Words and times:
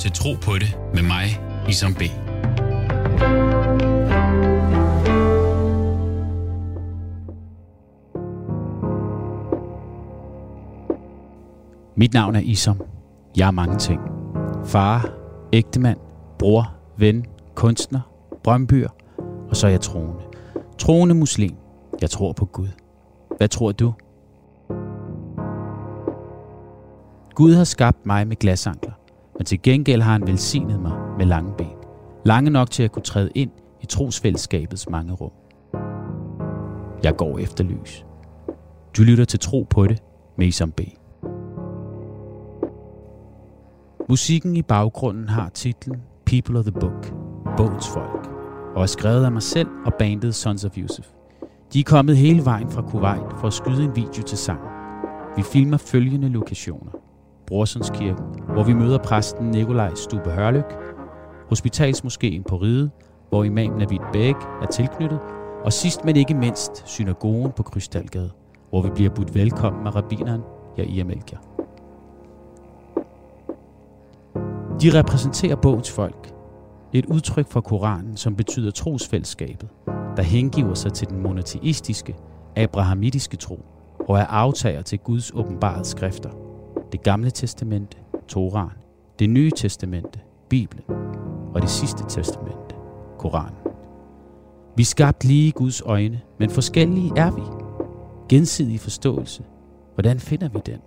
til 0.00 0.12
Tro 0.12 0.34
på 0.42 0.58
det 0.58 0.78
med 0.94 1.02
mig, 1.02 1.40
Isam 1.68 1.94
B. 1.94 2.02
Mit 11.96 12.14
navn 12.14 12.36
er 12.36 12.40
Isom. 12.40 12.80
Jeg 13.36 13.46
er 13.46 13.50
mange 13.50 13.76
ting. 13.76 14.00
Far, 14.64 15.08
ægtemand, 15.52 15.98
bror, 16.38 16.74
ven, 16.96 17.26
kunstner, 17.54 18.00
brømbyer, 18.44 18.88
og 19.48 19.56
så 19.56 19.66
er 19.66 19.70
jeg 19.70 19.80
troende. 19.80 20.22
Troende 20.78 21.14
muslim. 21.14 21.54
Jeg 22.00 22.10
tror 22.10 22.32
på 22.32 22.44
Gud. 22.44 22.68
Hvad 23.36 23.48
tror 23.48 23.72
du? 23.72 23.92
Gud 27.34 27.54
har 27.54 27.64
skabt 27.64 28.06
mig 28.06 28.28
med 28.28 28.36
glasankler, 28.36 28.92
men 29.40 29.44
til 29.44 29.62
gengæld 29.62 30.02
har 30.02 30.12
han 30.12 30.26
velsignet 30.26 30.80
mig 30.80 30.92
med 31.18 31.26
lange 31.26 31.52
ben. 31.58 31.72
Lange 32.24 32.50
nok 32.50 32.70
til 32.70 32.82
at 32.82 32.92
kunne 32.92 33.02
træde 33.02 33.30
ind 33.34 33.50
i 33.80 33.86
trosfællesskabets 33.86 34.88
mange 34.88 35.12
rum. 35.12 35.30
Jeg 37.02 37.16
går 37.16 37.38
efter 37.38 37.64
lys. 37.64 38.06
Du 38.96 39.02
lytter 39.02 39.24
til 39.24 39.40
Tro 39.40 39.66
på 39.70 39.86
det 39.86 40.02
med 40.38 40.46
Isam 40.46 40.72
B. 40.72 40.80
Musikken 44.08 44.56
i 44.56 44.62
baggrunden 44.62 45.28
har 45.28 45.48
titlen 45.48 46.02
People 46.26 46.58
of 46.58 46.64
the 46.64 46.72
Book, 46.80 47.14
Bogens 47.56 47.88
Folk, 47.88 48.30
og 48.74 48.82
er 48.82 48.86
skrevet 48.86 49.24
af 49.24 49.32
mig 49.32 49.42
selv 49.42 49.68
og 49.86 49.94
bandet 49.94 50.34
Sons 50.34 50.64
of 50.64 50.78
Yusuf. 50.78 51.06
De 51.72 51.80
er 51.80 51.84
kommet 51.84 52.16
hele 52.16 52.44
vejen 52.44 52.70
fra 52.70 52.82
Kuwait 52.82 53.32
for 53.40 53.46
at 53.46 53.52
skyde 53.52 53.84
en 53.84 53.96
video 53.96 54.22
til 54.22 54.38
sang. 54.38 54.60
Vi 55.36 55.42
filmer 55.42 55.76
følgende 55.76 56.28
lokationer. 56.28 57.09
Brorsundskirken, 57.50 58.24
hvor 58.52 58.62
vi 58.62 58.72
møder 58.72 58.98
præsten 58.98 59.50
Nikolaj 59.50 59.94
Stube 59.94 60.30
Hørlyk, 60.30 60.76
Hospitalsmoskeen 61.48 62.42
på 62.42 62.56
Ride, 62.56 62.90
hvor 63.28 63.44
imamen 63.44 63.78
Navid 63.78 63.98
Bæk 64.12 64.34
er 64.62 64.66
tilknyttet, 64.66 65.18
og 65.64 65.72
sidst 65.72 66.04
men 66.04 66.16
ikke 66.16 66.34
mindst 66.34 66.88
synagogen 66.88 67.52
på 67.52 67.62
Krystalgade, 67.62 68.30
hvor 68.68 68.82
vi 68.82 68.90
bliver 68.90 69.10
budt 69.10 69.34
velkommen 69.34 69.86
af 69.86 69.94
rabbineren 69.94 70.40
Jair 70.78 71.04
Melchior. 71.04 71.40
De 74.82 74.98
repræsenterer 74.98 75.56
bogens 75.56 75.90
folk. 75.90 76.34
Et 76.92 77.06
udtryk 77.06 77.48
fra 77.48 77.60
Koranen, 77.60 78.16
som 78.16 78.36
betyder 78.36 78.70
trosfællesskabet, 78.70 79.68
der 80.16 80.22
hengiver 80.22 80.74
sig 80.74 80.92
til 80.92 81.08
den 81.08 81.22
monoteistiske, 81.22 82.16
abrahamitiske 82.56 83.36
tro 83.36 83.64
og 84.08 84.18
er 84.18 84.26
aftager 84.26 84.82
til 84.82 84.98
Guds 84.98 85.30
åbenbarede 85.34 85.84
skrifter. 85.84 86.49
Det 86.92 87.02
gamle 87.02 87.30
testamente, 87.30 87.96
Toran, 88.28 88.70
det 89.18 89.30
nye 89.30 89.50
testamente, 89.50 90.20
Bibelen, 90.48 90.84
og 91.54 91.62
det 91.62 91.70
sidste 91.70 92.04
testamente, 92.08 92.74
Koranen. 93.18 93.58
Vi 94.76 94.82
er 94.82 94.86
skabt 94.86 95.24
lige 95.24 95.48
i 95.48 95.50
Guds 95.50 95.80
øjne, 95.80 96.20
men 96.38 96.50
forskellige 96.50 97.12
er 97.16 97.30
vi. 97.30 97.42
Gensidig 98.28 98.80
forståelse. 98.80 99.42
Hvordan 99.94 100.20
finder 100.20 100.48
vi 100.48 100.58
den? 100.66 100.78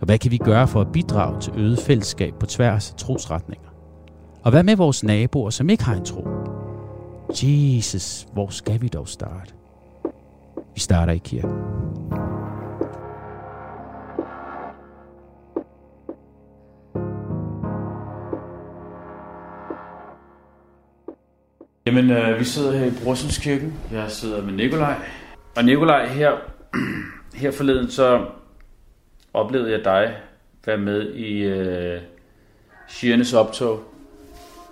Og 0.00 0.06
hvad 0.06 0.18
kan 0.18 0.30
vi 0.30 0.36
gøre 0.36 0.68
for 0.68 0.80
at 0.80 0.92
bidrage 0.92 1.40
til 1.40 1.52
øget 1.56 1.78
fællesskab 1.78 2.34
på 2.40 2.46
tværs 2.46 2.90
af 2.90 2.96
trosretninger? 2.96 3.68
Og 4.42 4.50
hvad 4.50 4.62
med 4.62 4.76
vores 4.76 5.04
naboer, 5.04 5.50
som 5.50 5.70
ikke 5.70 5.84
har 5.84 5.94
en 5.94 6.04
tro? 6.04 6.28
Jesus, 7.42 8.26
hvor 8.32 8.48
skal 8.48 8.82
vi 8.82 8.88
dog 8.88 9.08
starte? 9.08 9.54
Vi 10.74 10.80
starter 10.80 11.12
i 11.12 11.18
kirken. 11.18 11.50
Jamen, 21.96 22.10
øh, 22.10 22.38
vi 22.38 22.44
sidder 22.44 22.72
her 22.78 22.86
i 22.86 22.92
Brorsonskirken. 23.04 23.74
Jeg 23.92 24.10
sidder 24.10 24.42
med 24.42 24.52
Nikolaj. 24.52 24.94
Og 25.56 25.64
Nikolaj, 25.64 26.06
her, 26.06 26.32
her 27.34 27.50
forleden 27.50 27.90
så 27.90 28.26
oplevede 29.34 29.72
jeg 29.72 29.84
dig 29.84 30.16
være 30.66 30.78
med 30.78 31.12
i 31.14 31.42
øh, 31.42 32.00
Shiernes 32.88 33.32
optog 33.32 33.80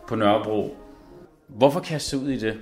på 0.08 0.14
Nørrebro. 0.14 0.76
Hvorfor 1.48 1.80
kaste 1.80 2.18
ud 2.18 2.28
i 2.28 2.38
det? 2.38 2.58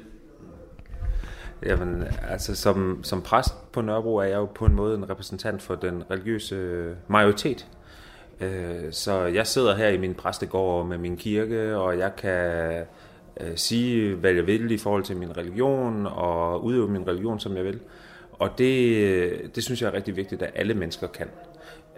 Jamen, 1.63 2.05
altså 2.29 2.55
som, 2.55 3.01
som 3.03 3.23
præst 3.23 3.73
på 3.73 3.81
Nørrebro 3.81 4.17
er 4.17 4.25
jeg 4.25 4.37
jo 4.37 4.45
på 4.45 4.65
en 4.65 4.75
måde 4.75 4.95
en 4.95 5.11
repræsentant 5.11 5.63
for 5.63 5.75
den 5.75 6.03
religiøse 6.11 6.55
øh, 6.55 6.97
majoritet. 7.09 7.67
Øh, 8.41 8.93
så 8.93 9.25
jeg 9.25 9.47
sidder 9.47 9.77
her 9.77 9.89
i 9.89 9.99
min 9.99 10.15
præstegård 10.15 10.87
med 10.87 10.99
min 10.99 11.17
kirke, 11.17 11.77
og 11.77 11.99
jeg 11.99 12.17
kan 12.17 12.85
øh, 13.41 13.57
sige, 13.57 14.15
hvad 14.15 14.33
jeg 14.33 14.47
vil 14.47 14.71
i 14.71 14.79
forhold 14.79 15.03
til 15.03 15.17
min 15.17 15.37
religion, 15.37 16.07
og 16.07 16.65
udøve 16.65 16.89
min 16.89 17.09
religion, 17.09 17.41
som 17.41 17.57
jeg 17.57 17.65
vil. 17.65 17.81
Og 18.33 18.59
det, 18.59 18.97
øh, 18.97 19.39
det 19.55 19.65
synes 19.65 19.83
jeg 19.83 19.89
er 19.89 19.95
rigtig 19.95 20.17
vigtigt, 20.17 20.43
at 20.43 20.53
alle 20.55 20.75
mennesker 20.75 21.07
kan. 21.07 21.29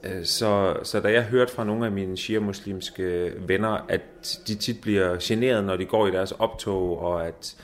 Øh, 0.04 0.24
så, 0.24 0.76
så 0.82 1.00
da 1.00 1.12
jeg 1.12 1.22
hørte 1.22 1.52
fra 1.52 1.64
nogle 1.64 1.86
af 1.86 1.92
mine 1.92 2.16
shia-muslimske 2.16 3.32
venner, 3.48 3.86
at 3.88 4.00
de 4.46 4.54
tit 4.54 4.80
bliver 4.80 5.16
generet, 5.22 5.64
når 5.64 5.76
de 5.76 5.84
går 5.84 6.06
i 6.06 6.10
deres 6.10 6.32
optog, 6.32 6.98
og 6.98 7.26
at, 7.26 7.56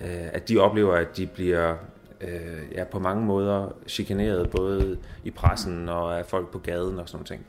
øh, 0.00 0.26
at 0.32 0.48
de 0.48 0.58
oplever, 0.58 0.94
at 0.94 1.16
de 1.16 1.26
bliver 1.26 1.76
øh, 2.20 2.72
ja, 2.74 2.84
på 2.84 2.98
mange 2.98 3.24
måder 3.24 3.76
chikaneret, 3.88 4.50
både 4.50 4.98
i 5.24 5.30
pressen 5.30 5.88
og 5.88 6.18
af 6.18 6.26
folk 6.26 6.50
på 6.50 6.58
gaden 6.58 6.98
og 6.98 7.08
sådan 7.08 7.16
noget 7.16 7.26
ting, 7.26 7.46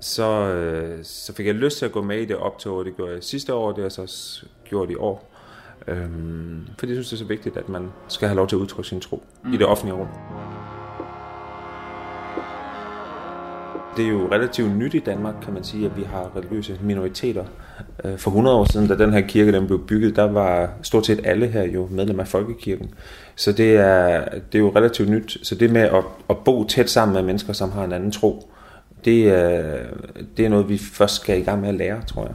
så, 0.00 1.00
så 1.02 1.32
fik 1.34 1.46
jeg 1.46 1.54
lyst 1.54 1.78
til 1.78 1.86
at 1.86 1.92
gå 1.92 2.02
med 2.02 2.18
i 2.18 2.24
det 2.24 2.36
optog, 2.36 2.76
og 2.76 2.84
det 2.84 2.96
gjorde 2.96 3.12
jeg 3.12 3.24
sidste 3.24 3.54
år, 3.54 3.68
og 3.68 3.76
det 3.76 3.82
har 3.82 3.88
så 3.88 4.44
gjort 4.68 4.90
i 4.90 4.94
år. 4.94 5.32
Øhm, 5.88 6.66
fordi 6.78 6.92
jeg 6.92 6.96
synes, 6.96 7.08
det 7.08 7.16
er 7.16 7.18
så 7.18 7.24
vigtigt, 7.24 7.56
at 7.56 7.68
man 7.68 7.88
skal 8.08 8.28
have 8.28 8.36
lov 8.36 8.48
til 8.48 8.56
at 8.56 8.60
udtrykke 8.60 8.88
sin 8.88 9.00
tro 9.00 9.22
mm. 9.44 9.52
i 9.52 9.56
det 9.56 9.66
offentlige 9.66 9.96
rum. 9.96 10.08
Det 13.96 14.04
er 14.04 14.08
jo 14.08 14.28
relativt 14.32 14.76
nyt 14.76 14.94
i 14.94 14.98
Danmark, 14.98 15.34
kan 15.44 15.54
man 15.54 15.64
sige, 15.64 15.86
at 15.86 15.96
vi 15.96 16.02
har 16.02 16.36
religiøse 16.36 16.78
minoriteter. 16.82 17.44
Øh, 18.04 18.18
for 18.18 18.30
100 18.30 18.56
år 18.56 18.72
siden, 18.72 18.88
da 18.88 18.98
den 18.98 19.12
her 19.12 19.20
kirke 19.20 19.52
den 19.52 19.66
blev 19.66 19.86
bygget, 19.86 20.16
der 20.16 20.32
var 20.32 20.70
stort 20.82 21.06
set 21.06 21.20
alle 21.24 21.46
her 21.46 21.62
jo 21.62 21.88
medlem 21.90 22.20
af 22.20 22.28
folkekirken. 22.28 22.94
Så 23.36 23.52
det 23.52 23.76
er, 23.76 24.24
det 24.24 24.54
er 24.54 24.58
jo 24.58 24.72
relativt 24.76 25.08
nyt. 25.08 25.38
Så 25.42 25.54
det 25.54 25.70
med 25.70 25.80
at, 25.80 26.04
at 26.30 26.38
bo 26.38 26.64
tæt 26.64 26.90
sammen 26.90 27.14
med 27.14 27.22
mennesker, 27.22 27.52
som 27.52 27.72
har 27.72 27.84
en 27.84 27.92
anden 27.92 28.10
tro, 28.10 28.50
det 29.04 29.24
det 30.36 30.44
er 30.44 30.48
noget, 30.48 30.68
vi 30.68 30.78
først 30.78 31.14
skal 31.14 31.38
i 31.38 31.42
gang 31.42 31.60
med 31.60 31.68
at 31.68 31.74
lære, 31.74 32.02
tror 32.06 32.22
jeg. 32.22 32.34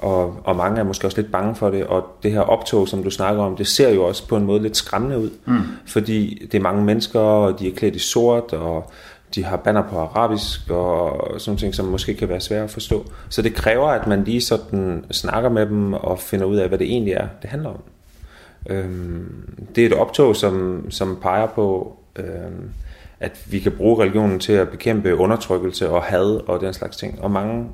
Og, 0.00 0.36
og 0.44 0.56
mange 0.56 0.80
er 0.80 0.84
måske 0.84 1.06
også 1.06 1.20
lidt 1.20 1.32
bange 1.32 1.54
for 1.54 1.70
det, 1.70 1.86
og 1.86 2.04
det 2.22 2.32
her 2.32 2.40
optog, 2.40 2.88
som 2.88 3.02
du 3.02 3.10
snakker 3.10 3.42
om, 3.42 3.56
det 3.56 3.66
ser 3.66 3.90
jo 3.90 4.04
også 4.04 4.28
på 4.28 4.36
en 4.36 4.44
måde 4.44 4.62
lidt 4.62 4.76
skræmmende 4.76 5.18
ud, 5.18 5.30
mm. 5.46 5.60
fordi 5.86 6.46
det 6.52 6.58
er 6.58 6.62
mange 6.62 6.84
mennesker, 6.84 7.20
og 7.20 7.60
de 7.60 7.68
er 7.68 7.74
klædt 7.74 7.96
i 7.96 7.98
sort, 7.98 8.52
og 8.52 8.90
de 9.34 9.44
har 9.44 9.56
banner 9.56 9.82
på 9.82 9.98
arabisk 9.98 10.70
og 10.70 11.40
sådan 11.40 11.58
ting, 11.58 11.74
som 11.74 11.86
måske 11.86 12.14
kan 12.14 12.28
være 12.28 12.40
svære 12.40 12.64
at 12.64 12.70
forstå. 12.70 13.04
Så 13.28 13.42
det 13.42 13.54
kræver, 13.54 13.86
at 13.88 14.06
man 14.06 14.24
lige 14.24 14.40
sådan 14.40 15.04
snakker 15.10 15.48
med 15.48 15.66
dem 15.66 15.92
og 15.92 16.18
finder 16.18 16.46
ud 16.46 16.56
af, 16.56 16.68
hvad 16.68 16.78
det 16.78 16.86
egentlig 16.86 17.12
er, 17.12 17.28
det 17.42 17.50
handler 17.50 17.68
om. 17.68 17.80
Øhm, 18.70 19.66
det 19.74 19.82
er 19.82 19.86
et 19.86 19.94
optog, 19.94 20.36
som, 20.36 20.86
som 20.90 21.18
peger 21.22 21.46
på, 21.46 21.96
øhm, 22.16 22.70
at 23.20 23.44
vi 23.50 23.58
kan 23.58 23.72
bruge 23.72 24.02
religionen 24.02 24.38
til 24.38 24.52
at 24.52 24.68
bekæmpe 24.68 25.16
undertrykkelse 25.16 25.90
og 25.90 26.02
had 26.02 26.40
og 26.46 26.60
den 26.60 26.74
slags 26.74 26.96
ting. 26.96 27.22
Og 27.22 27.30
mange 27.30 27.68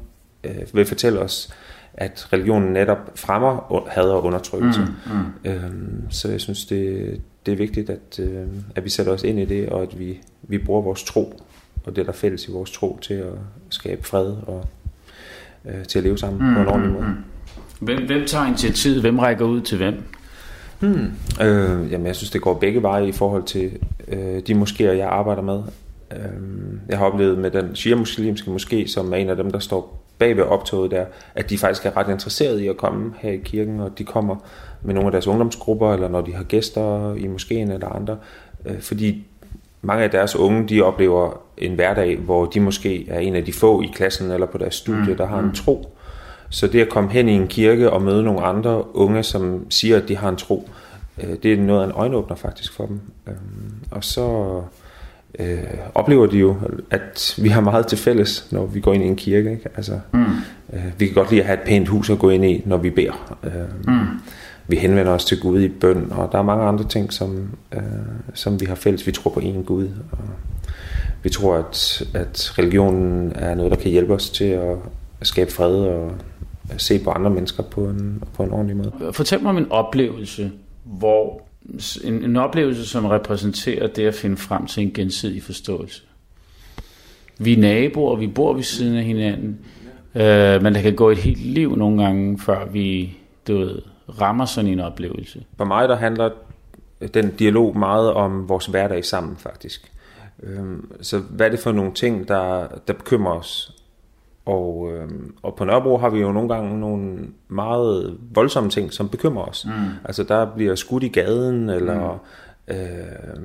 øh, 0.44 0.54
vil 0.72 0.86
fortælle 0.86 1.20
os, 1.20 1.54
at 1.96 2.28
religionen 2.32 2.72
netop 2.72 3.12
fremmer 3.14 3.84
had 3.90 4.04
og 4.04 4.24
undertrykkelse. 4.24 4.80
Mm, 4.80 5.12
mm. 5.12 5.50
Øhm, 5.50 6.10
så 6.10 6.30
jeg 6.30 6.40
synes, 6.40 6.64
det, 6.64 7.20
det 7.46 7.52
er 7.52 7.56
vigtigt, 7.56 7.90
at, 7.90 8.20
øh, 8.20 8.46
at 8.74 8.84
vi 8.84 8.88
sætter 8.88 9.12
os 9.12 9.22
ind 9.22 9.38
i 9.38 9.44
det, 9.44 9.68
og 9.68 9.82
at 9.82 9.98
vi, 9.98 10.18
vi 10.42 10.58
bruger 10.58 10.82
vores 10.82 11.04
tro, 11.04 11.40
og 11.84 11.96
det 11.96 12.06
der 12.06 12.12
er 12.12 12.16
fælles 12.16 12.48
i 12.48 12.52
vores 12.52 12.70
tro, 12.70 12.98
til 13.02 13.14
at 13.14 13.32
skabe 13.70 14.04
fred 14.04 14.34
og 14.46 14.68
øh, 15.64 15.84
til 15.84 15.98
at 15.98 16.04
leve 16.04 16.18
sammen 16.18 16.48
mm, 16.48 16.54
på 16.54 16.60
en 16.60 16.68
ordentlig 16.68 16.92
måde. 16.92 17.04
Mm. 17.04 17.14
Hvem, 17.80 18.06
hvem 18.06 18.26
tager 18.26 18.46
initiativet? 18.46 19.00
Hvem 19.00 19.18
rækker 19.18 19.44
ud 19.44 19.60
til 19.60 19.76
hvem? 19.78 20.02
Hmm. 20.80 21.10
Øh, 21.42 21.92
jamen, 21.92 22.06
jeg 22.06 22.16
synes, 22.16 22.30
det 22.30 22.40
går 22.40 22.54
begge 22.54 22.82
veje 22.82 23.08
i 23.08 23.12
forhold 23.12 23.42
til 23.42 23.70
øh, 24.08 24.42
de 24.46 24.52
moskéer, 24.52 24.84
jeg 24.84 25.08
arbejder 25.08 25.42
med. 25.42 25.62
Øh, 26.12 26.18
jeg 26.88 26.98
har 26.98 27.06
oplevet 27.06 27.38
med 27.38 27.50
den 27.50 27.74
shia-muslimske 27.74 28.50
moské, 28.50 28.86
som 28.86 29.12
er 29.12 29.16
en 29.16 29.30
af 29.30 29.36
dem, 29.36 29.50
der 29.50 29.58
står 29.58 30.05
bag 30.18 30.36
ved 30.36 30.44
optoget 30.44 30.90
der, 30.90 31.04
at 31.34 31.50
de 31.50 31.58
faktisk 31.58 31.86
er 31.86 31.96
ret 31.96 32.08
interesserede 32.08 32.64
i 32.64 32.68
at 32.68 32.76
komme 32.76 33.14
her 33.18 33.30
i 33.30 33.40
kirken, 33.44 33.80
og 33.80 33.98
de 33.98 34.04
kommer 34.04 34.36
med 34.82 34.94
nogle 34.94 35.06
af 35.06 35.12
deres 35.12 35.26
ungdomsgrupper, 35.26 35.92
eller 35.92 36.08
når 36.08 36.20
de 36.20 36.34
har 36.34 36.44
gæster 36.44 37.14
i 37.14 37.26
moskeen 37.26 37.70
eller 37.70 37.88
andre, 37.88 38.16
øh, 38.66 38.80
fordi 38.80 39.26
mange 39.82 40.04
af 40.04 40.10
deres 40.10 40.36
unge, 40.36 40.68
de 40.68 40.82
oplever 40.82 41.40
en 41.58 41.74
hverdag, 41.74 42.16
hvor 42.16 42.44
de 42.44 42.60
måske 42.60 43.08
er 43.08 43.18
en 43.18 43.34
af 43.34 43.44
de 43.44 43.52
få 43.52 43.82
i 43.82 43.90
klassen 43.94 44.30
eller 44.30 44.46
på 44.46 44.58
deres 44.58 44.74
studie, 44.74 45.10
mm, 45.10 45.16
der 45.16 45.26
har 45.26 45.38
en 45.38 45.44
mm. 45.46 45.52
tro. 45.52 45.92
Så 46.50 46.66
det 46.66 46.80
at 46.80 46.88
komme 46.88 47.10
hen 47.10 47.28
i 47.28 47.32
en 47.32 47.48
kirke 47.48 47.90
og 47.90 48.02
møde 48.02 48.22
nogle 48.22 48.40
andre 48.42 48.96
unge, 48.96 49.22
som 49.22 49.70
siger, 49.70 49.96
at 49.96 50.08
de 50.08 50.16
har 50.16 50.28
en 50.28 50.36
tro, 50.36 50.68
øh, 51.22 51.36
det 51.42 51.52
er 51.52 51.56
noget 51.56 51.82
af 51.82 51.86
en 51.86 51.92
øjenåbner 51.92 52.36
faktisk 52.36 52.72
for 52.72 52.86
dem. 52.86 53.00
Øhm, 53.26 53.74
og 53.90 54.04
så 54.04 54.62
øh, 55.38 55.58
oplever 55.94 56.26
de 56.26 56.38
jo, 56.38 56.56
at 56.90 57.34
vi 57.42 57.48
har 57.48 57.60
meget 57.60 57.86
til 57.86 57.98
fælles, 57.98 58.48
når 58.50 58.66
vi 58.66 58.80
går 58.80 58.92
ind 58.92 59.04
i 59.04 59.06
en 59.06 59.16
kirke. 59.16 59.50
Ikke? 59.50 59.68
Altså, 59.76 60.00
mm. 60.12 60.24
Øh, 60.72 60.84
vi 60.98 61.06
kan 61.06 61.14
godt 61.14 61.30
lide 61.30 61.40
at 61.40 61.46
have 61.46 61.58
et 61.58 61.66
pænt 61.66 61.88
hus 61.88 62.10
at 62.10 62.18
gå 62.18 62.30
ind 62.30 62.44
i, 62.44 62.62
når 62.66 62.76
vi 62.76 62.90
beder. 62.90 63.36
Øh, 63.44 63.94
mm. 63.94 64.06
Vi 64.68 64.76
henvender 64.76 65.12
os 65.12 65.24
til 65.24 65.40
Gud 65.40 65.60
i 65.60 65.68
bøn, 65.68 66.08
og 66.10 66.28
der 66.32 66.38
er 66.38 66.42
mange 66.42 66.64
andre 66.64 66.84
ting, 66.84 67.12
som, 67.12 67.50
øh, 67.74 67.82
som 68.34 68.60
vi 68.60 68.66
har 68.66 68.74
fælles. 68.74 69.06
Vi 69.06 69.12
tror 69.12 69.30
på 69.30 69.40
én 69.40 69.62
Gud, 69.62 69.88
og 70.12 70.18
vi 71.22 71.30
tror, 71.30 71.56
at, 71.56 72.02
at 72.14 72.58
religionen 72.58 73.32
er 73.34 73.54
noget, 73.54 73.70
der 73.70 73.76
kan 73.76 73.90
hjælpe 73.90 74.14
os 74.14 74.30
til 74.30 74.44
at 74.44 74.76
skabe 75.22 75.52
fred 75.52 75.74
og 75.74 76.12
se 76.76 76.98
på 76.98 77.10
andre 77.10 77.30
mennesker 77.30 77.62
på 77.62 77.84
en, 77.84 78.22
på 78.34 78.42
en 78.42 78.50
ordentlig 78.50 78.76
måde. 78.76 78.92
Fortæl 79.12 79.42
mig 79.42 79.50
om 79.50 79.58
en 79.58 79.70
oplevelse, 79.70 80.52
hvor 80.84 81.45
en, 82.04 82.24
en 82.24 82.36
oplevelse, 82.36 82.86
som 82.86 83.04
repræsenterer 83.04 83.86
det 83.86 84.06
at 84.06 84.14
finde 84.14 84.36
frem 84.36 84.66
til 84.66 84.82
en 84.82 84.92
gensidig 84.92 85.42
forståelse. 85.42 86.02
Vi 87.38 87.52
er 87.52 87.58
naboer, 87.58 88.16
vi 88.16 88.26
bor 88.26 88.54
ved 88.54 88.62
siden 88.62 88.96
af 88.96 89.04
hinanden, 89.04 89.58
øh, 90.14 90.62
men 90.62 90.74
der 90.74 90.82
kan 90.82 90.96
gå 90.96 91.10
et 91.10 91.18
helt 91.18 91.46
liv 91.46 91.76
nogle 91.76 92.02
gange, 92.04 92.38
før 92.38 92.66
vi 92.66 93.16
du 93.48 93.58
ved, 93.58 93.82
rammer 94.20 94.44
sådan 94.44 94.70
en 94.70 94.80
oplevelse. 94.80 95.44
For 95.56 95.64
mig 95.64 95.88
der 95.88 95.96
handler 95.96 96.30
den 97.14 97.30
dialog 97.30 97.78
meget 97.78 98.12
om 98.12 98.48
vores 98.48 98.66
hverdag 98.66 99.04
sammen 99.04 99.36
faktisk. 99.36 99.92
Øhm, 100.42 100.92
så 101.00 101.18
hvad 101.18 101.46
er 101.46 101.50
det 101.50 101.58
for 101.58 101.72
nogle 101.72 101.92
ting, 101.92 102.28
der, 102.28 102.66
der 102.88 102.92
bekymrer 102.92 103.32
os? 103.32 103.75
Og, 104.46 104.92
øh, 104.92 105.08
og 105.42 105.54
på 105.54 105.64
Nørrebro 105.64 105.96
har 105.96 106.10
vi 106.10 106.20
jo 106.20 106.32
nogle 106.32 106.48
gange 106.48 106.80
nogle 106.80 107.18
meget 107.48 108.18
voldsomme 108.34 108.70
ting, 108.70 108.92
som 108.92 109.08
bekymrer 109.08 109.44
os. 109.44 109.66
Mm. 109.66 109.72
Altså 110.04 110.22
der 110.22 110.54
bliver 110.54 110.74
skudt 110.74 111.02
i 111.02 111.08
gaden, 111.08 111.70
eller 111.70 112.20
mm. 112.68 112.74
øh, 112.74 113.36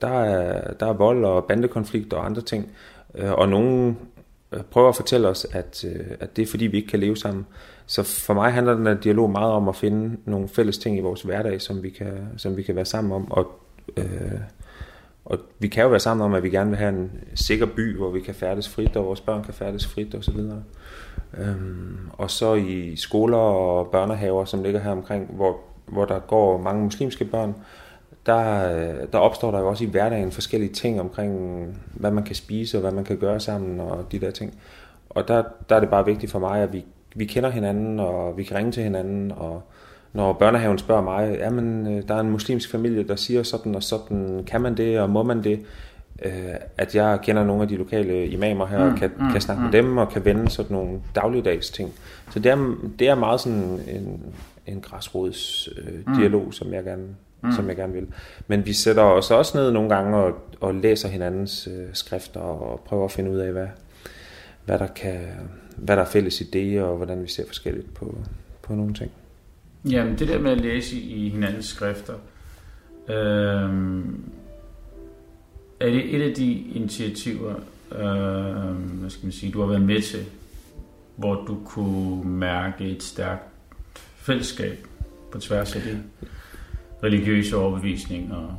der, 0.00 0.20
er, 0.20 0.72
der 0.74 0.86
er 0.86 0.92
vold 0.92 1.24
og 1.24 1.44
bandekonflikt 1.44 2.12
og 2.12 2.26
andre 2.26 2.42
ting. 2.42 2.68
Øh, 3.14 3.32
og 3.32 3.48
nogen 3.48 3.98
øh, 4.52 4.60
prøver 4.70 4.88
at 4.88 4.96
fortælle 4.96 5.28
os, 5.28 5.46
at, 5.52 5.84
øh, 5.84 6.06
at 6.20 6.36
det 6.36 6.42
er 6.42 6.46
fordi, 6.46 6.66
vi 6.66 6.76
ikke 6.76 6.88
kan 6.88 7.00
leve 7.00 7.16
sammen. 7.16 7.46
Så 7.86 8.02
for 8.02 8.34
mig 8.34 8.52
handler 8.52 8.74
den 8.74 8.86
her 8.86 8.94
dialog 8.94 9.30
meget 9.30 9.52
om 9.52 9.68
at 9.68 9.76
finde 9.76 10.16
nogle 10.24 10.48
fælles 10.48 10.78
ting 10.78 10.98
i 10.98 11.00
vores 11.00 11.22
hverdag, 11.22 11.62
som 11.62 11.82
vi 11.82 11.90
kan, 11.90 12.28
som 12.36 12.56
vi 12.56 12.62
kan 12.62 12.76
være 12.76 12.84
sammen 12.84 13.12
om. 13.12 13.32
Og, 13.32 13.60
øh, 13.96 14.04
og 15.28 15.38
vi 15.58 15.68
kan 15.68 15.82
jo 15.82 15.88
være 15.88 16.00
sammen 16.00 16.24
om, 16.24 16.34
at 16.34 16.42
vi 16.42 16.50
gerne 16.50 16.70
vil 16.70 16.78
have 16.78 16.88
en 16.88 17.10
sikker 17.34 17.66
by, 17.66 17.96
hvor 17.96 18.10
vi 18.10 18.20
kan 18.20 18.34
færdes 18.34 18.68
frit, 18.68 18.96
og 18.96 19.04
vores 19.04 19.20
børn 19.20 19.44
kan 19.44 19.54
færdes 19.54 19.86
frit 19.86 20.14
osv. 20.14 20.38
Øhm, 21.38 21.98
og 22.12 22.30
så 22.30 22.54
i 22.54 22.96
skoler 22.96 23.36
og 23.36 23.90
børnehaver, 23.90 24.44
som 24.44 24.62
ligger 24.62 24.80
her 24.80 24.90
omkring, 24.90 25.30
hvor, 25.34 25.56
hvor 25.86 26.04
der 26.04 26.18
går 26.18 26.58
mange 26.58 26.82
muslimske 26.82 27.24
børn, 27.24 27.54
der, 28.26 29.06
der 29.06 29.18
opstår 29.18 29.50
der 29.50 29.58
jo 29.58 29.68
også 29.68 29.84
i 29.84 29.86
hverdagen 29.86 30.32
forskellige 30.32 30.72
ting 30.72 31.00
omkring, 31.00 31.64
hvad 31.94 32.10
man 32.10 32.24
kan 32.24 32.34
spise 32.34 32.76
og 32.76 32.80
hvad 32.80 32.92
man 32.92 33.04
kan 33.04 33.16
gøre 33.16 33.40
sammen 33.40 33.80
og 33.80 34.12
de 34.12 34.18
der 34.18 34.30
ting. 34.30 34.58
Og 35.10 35.28
der, 35.28 35.42
der 35.68 35.76
er 35.76 35.80
det 35.80 35.90
bare 35.90 36.04
vigtigt 36.04 36.32
for 36.32 36.38
mig, 36.38 36.62
at 36.62 36.72
vi, 36.72 36.84
vi 37.14 37.24
kender 37.24 37.50
hinanden, 37.50 38.00
og 38.00 38.36
vi 38.36 38.42
kan 38.42 38.56
ringe 38.56 38.72
til 38.72 38.82
hinanden, 38.82 39.32
og 39.32 39.62
når 40.18 40.32
børnehaven 40.32 40.78
spørger 40.78 41.02
mig, 41.02 41.36
jamen, 41.38 41.86
øh, 41.86 42.08
der 42.08 42.14
er 42.14 42.20
en 42.20 42.30
muslimsk 42.30 42.70
familie, 42.70 43.08
der 43.08 43.16
siger 43.16 43.42
sådan 43.42 43.74
og 43.74 43.82
sådan, 43.82 44.44
kan 44.46 44.60
man 44.60 44.76
det, 44.76 45.00
og 45.00 45.10
må 45.10 45.22
man 45.22 45.44
det? 45.44 45.60
Øh, 46.24 46.32
at 46.76 46.94
jeg 46.94 47.18
kender 47.22 47.44
nogle 47.44 47.62
af 47.62 47.68
de 47.68 47.76
lokale 47.76 48.26
imamer 48.26 48.66
her, 48.66 48.84
mm, 48.84 48.92
og 48.92 48.98
kan, 48.98 49.10
mm, 49.18 49.32
kan 49.32 49.40
snakke 49.40 49.60
mm. 49.60 49.64
med 49.64 49.72
dem, 49.72 49.96
og 49.96 50.08
kan 50.08 50.24
vende 50.24 50.50
sådan 50.50 50.76
nogle 50.76 51.00
dagligdags 51.14 51.70
ting. 51.70 51.92
Så 52.30 52.38
det 52.38 52.52
er, 52.52 52.74
det 52.98 53.08
er 53.08 53.14
meget 53.14 53.40
sådan 53.40 53.80
en, 53.88 54.22
en 54.66 54.80
græsrods 54.80 55.68
øh, 55.78 56.16
dialog, 56.16 56.44
mm. 56.44 56.52
som 56.52 56.72
jeg 56.72 56.84
gerne 56.84 57.08
mm. 57.42 57.52
som 57.52 57.68
jeg 57.68 57.76
gerne 57.76 57.92
vil. 57.92 58.06
Men 58.46 58.66
vi 58.66 58.72
sætter 58.72 59.02
os 59.02 59.30
også 59.30 59.58
ned 59.58 59.72
nogle 59.72 59.94
gange 59.94 60.16
og, 60.16 60.32
og 60.60 60.74
læser 60.74 61.08
hinandens 61.08 61.68
øh, 61.72 61.86
skrifter 61.92 62.40
og 62.40 62.80
prøver 62.80 63.04
at 63.04 63.10
finde 63.10 63.30
ud 63.30 63.36
af, 63.36 63.52
hvad, 63.52 63.66
hvad 64.64 64.78
der 64.78 64.86
kan, 64.86 65.20
hvad 65.76 65.96
der 65.96 66.02
er 66.02 66.06
fælles 66.06 66.40
idéer 66.40 66.80
og 66.80 66.96
hvordan 66.96 67.22
vi 67.22 67.28
ser 67.28 67.46
forskelligt 67.46 67.94
på, 67.94 68.18
på 68.62 68.74
nogle 68.74 68.94
ting. 68.94 69.10
Jamen, 69.84 70.18
det 70.18 70.28
der 70.28 70.38
med 70.38 70.50
at 70.50 70.60
læse 70.60 70.96
i 71.00 71.28
hinandens 71.28 71.66
skrifter, 71.66 72.14
øh, 73.08 74.04
er 75.80 75.90
det 75.90 76.14
et 76.16 76.22
af 76.22 76.34
de 76.34 76.52
initiativer, 76.52 77.54
øh, 77.92 78.74
hvad 79.00 79.10
skal 79.10 79.24
man 79.24 79.32
sige, 79.32 79.52
du 79.52 79.60
har 79.60 79.66
været 79.66 79.82
med 79.82 80.02
til, 80.02 80.24
hvor 81.16 81.34
du 81.34 81.58
kunne 81.64 82.24
mærke 82.24 82.84
et 82.84 83.02
stærkt 83.02 83.42
fællesskab 84.16 84.86
på 85.32 85.38
tværs 85.38 85.76
af 85.76 85.82
det 85.82 85.98
religiøse 87.02 87.56
overbevisning? 87.56 88.32
Og... 88.32 88.54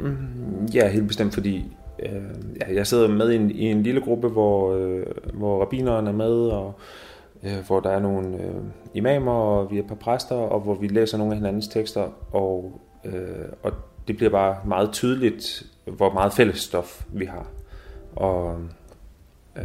Mm, 0.00 0.66
ja, 0.74 0.88
helt 0.88 1.08
bestemt, 1.08 1.34
fordi 1.34 1.64
øh, 2.02 2.12
ja, 2.60 2.74
jeg 2.74 2.86
sidder 2.86 3.08
med 3.08 3.30
i 3.30 3.36
en, 3.36 3.50
i 3.50 3.64
en 3.64 3.82
lille 3.82 4.00
gruppe, 4.00 4.28
hvor, 4.28 4.76
øh, 4.76 5.06
hvor 5.34 5.60
rabineren 5.62 6.06
er 6.06 6.12
med, 6.12 6.32
og 6.32 6.66
øh, 6.66 7.09
Øh, 7.42 7.66
hvor 7.66 7.80
der 7.80 7.90
er 7.90 8.00
nogle 8.00 8.42
øh, 8.42 8.62
imamer, 8.94 9.32
og 9.32 9.70
vi 9.70 9.78
er 9.78 9.82
et 9.82 9.88
par 9.88 9.94
præster, 9.94 10.34
og 10.34 10.60
hvor 10.60 10.74
vi 10.74 10.88
læser 10.88 11.18
nogle 11.18 11.32
af 11.32 11.38
hinandens 11.38 11.68
tekster, 11.68 12.08
og, 12.32 12.80
øh, 13.04 13.46
og 13.62 13.72
det 14.08 14.16
bliver 14.16 14.30
bare 14.30 14.56
meget 14.64 14.92
tydeligt, 14.92 15.62
hvor 15.84 16.12
meget 16.12 16.32
fælles 16.32 16.58
stof 16.58 17.04
vi 17.08 17.24
har. 17.24 17.46
Og 18.16 18.60
øh, 19.56 19.64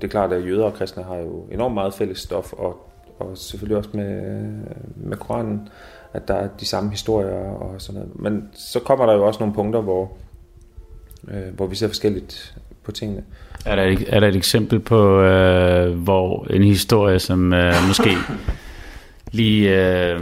det 0.00 0.04
er 0.04 0.08
klart, 0.08 0.32
at 0.32 0.46
jøder 0.46 0.64
og 0.64 0.74
kristne 0.74 1.02
har 1.02 1.16
jo 1.16 1.46
enormt 1.52 1.74
meget 1.74 1.94
fælles 1.94 2.18
stof, 2.18 2.52
og, 2.52 2.90
og 3.18 3.38
selvfølgelig 3.38 3.76
også 3.76 3.90
med, 3.94 4.42
med 4.96 5.16
Koranen, 5.16 5.68
at 6.12 6.28
der 6.28 6.34
er 6.34 6.48
de 6.60 6.66
samme 6.66 6.90
historier 6.90 7.34
og 7.34 7.80
sådan 7.80 8.00
noget. 8.00 8.20
Men 8.20 8.48
så 8.52 8.80
kommer 8.80 9.06
der 9.06 9.12
jo 9.12 9.26
også 9.26 9.40
nogle 9.40 9.54
punkter, 9.54 9.80
hvor, 9.80 10.12
øh, 11.28 11.54
hvor 11.54 11.66
vi 11.66 11.76
ser 11.76 11.88
forskelligt 11.88 12.58
på 12.82 12.92
tingene. 12.92 13.24
Er 13.66 13.76
der 13.76 13.82
et, 13.82 14.04
er 14.08 14.20
der 14.20 14.28
et 14.28 14.36
eksempel 14.36 14.80
på, 14.80 15.20
øh, 15.20 15.98
hvor 15.98 16.46
en 16.50 16.62
historie, 16.62 17.18
som 17.18 17.52
øh, 17.52 17.74
måske 17.88 18.10
lige 19.32 19.70
øh, 19.70 20.20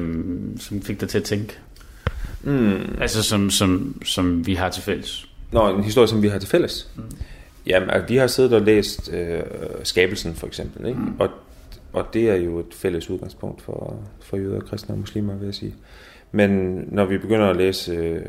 som 0.59 0.83
fik 0.83 1.01
dig 1.01 1.09
til 1.09 1.19
at 1.19 1.25
tænke? 1.25 1.59
Mm. 2.43 2.97
Altså 3.01 3.23
som, 3.23 3.51
som, 3.51 4.03
som 4.05 4.47
vi 4.47 4.55
har 4.55 4.69
til 4.69 4.83
fælles? 4.83 5.29
Nå, 5.53 5.77
en 5.77 5.85
historie, 5.85 6.09
som 6.09 6.23
vi 6.23 6.29
har 6.29 6.39
til 6.39 6.49
fælles? 6.49 6.89
Mm. 6.97 7.03
Jamen, 7.67 7.91
altså, 7.91 8.09
vi 8.09 8.17
har 8.17 8.27
siddet 8.27 8.53
og 8.53 8.63
læst 8.63 9.13
øh, 9.13 9.41
Skabelsen 9.83 10.35
for 10.35 10.47
eksempel, 10.47 10.87
ikke? 10.87 11.01
Mm. 11.01 11.15
Og, 11.19 11.29
og 11.93 12.07
det 12.15 12.31
er 12.31 12.37
jo 12.37 12.59
et 12.59 12.75
fælles 12.75 13.11
udgangspunkt 13.11 13.63
for, 13.63 13.97
for 14.23 14.37
jøder, 14.37 14.61
kristne 14.61 14.95
og 14.95 14.99
muslimer, 14.99 15.35
vil 15.35 15.45
jeg 15.45 15.55
sige. 15.55 15.75
Men 16.33 16.83
når 16.89 17.05
vi 17.05 17.19
begynder 17.19 17.47
at 17.47 17.57
læse 17.57 17.93
øh, 17.93 18.23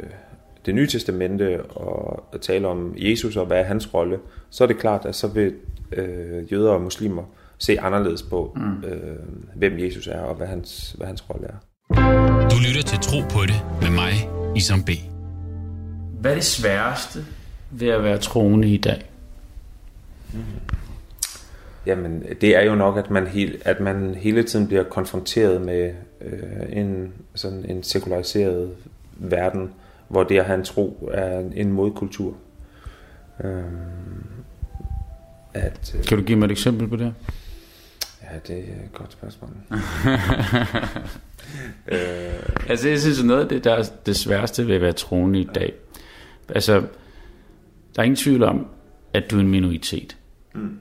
det 0.66 0.76
nye 0.76 0.88
testamente 0.88 1.62
og 1.64 2.24
at 2.34 2.42
tale 2.42 2.68
om 2.68 2.94
Jesus 2.98 3.36
og 3.36 3.46
hvad 3.46 3.60
er 3.60 3.64
hans 3.64 3.94
rolle, 3.94 4.20
så 4.56 4.64
er 4.64 4.68
det 4.68 4.78
klart, 4.78 5.06
at 5.06 5.16
så 5.16 5.28
vil 5.28 5.54
øh, 5.92 6.54
jøder 6.54 6.72
og 6.72 6.82
muslimer 6.82 7.24
se 7.58 7.80
anderledes 7.80 8.24
på, 8.24 8.54
mm. 8.56 8.84
øh, 8.84 9.16
hvem 9.56 9.80
Jesus 9.80 10.08
er 10.08 10.20
og 10.20 10.36
hvad 10.36 10.48
hans, 10.48 10.96
hvad 10.98 11.08
hans 11.08 11.30
rolle 11.30 11.48
er. 11.48 11.58
Du 12.50 12.56
lytter 12.68 12.84
til 12.86 13.00
Tro 13.00 13.20
på 13.22 13.46
det 13.46 13.66
med 13.82 13.90
mig, 13.90 14.30
Isam 14.56 14.84
B. 14.84 14.90
Hvad 16.20 16.32
er 16.32 16.36
det 16.36 16.44
sværeste 16.44 17.26
ved 17.72 17.88
at 17.88 18.04
være 18.04 18.18
troende 18.18 18.68
i 18.68 18.78
dag? 18.78 19.12
Mm. 20.34 20.40
Jamen, 21.86 22.24
det 22.42 22.56
er 22.56 22.62
jo 22.62 22.76
nok, 22.76 22.98
at 22.98 23.12
man, 23.12 23.28
he, 23.28 23.58
at 23.66 23.80
man 23.80 24.16
hele 24.16 24.44
tiden 24.44 24.68
bliver 24.68 24.84
konfronteret 24.84 25.62
med 25.62 25.94
øh, 26.22 26.80
en, 26.80 27.14
sådan 27.36 27.66
en 27.66 27.84
sekulariseret 27.84 28.76
verden, 29.18 29.72
hvor 30.08 30.24
det 30.24 30.40
at 30.40 30.46
have 30.46 30.58
en 30.58 30.66
tro 30.66 31.10
er 31.14 31.40
en 31.56 31.72
modkultur. 31.72 32.34
Øh, 33.44 33.64
at, 35.56 35.96
øh, 35.98 36.04
kan 36.04 36.18
du 36.18 36.24
give 36.24 36.40
mig 36.40 36.46
et 36.46 36.52
eksempel 36.52 36.88
på 36.88 36.96
det? 36.96 37.14
Ja, 38.24 38.40
det 38.48 38.58
er 38.58 38.84
et 38.86 38.94
godt 38.94 39.12
spørgsmål. 39.12 39.50
øh, 41.88 42.70
altså, 42.70 42.90
jeg 42.90 43.00
synes, 43.00 43.24
noget 43.24 43.42
af 43.42 43.50
det, 43.50 43.64
der 43.64 43.74
er 43.74 43.84
det 44.06 44.16
sværeste 44.16 44.68
ved 44.68 44.76
at 44.76 44.82
være 44.82 44.94
troende 44.94 45.40
i 45.40 45.48
dag. 45.56 45.74
Altså, 46.50 46.74
der 47.96 48.02
er 48.02 48.04
ingen 48.04 48.16
tvivl 48.16 48.44
om, 48.44 48.68
at 49.14 49.32
du 49.32 49.38
er 49.38 49.42
en 49.42 49.48
minoritet. 49.48 50.18
Mm. 50.54 50.80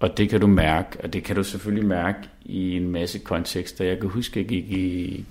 Og 0.00 0.16
det 0.16 0.28
kan 0.28 0.40
du 0.40 0.46
mærke, 0.46 0.98
og 1.02 1.12
det 1.12 1.24
kan 1.24 1.36
du 1.36 1.44
selvfølgelig 1.44 1.88
mærke 1.88 2.18
i 2.44 2.76
en 2.76 2.88
masse 2.88 3.18
kontekster. 3.18 3.84
Jeg 3.84 4.00
kan 4.00 4.08
huske, 4.08 4.40
at 4.40 4.46
jeg 4.46 4.48
gik 4.48 4.70
i 4.70 5.24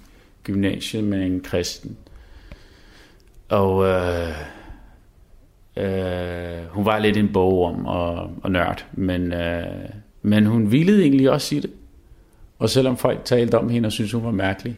gymnasiet 0.43 1.03
med 1.03 1.25
en 1.25 1.41
kristen. 1.41 1.97
Og 3.49 3.85
øh, 3.85 4.35
øh, 5.79 6.65
hun 6.69 6.85
var 6.85 6.99
lidt 6.99 7.17
en 7.17 7.35
om 7.35 7.85
og, 7.85 8.31
og 8.43 8.51
nørd, 8.51 8.85
men, 8.93 9.33
øh, 9.33 9.63
men 10.21 10.45
hun 10.45 10.71
ville 10.71 11.01
egentlig 11.01 11.31
også 11.31 11.47
sige 11.47 11.61
det. 11.61 11.71
Og 12.59 12.69
selvom 12.69 12.97
folk 12.97 13.25
talte 13.25 13.57
om 13.57 13.69
hende 13.69 13.87
og 13.87 13.91
syntes, 13.91 14.11
hun 14.11 14.23
var 14.23 14.31
mærkelig, 14.31 14.77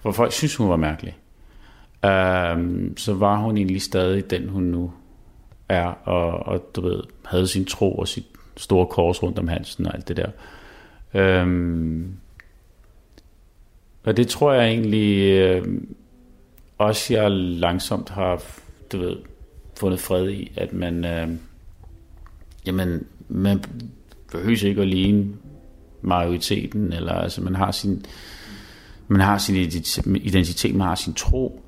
for 0.00 0.12
folk 0.12 0.32
synes, 0.32 0.56
hun 0.56 0.68
var 0.68 0.76
mærkelig, 0.76 1.16
øh, 2.04 2.90
så 2.96 3.14
var 3.14 3.36
hun 3.36 3.56
egentlig 3.56 3.82
stadig 3.82 4.30
den, 4.30 4.48
hun 4.48 4.62
nu 4.62 4.92
er, 5.68 5.86
og, 5.86 6.46
og 6.46 6.70
du 6.76 6.80
ved, 6.80 7.02
havde 7.24 7.46
sin 7.46 7.64
tro 7.64 7.94
og 7.94 8.08
sit 8.08 8.26
store 8.56 8.86
kors 8.86 9.22
rundt 9.22 9.38
om 9.38 9.48
halsen 9.48 9.86
og 9.86 9.94
alt 9.94 10.08
det 10.08 10.16
der. 10.16 10.30
Øhm, 11.14 12.16
og 14.04 14.16
det 14.16 14.28
tror 14.28 14.52
jeg 14.52 14.68
egentlig 14.68 15.30
øh, 15.32 15.66
også, 16.78 17.14
jeg 17.14 17.30
langsomt 17.30 18.08
har 18.08 18.42
du 18.92 18.98
ved, 18.98 19.16
fundet 19.76 20.00
fred 20.00 20.30
i, 20.30 20.52
at 20.56 20.72
man, 20.72 21.04
øh, 21.04 21.28
jamen, 22.66 23.06
man 23.28 23.64
behøver 24.32 24.64
ikke 24.64 24.82
at 24.82 24.88
ligne 24.88 25.26
majoriteten, 26.02 26.92
eller 26.92 27.12
altså 27.12 27.42
man 27.42 27.54
har 27.54 27.70
sin, 27.70 28.04
man 29.08 29.20
har 29.20 29.38
sin 29.38 29.56
identitet, 30.22 30.74
man 30.74 30.86
har 30.86 30.94
sin 30.94 31.14
tro. 31.14 31.62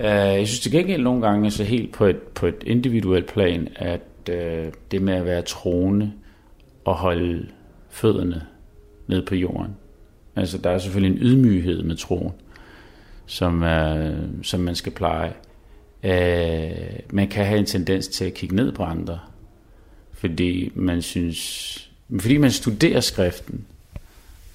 Øh, 0.00 0.06
jeg 0.06 0.46
synes 0.46 0.60
til 0.60 0.72
gengæld 0.72 1.02
nogle 1.02 1.26
gange, 1.26 1.44
altså 1.44 1.64
helt 1.64 1.92
på 1.92 2.06
et, 2.06 2.18
på 2.18 2.46
et 2.46 2.62
individuelt 2.66 3.26
plan, 3.26 3.68
at 3.76 4.00
øh, 4.30 4.72
det 4.90 5.02
med 5.02 5.14
at 5.14 5.24
være 5.24 5.42
troende 5.42 6.12
og 6.84 6.94
holde 6.94 7.46
fødderne 7.90 8.42
ned 9.06 9.26
på 9.26 9.34
jorden. 9.34 9.76
Altså 10.36 10.58
der 10.58 10.70
er 10.70 10.78
selvfølgelig 10.78 11.16
en 11.16 11.22
ydmyghed 11.22 11.82
med 11.82 11.96
troen, 11.96 12.32
som, 13.26 13.62
øh, 13.62 14.18
som 14.42 14.60
man 14.60 14.74
skal 14.74 14.92
pleje. 14.92 15.32
Uh, 16.04 17.14
man 17.14 17.28
kan 17.28 17.44
have 17.46 17.58
en 17.58 17.66
tendens 17.66 18.08
til 18.08 18.24
at 18.24 18.34
kigge 18.34 18.56
ned 18.56 18.72
på 18.72 18.82
andre, 18.82 19.20
fordi 20.12 20.72
man 20.74 21.02
synes, 21.02 21.90
fordi 22.20 22.36
man 22.36 22.50
studerer 22.50 23.00
skriften, 23.00 23.66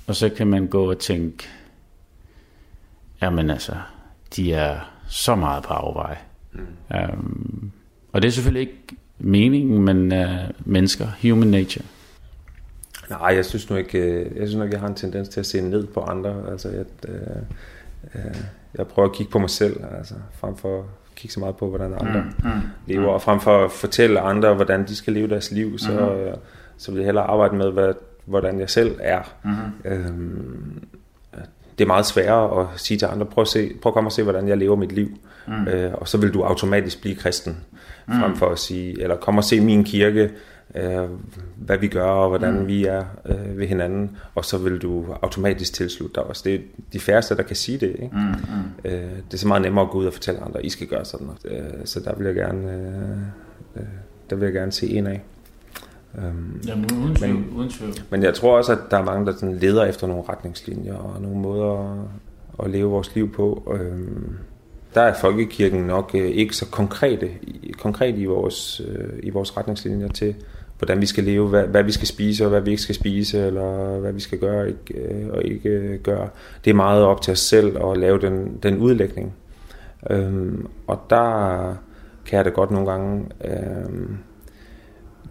og 0.07 0.15
så 0.15 0.29
kan 0.29 0.47
man 0.47 0.67
gå 0.67 0.89
og 0.89 0.99
tænke, 0.99 1.47
jamen 3.21 3.49
altså, 3.49 3.75
de 4.35 4.53
er 4.53 4.79
så 5.07 5.35
meget 5.35 5.63
på 5.63 5.73
afvej. 5.73 6.17
Mm. 6.53 6.67
Um, 6.95 7.71
og 8.11 8.21
det 8.21 8.27
er 8.27 8.31
selvfølgelig 8.31 8.61
ikke 8.61 8.97
meningen, 9.19 9.81
men 9.81 10.11
uh, 10.11 10.27
mennesker, 10.65 11.07
human 11.21 11.47
nature. 11.47 11.85
Nej, 13.09 13.27
jeg 13.35 13.45
synes 13.45 13.69
nu 13.69 13.75
ikke, 13.75 13.99
øh, 13.99 14.37
jeg 14.37 14.47
synes 14.47 14.55
nok, 14.55 14.71
jeg 14.71 14.79
har 14.79 14.87
en 14.87 14.95
tendens 14.95 15.29
til 15.29 15.39
at 15.39 15.45
se 15.45 15.61
ned 15.61 15.87
på 15.87 16.01
andre. 16.01 16.51
Altså, 16.51 16.69
jeg, 16.69 16.85
øh, 17.07 17.15
øh, 18.15 18.35
jeg 18.77 18.87
prøver 18.87 19.09
at 19.09 19.15
kigge 19.15 19.31
på 19.31 19.39
mig 19.39 19.49
selv, 19.49 19.83
altså, 19.97 20.13
frem 20.33 20.57
for 20.57 20.85
kigge 21.19 21.33
så 21.33 21.39
meget 21.39 21.55
på, 21.55 21.69
hvordan 21.69 21.93
andre 21.93 22.21
mm, 22.21 22.49
mm, 22.49 22.61
lever, 22.87 23.01
mm. 23.01 23.13
og 23.13 23.21
frem 23.21 23.39
for 23.39 23.65
at 23.65 23.71
fortælle 23.71 24.19
andre, 24.19 24.53
hvordan 24.53 24.87
de 24.87 24.95
skal 24.95 25.13
leve 25.13 25.27
deres 25.27 25.51
liv, 25.51 25.77
så, 25.77 25.91
mm. 25.91 26.39
så 26.77 26.91
vil 26.91 26.99
jeg 26.99 27.05
hellere 27.05 27.25
arbejde 27.25 27.55
med, 27.55 27.71
hvad, 27.71 27.93
hvordan 28.25 28.59
jeg 28.59 28.69
selv 28.69 28.99
er. 29.01 29.21
Mm. 29.43 29.51
Øhm, 29.91 30.83
det 31.79 31.85
er 31.85 31.87
meget 31.87 32.05
sværere 32.05 32.61
at 32.61 32.67
sige 32.75 32.97
til 32.97 33.05
andre, 33.05 33.25
prøv 33.25 33.41
at, 33.41 33.47
se, 33.47 33.71
prøv 33.81 33.89
at 33.89 33.93
komme 33.93 34.07
og 34.07 34.11
se, 34.11 34.23
hvordan 34.23 34.47
jeg 34.47 34.57
lever 34.57 34.75
mit 34.75 34.91
liv. 34.91 35.09
Mm. 35.47 35.67
Øh, 35.67 35.93
og 35.93 36.07
så 36.07 36.17
vil 36.17 36.33
du 36.33 36.43
automatisk 36.43 37.01
blive 37.01 37.15
kristen, 37.15 37.57
mm. 38.07 38.13
frem 38.13 38.35
for 38.35 38.49
at 38.49 38.59
sige, 38.59 39.01
eller 39.01 39.15
kom 39.15 39.37
og 39.37 39.43
se 39.43 39.61
min 39.61 39.83
kirke, 39.83 40.29
øh, 40.75 41.09
hvad 41.55 41.77
vi 41.77 41.87
gør, 41.87 42.05
og 42.05 42.29
hvordan 42.29 42.59
mm. 42.59 42.67
vi 42.67 42.85
er 42.85 43.03
øh, 43.25 43.57
ved 43.57 43.67
hinanden, 43.67 44.17
og 44.35 44.45
så 44.45 44.57
vil 44.57 44.81
du 44.81 45.05
automatisk 45.21 45.73
tilslutte 45.73 46.15
dig 46.15 46.23
også. 46.23 46.41
Det 46.45 46.55
er 46.55 46.59
de 46.93 46.99
færreste, 46.99 47.35
der 47.35 47.43
kan 47.43 47.55
sige 47.55 47.77
det. 47.77 47.89
Ikke? 47.89 48.09
Mm. 48.11 48.19
Mm. 48.19 48.91
Øh, 48.91 49.01
det 49.01 49.33
er 49.33 49.37
så 49.37 49.47
meget 49.47 49.61
nemmere 49.61 49.85
at 49.85 49.91
gå 49.91 49.97
ud 49.97 50.05
og 50.05 50.13
fortælle 50.13 50.41
andre, 50.41 50.65
I 50.65 50.69
skal 50.69 50.87
gøre 50.87 51.05
sådan 51.05 51.27
noget. 51.27 51.63
Øh, 51.63 51.85
så 51.85 51.99
der 51.99 52.15
vil 52.15 52.25
jeg 52.25 52.35
gerne, 52.35 52.73
øh, 52.73 53.81
øh, 53.81 53.87
der 54.29 54.35
vil 54.35 54.45
jeg 54.45 54.53
gerne 54.53 54.71
se 54.71 54.89
en 54.89 55.07
af. 55.07 55.21
Øhm, 56.17 56.61
Jamen, 56.67 56.89
uden 57.03 57.15
tvivl, 57.15 57.35
men, 57.35 57.49
uden 57.55 57.69
tvivl. 57.69 57.93
Men 58.09 58.23
jeg 58.23 58.33
tror 58.33 58.57
også, 58.57 58.71
at 58.71 58.79
der 58.91 58.97
er 58.97 59.03
mange, 59.03 59.25
der 59.25 59.33
sådan 59.33 59.55
leder 59.55 59.85
efter 59.85 60.07
nogle 60.07 60.23
retningslinjer 60.29 60.95
og 60.95 61.21
nogle 61.21 61.37
måder 61.37 61.93
at, 61.93 62.65
at 62.65 62.71
leve 62.71 62.89
vores 62.89 63.15
liv 63.15 63.33
på. 63.33 63.73
Øhm, 63.79 64.35
der 64.95 65.01
er 65.01 65.13
folkekirken 65.13 65.81
nok 65.81 66.11
øh, 66.13 66.29
ikke 66.29 66.55
så 66.55 66.65
konkrete, 66.65 67.29
konkret 67.77 68.17
i 68.17 68.25
vores, 68.25 68.81
øh, 68.87 69.19
i 69.23 69.29
vores 69.29 69.57
retningslinjer 69.57 70.07
til, 70.07 70.35
hvordan 70.79 71.01
vi 71.01 71.05
skal 71.05 71.23
leve, 71.23 71.47
hvad, 71.47 71.63
hvad 71.63 71.83
vi 71.83 71.91
skal 71.91 72.07
spise 72.07 72.45
og 72.45 72.49
hvad 72.49 72.61
vi 72.61 72.69
ikke 72.69 72.81
skal 72.81 72.95
spise, 72.95 73.45
eller 73.45 73.99
hvad 73.99 74.13
vi 74.13 74.19
skal 74.19 74.39
gøre 74.39 74.61
og 74.61 74.67
ikke, 74.67 74.93
øh, 74.93 75.27
og 75.29 75.43
ikke 75.43 75.69
øh, 75.69 75.99
gøre. 75.99 76.29
Det 76.65 76.69
er 76.69 76.75
meget 76.75 77.03
op 77.03 77.21
til 77.21 77.31
os 77.31 77.39
selv 77.39 77.77
at 77.85 77.97
lave 77.97 78.19
den, 78.19 78.59
den 78.63 78.77
udlægning. 78.77 79.33
Øhm, 80.09 80.67
og 80.87 80.99
der 81.09 81.75
kan 82.25 82.37
jeg 82.37 82.45
da 82.45 82.49
godt 82.49 82.71
nogle 82.71 82.91
gange... 82.91 83.25
Øhm, 83.45 84.17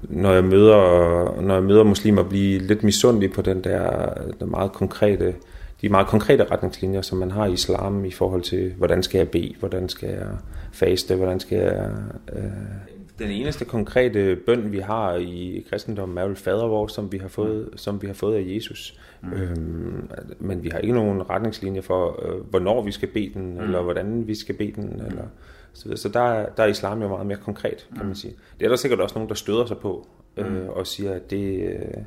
når 0.02 0.32
jeg 0.32 0.44
møder, 0.44 1.40
når 1.40 1.54
jeg 1.54 1.62
møder 1.62 1.82
muslimer, 1.82 2.22
blive 2.22 2.58
lidt 2.58 2.82
misundelig 2.82 3.32
på 3.32 3.42
den 3.42 3.64
der, 3.64 4.08
den 4.40 4.50
meget 4.50 4.72
konkrete, 4.72 5.34
de 5.82 5.88
meget 5.88 6.06
konkrete 6.06 6.44
retningslinjer, 6.44 7.02
som 7.02 7.18
man 7.18 7.30
har 7.30 7.46
i 7.46 7.52
islam 7.52 8.04
i 8.04 8.10
forhold 8.10 8.42
til, 8.42 8.72
hvordan 8.76 9.02
skal 9.02 9.18
jeg 9.18 9.28
bede, 9.28 9.54
hvordan 9.58 9.88
skal 9.88 10.08
jeg 10.08 10.26
faste, 10.72 11.14
hvordan 11.16 11.40
skal 11.40 11.58
jeg... 11.58 11.90
Øh... 12.32 12.97
Den 13.18 13.30
eneste 13.30 13.64
konkrete 13.64 14.36
bøn, 14.36 14.72
vi 14.72 14.78
har 14.78 15.14
i 15.14 15.66
kristendommen, 15.70 16.18
er 16.18 16.28
jo 16.28 16.34
fader 16.34 16.66
vores, 16.66 16.92
som 16.92 17.12
vi 17.12 17.18
har 17.18 17.28
fået, 17.28 17.70
som 17.76 18.02
vi 18.02 18.06
har 18.06 18.14
fået 18.14 18.36
af 18.36 18.54
Jesus. 18.54 19.00
Mm. 19.22 19.32
Øhm, 19.32 20.10
men 20.38 20.62
vi 20.62 20.68
har 20.68 20.78
ikke 20.78 20.94
nogen 20.94 21.30
retningslinjer 21.30 21.82
for, 21.82 22.26
øh, 22.26 22.40
hvornår 22.40 22.82
vi 22.82 22.92
skal 22.92 23.08
bede 23.08 23.30
den, 23.34 23.54
mm. 23.54 23.60
eller 23.60 23.82
hvordan 23.82 24.26
vi 24.26 24.34
skal 24.34 24.54
bede 24.54 24.72
den, 24.72 25.02
eller 25.06 25.24
så, 25.72 25.96
så 25.96 26.08
der, 26.08 26.46
der 26.56 26.62
er 26.62 26.66
islam 26.66 27.02
jo 27.02 27.08
meget 27.08 27.26
mere 27.26 27.38
konkret, 27.38 27.86
kan 27.88 27.98
man 27.98 28.06
mm. 28.06 28.14
sige. 28.14 28.34
Det 28.58 28.64
er 28.64 28.68
der 28.68 28.76
sikkert 28.76 29.00
også 29.00 29.14
nogen, 29.14 29.28
der 29.28 29.34
støder 29.34 29.66
sig 29.66 29.78
på, 29.78 30.08
øh, 30.36 30.62
mm. 30.62 30.68
og 30.68 30.86
siger, 30.86 31.12
at 31.12 31.30
det... 31.30 31.62
Øh, 31.62 32.02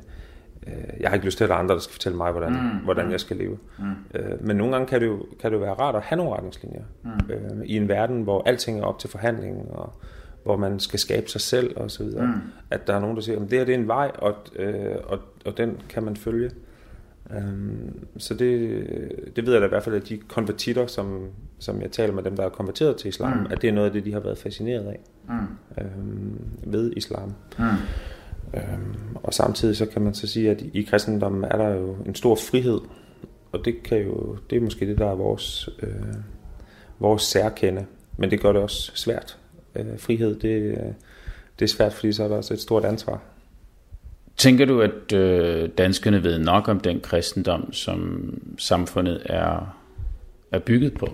øh, 0.66 1.00
jeg 1.00 1.10
har 1.10 1.14
ikke 1.14 1.26
lyst 1.26 1.36
til, 1.36 1.44
at 1.44 1.50
der 1.50 1.56
er 1.56 1.58
andre, 1.60 1.74
der 1.74 1.80
skal 1.80 1.92
fortælle 1.92 2.18
mig, 2.18 2.32
hvordan, 2.32 2.52
mm. 2.52 2.84
hvordan 2.84 3.10
jeg 3.10 3.20
skal 3.20 3.36
leve. 3.36 3.58
Mm. 3.78 3.84
Øh, 4.14 4.46
men 4.46 4.56
nogle 4.56 4.72
gange 4.72 4.86
kan 4.86 5.00
det, 5.00 5.06
jo, 5.06 5.26
kan 5.40 5.52
det 5.52 5.58
jo 5.58 5.62
være 5.62 5.74
rart 5.74 5.94
at 5.94 6.02
have 6.02 6.16
nogle 6.16 6.32
retningslinjer. 6.32 6.82
Mm. 7.02 7.10
Øh, 7.30 7.64
I 7.64 7.76
en 7.76 7.88
verden, 7.88 8.22
hvor 8.22 8.42
alting 8.46 8.80
er 8.80 8.84
op 8.84 8.98
til 8.98 9.10
forhandling, 9.10 9.70
og 9.70 9.92
hvor 10.44 10.56
man 10.56 10.80
skal 10.80 10.98
skabe 10.98 11.30
sig 11.30 11.40
selv 11.40 11.76
og 11.76 11.90
så 11.90 12.04
videre. 12.04 12.26
Mm. 12.26 12.40
At 12.70 12.86
der 12.86 12.94
er 12.94 13.00
nogen, 13.00 13.16
der 13.16 13.22
siger, 13.22 13.40
at 13.40 13.50
det 13.50 13.58
her 13.58 13.64
det 13.64 13.74
er 13.74 13.78
en 13.78 13.88
vej, 13.88 14.10
og, 14.14 14.34
øh, 14.56 14.96
og, 15.04 15.18
og 15.44 15.56
den 15.56 15.80
kan 15.88 16.02
man 16.02 16.16
følge. 16.16 16.50
Øhm, 17.30 18.06
så 18.18 18.34
det, 18.34 18.82
det 19.36 19.46
ved 19.46 19.52
jeg 19.52 19.60
da 19.60 19.66
i 19.66 19.68
hvert 19.68 19.82
fald, 19.82 19.94
at 19.94 20.08
de 20.08 20.18
konvertitter, 20.18 20.86
som, 20.86 21.28
som 21.58 21.82
jeg 21.82 21.90
taler 21.90 22.14
med 22.14 22.22
dem, 22.22 22.36
der 22.36 22.44
er 22.44 22.48
konverteret 22.48 22.96
til 22.96 23.08
islam, 23.08 23.38
mm. 23.38 23.46
at 23.50 23.62
det 23.62 23.68
er 23.68 23.72
noget 23.72 23.86
af 23.86 23.92
det, 23.92 24.04
de 24.04 24.12
har 24.12 24.20
været 24.20 24.38
fascineret 24.38 24.86
af 24.86 25.00
mm. 25.28 25.84
øhm, 25.84 26.40
ved 26.66 26.92
islam. 26.96 27.34
Mm. 27.58 27.64
Øhm, 28.54 29.16
og 29.22 29.34
samtidig 29.34 29.76
så 29.76 29.86
kan 29.86 30.02
man 30.02 30.14
så 30.14 30.26
sige, 30.26 30.50
at 30.50 30.60
i, 30.60 30.70
i 30.74 30.82
kristendommen 30.82 31.44
er 31.44 31.56
der 31.56 31.68
jo 31.68 31.96
en 32.06 32.14
stor 32.14 32.34
frihed, 32.34 32.80
og 33.52 33.64
det, 33.64 33.82
kan 33.82 33.98
jo, 33.98 34.36
det 34.50 34.56
er 34.56 34.60
måske 34.60 34.86
det, 34.86 34.98
der 34.98 35.06
er 35.06 35.14
vores, 35.14 35.68
øh, 35.82 36.14
vores 36.98 37.22
særkende, 37.22 37.86
men 38.16 38.30
det 38.30 38.40
gør 38.40 38.52
det 38.52 38.62
også 38.62 38.92
svært. 38.94 39.38
Øh, 39.76 39.98
frihed, 39.98 40.34
det, 40.34 40.78
det 41.58 41.64
er 41.64 41.68
svært, 41.68 41.92
fordi 41.92 42.12
så 42.12 42.24
er 42.24 42.28
der 42.28 42.36
også 42.36 42.54
et 42.54 42.60
stort 42.60 42.84
ansvar. 42.84 43.20
Tænker 44.36 44.64
du, 44.64 44.80
at 44.80 45.12
øh, 45.12 45.68
danskerne 45.78 46.22
ved 46.22 46.38
nok 46.38 46.68
om 46.68 46.80
den 46.80 47.00
kristendom, 47.00 47.72
som 47.72 48.28
samfundet 48.58 49.22
er, 49.24 49.76
er 50.52 50.58
bygget 50.58 50.94
på? 50.94 51.06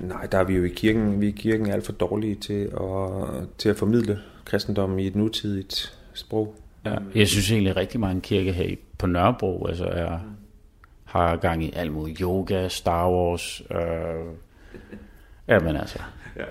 Nej, 0.00 0.26
der 0.26 0.38
er 0.38 0.44
vi 0.44 0.56
jo 0.56 0.64
i 0.64 0.68
kirken. 0.68 1.20
Vi 1.20 1.28
i 1.28 1.30
kirken 1.30 1.70
alt 1.70 1.86
for 1.86 1.92
dårlige 1.92 2.34
til 2.34 2.62
at, 2.62 3.48
til 3.58 3.68
at 3.68 3.76
formidle 3.76 4.20
kristendommen 4.44 4.98
i 4.98 5.06
et 5.06 5.16
nutidigt 5.16 5.98
sprog. 6.14 6.54
Ja, 6.84 6.96
jeg 7.14 7.28
synes 7.28 7.50
egentlig, 7.50 7.70
at 7.70 7.76
rigtig 7.76 8.00
mange 8.00 8.20
kirker 8.20 8.52
her 8.52 8.76
på 8.98 9.06
Nørrebro 9.06 9.66
altså 9.66 9.84
er, 9.84 10.18
har 11.04 11.36
gang 11.36 11.64
i 11.64 11.72
alt 11.76 11.92
muligt 11.92 12.18
yoga, 12.18 12.68
Star 12.68 13.10
Wars. 13.10 13.62
Øh, 13.70 13.78
jamen 15.48 15.76
altså. 15.76 15.98
Ja. 16.36 16.44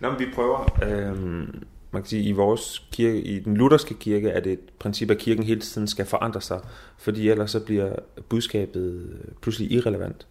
Nå, 0.00 0.10
men 0.10 0.18
vi 0.18 0.26
prøver. 0.34 0.78
Øhm, 0.82 1.64
man 1.90 2.02
kan 2.02 2.08
sige, 2.08 2.22
i 2.22 2.32
vores 2.32 2.88
kirke, 2.92 3.20
i 3.20 3.38
den 3.38 3.56
lutherske 3.56 3.94
kirke, 3.94 4.28
er 4.28 4.40
det 4.40 4.52
et 4.52 4.60
princip, 4.78 5.10
at 5.10 5.18
kirken 5.18 5.44
hele 5.44 5.60
tiden 5.60 5.88
skal 5.88 6.06
forandre 6.06 6.40
sig, 6.40 6.60
fordi 6.98 7.28
ellers 7.28 7.50
så 7.50 7.60
bliver 7.60 7.96
budskabet 8.28 9.10
øh, 9.12 9.32
pludselig 9.40 9.72
irrelevant. 9.72 10.26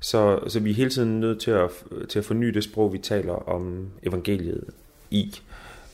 Så, 0.00 0.40
så 0.48 0.60
vi 0.60 0.70
er 0.70 0.74
hele 0.74 0.90
tiden 0.90 1.20
nødt 1.20 1.40
til 1.40 1.50
at, 1.50 1.70
til 2.08 2.18
at 2.18 2.24
forny 2.24 2.46
det 2.46 2.64
sprog, 2.64 2.92
vi 2.92 2.98
taler 2.98 3.32
om 3.32 3.88
evangeliet 4.02 4.64
i, 5.10 5.40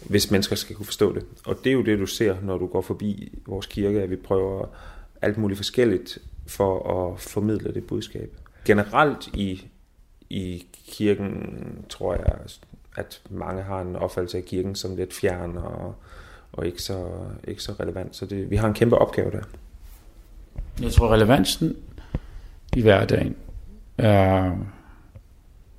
hvis 0.01 0.31
mennesker 0.31 0.57
skal 0.57 0.77
kunne 0.77 0.87
forstå 0.87 1.15
det. 1.15 1.25
Og 1.47 1.57
det 1.65 1.71
er 1.71 1.75
jo 1.75 1.83
det, 1.83 1.99
du 1.99 2.07
ser, 2.07 2.37
når 2.43 2.59
du 2.59 2.67
går 2.67 2.81
forbi 2.81 3.39
vores 3.47 3.67
kirke, 3.67 4.03
at 4.03 4.11
vi 4.11 4.17
prøver 4.17 4.67
alt 5.23 5.39
muligt 5.39 5.59
forskelligt 5.59 6.19
for 6.47 7.05
at 7.13 7.21
formidle 7.21 7.75
det 7.75 7.85
budskab. 7.87 8.37
Generelt 8.65 9.27
i, 9.35 9.67
i 10.31 10.67
kirken, 10.89 11.59
tror 11.89 12.15
jeg, 12.15 12.39
at 12.97 13.21
mange 13.31 13.62
har 13.62 13.81
en 13.81 13.97
opfattelse 13.97 14.38
af 14.38 14.45
kirken 14.45 14.75
som 14.75 14.97
lidt 14.97 15.15
fjern 15.15 15.57
og, 15.57 15.95
og 16.53 16.67
ikke, 16.67 16.83
så, 16.83 17.07
ikke 17.45 17.62
så 17.62 17.73
relevant. 17.81 18.17
Så 18.17 18.26
det, 18.26 18.50
vi 18.50 18.57
har 18.57 18.69
en 18.69 18.75
kæmpe 18.75 18.99
opgave 18.99 19.31
der. 19.31 19.43
Jeg 20.83 20.93
tror, 20.93 21.12
relevansen 21.12 21.76
i 22.76 22.83
hverdagen 22.83 23.37
er, 23.99 24.57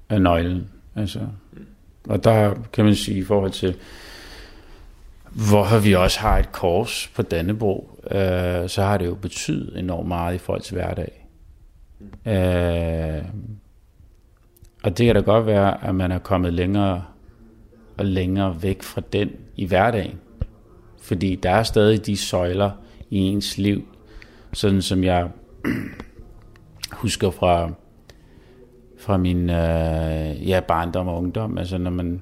er 0.09 0.19
nøglen. 0.19 0.69
Altså, 0.95 1.19
og 2.07 2.23
der 2.23 2.55
kan 2.73 2.85
man 2.85 2.95
sige 2.95 3.17
i 3.17 3.23
forhold 3.23 3.51
til, 3.51 3.75
hvor 5.31 5.79
vi 5.79 5.95
også 5.95 6.19
har 6.19 6.37
et 6.37 6.51
kors 6.51 7.11
på 7.15 7.21
Dannebro, 7.21 8.01
øh, 8.11 8.69
så 8.69 8.83
har 8.83 8.97
det 8.97 9.05
jo 9.05 9.15
betydet 9.15 9.79
enormt 9.79 10.07
meget 10.07 10.35
i 10.35 10.37
folks 10.37 10.69
hverdag. 10.69 11.27
Mm. 11.99 12.31
Øh, 12.31 13.23
og 14.83 14.97
det 14.97 15.05
kan 15.05 15.15
da 15.15 15.21
godt 15.21 15.45
være, 15.45 15.87
at 15.87 15.95
man 15.95 16.11
er 16.11 16.19
kommet 16.19 16.53
længere 16.53 17.03
og 17.97 18.05
længere 18.05 18.63
væk 18.63 18.83
fra 18.83 19.01
den 19.13 19.29
i 19.55 19.65
hverdagen. 19.65 20.19
Fordi 21.01 21.35
der 21.35 21.51
er 21.51 21.63
stadig 21.63 22.05
de 22.05 22.17
søjler 22.17 22.71
i 23.09 23.17
ens 23.17 23.57
liv, 23.57 23.87
sådan 24.53 24.81
som 24.81 25.03
jeg 25.03 25.29
husker 26.91 27.31
fra, 27.31 27.71
fra 28.99 29.17
min 29.17 29.49
øh, 29.49 30.49
ja, 30.49 30.59
barndom 30.59 31.07
og 31.07 31.17
ungdom. 31.17 31.57
Altså 31.57 31.77
når, 31.77 31.91
man, 31.91 32.21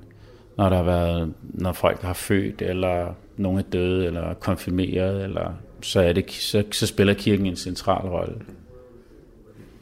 når 0.58 0.70
der 0.70 0.76
har 0.76 0.84
været, 0.84 1.34
når 1.44 1.72
folk 1.72 2.02
har 2.02 2.14
født, 2.14 2.62
eller 2.62 3.14
nogen 3.38 3.60
er 3.60 3.64
døde, 3.64 4.06
eller 4.06 4.34
konfirmeret, 4.34 5.24
eller 5.24 5.54
så, 5.82 6.00
er 6.00 6.14
det, 6.14 6.32
så, 6.32 6.64
så 6.72 6.88
spiller 6.88 7.14
kirken 7.14 7.46
en 7.46 7.56
central 7.56 8.08
rolle. 8.08 8.36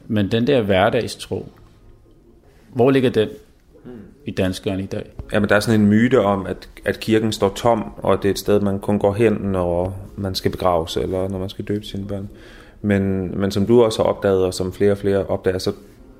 Men 0.06 0.30
den 0.32 0.46
der 0.46 0.62
hverdagstro, 0.62 1.48
hvor 2.74 2.90
ligger 2.90 3.10
den 3.10 3.28
i 4.26 4.30
danskerne 4.30 4.82
i 4.82 4.86
dag? 4.86 5.10
Jamen, 5.32 5.48
der 5.48 5.56
er 5.56 5.60
sådan 5.60 5.80
en 5.80 5.86
myte 5.86 6.20
om, 6.20 6.46
at, 6.46 6.68
at 6.84 7.00
kirken 7.00 7.32
står 7.32 7.48
tom, 7.48 7.92
og 7.96 8.22
det 8.22 8.28
er 8.28 8.32
et 8.32 8.38
sted, 8.38 8.60
man 8.60 8.78
kun 8.78 8.98
går 8.98 9.12
hen, 9.12 9.32
når 9.32 9.98
man 10.16 10.34
skal 10.34 10.50
begraves, 10.50 10.96
eller 10.96 11.28
når 11.28 11.38
man 11.38 11.48
skal 11.48 11.64
døbe 11.64 11.84
sine 11.84 12.06
børn. 12.06 12.28
Men, 12.82 13.32
men 13.40 13.50
som 13.50 13.66
du 13.66 13.82
også 13.82 14.02
har 14.02 14.10
opdaget, 14.10 14.44
og 14.44 14.54
som 14.54 14.72
flere 14.72 14.92
og 14.92 14.98
flere 14.98 15.26
opdager, 15.26 15.58
så, 15.58 15.72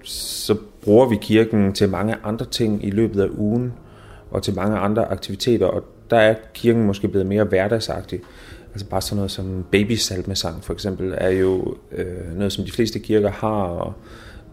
så 0.03 0.57
bruger 0.83 1.09
vi 1.09 1.17
kirken 1.21 1.73
til 1.73 1.89
mange 1.89 2.17
andre 2.25 2.47
ting 2.47 2.85
i 2.85 2.91
løbet 2.91 3.21
af 3.21 3.29
ugen, 3.37 3.73
og 4.31 4.43
til 4.43 4.55
mange 4.55 4.77
andre 4.77 5.05
aktiviteter, 5.11 5.67
og 5.67 5.85
der 6.11 6.17
er 6.17 6.35
kirken 6.55 6.87
måske 6.87 7.09
blevet 7.09 7.27
mere 7.27 7.45
hverdagsagtig. 7.45 8.21
Altså 8.73 8.87
bare 8.87 9.01
sådan 9.01 9.17
noget 9.17 9.31
som 9.31 9.65
babysalmesang 9.71 10.65
for 10.65 10.73
eksempel, 10.73 11.15
er 11.17 11.31
jo 11.31 11.77
øh, 11.93 12.37
noget, 12.37 12.53
som 12.53 12.65
de 12.65 12.73
fleste 12.73 12.99
kirker 12.99 13.31
har, 13.31 13.63
og 13.63 13.93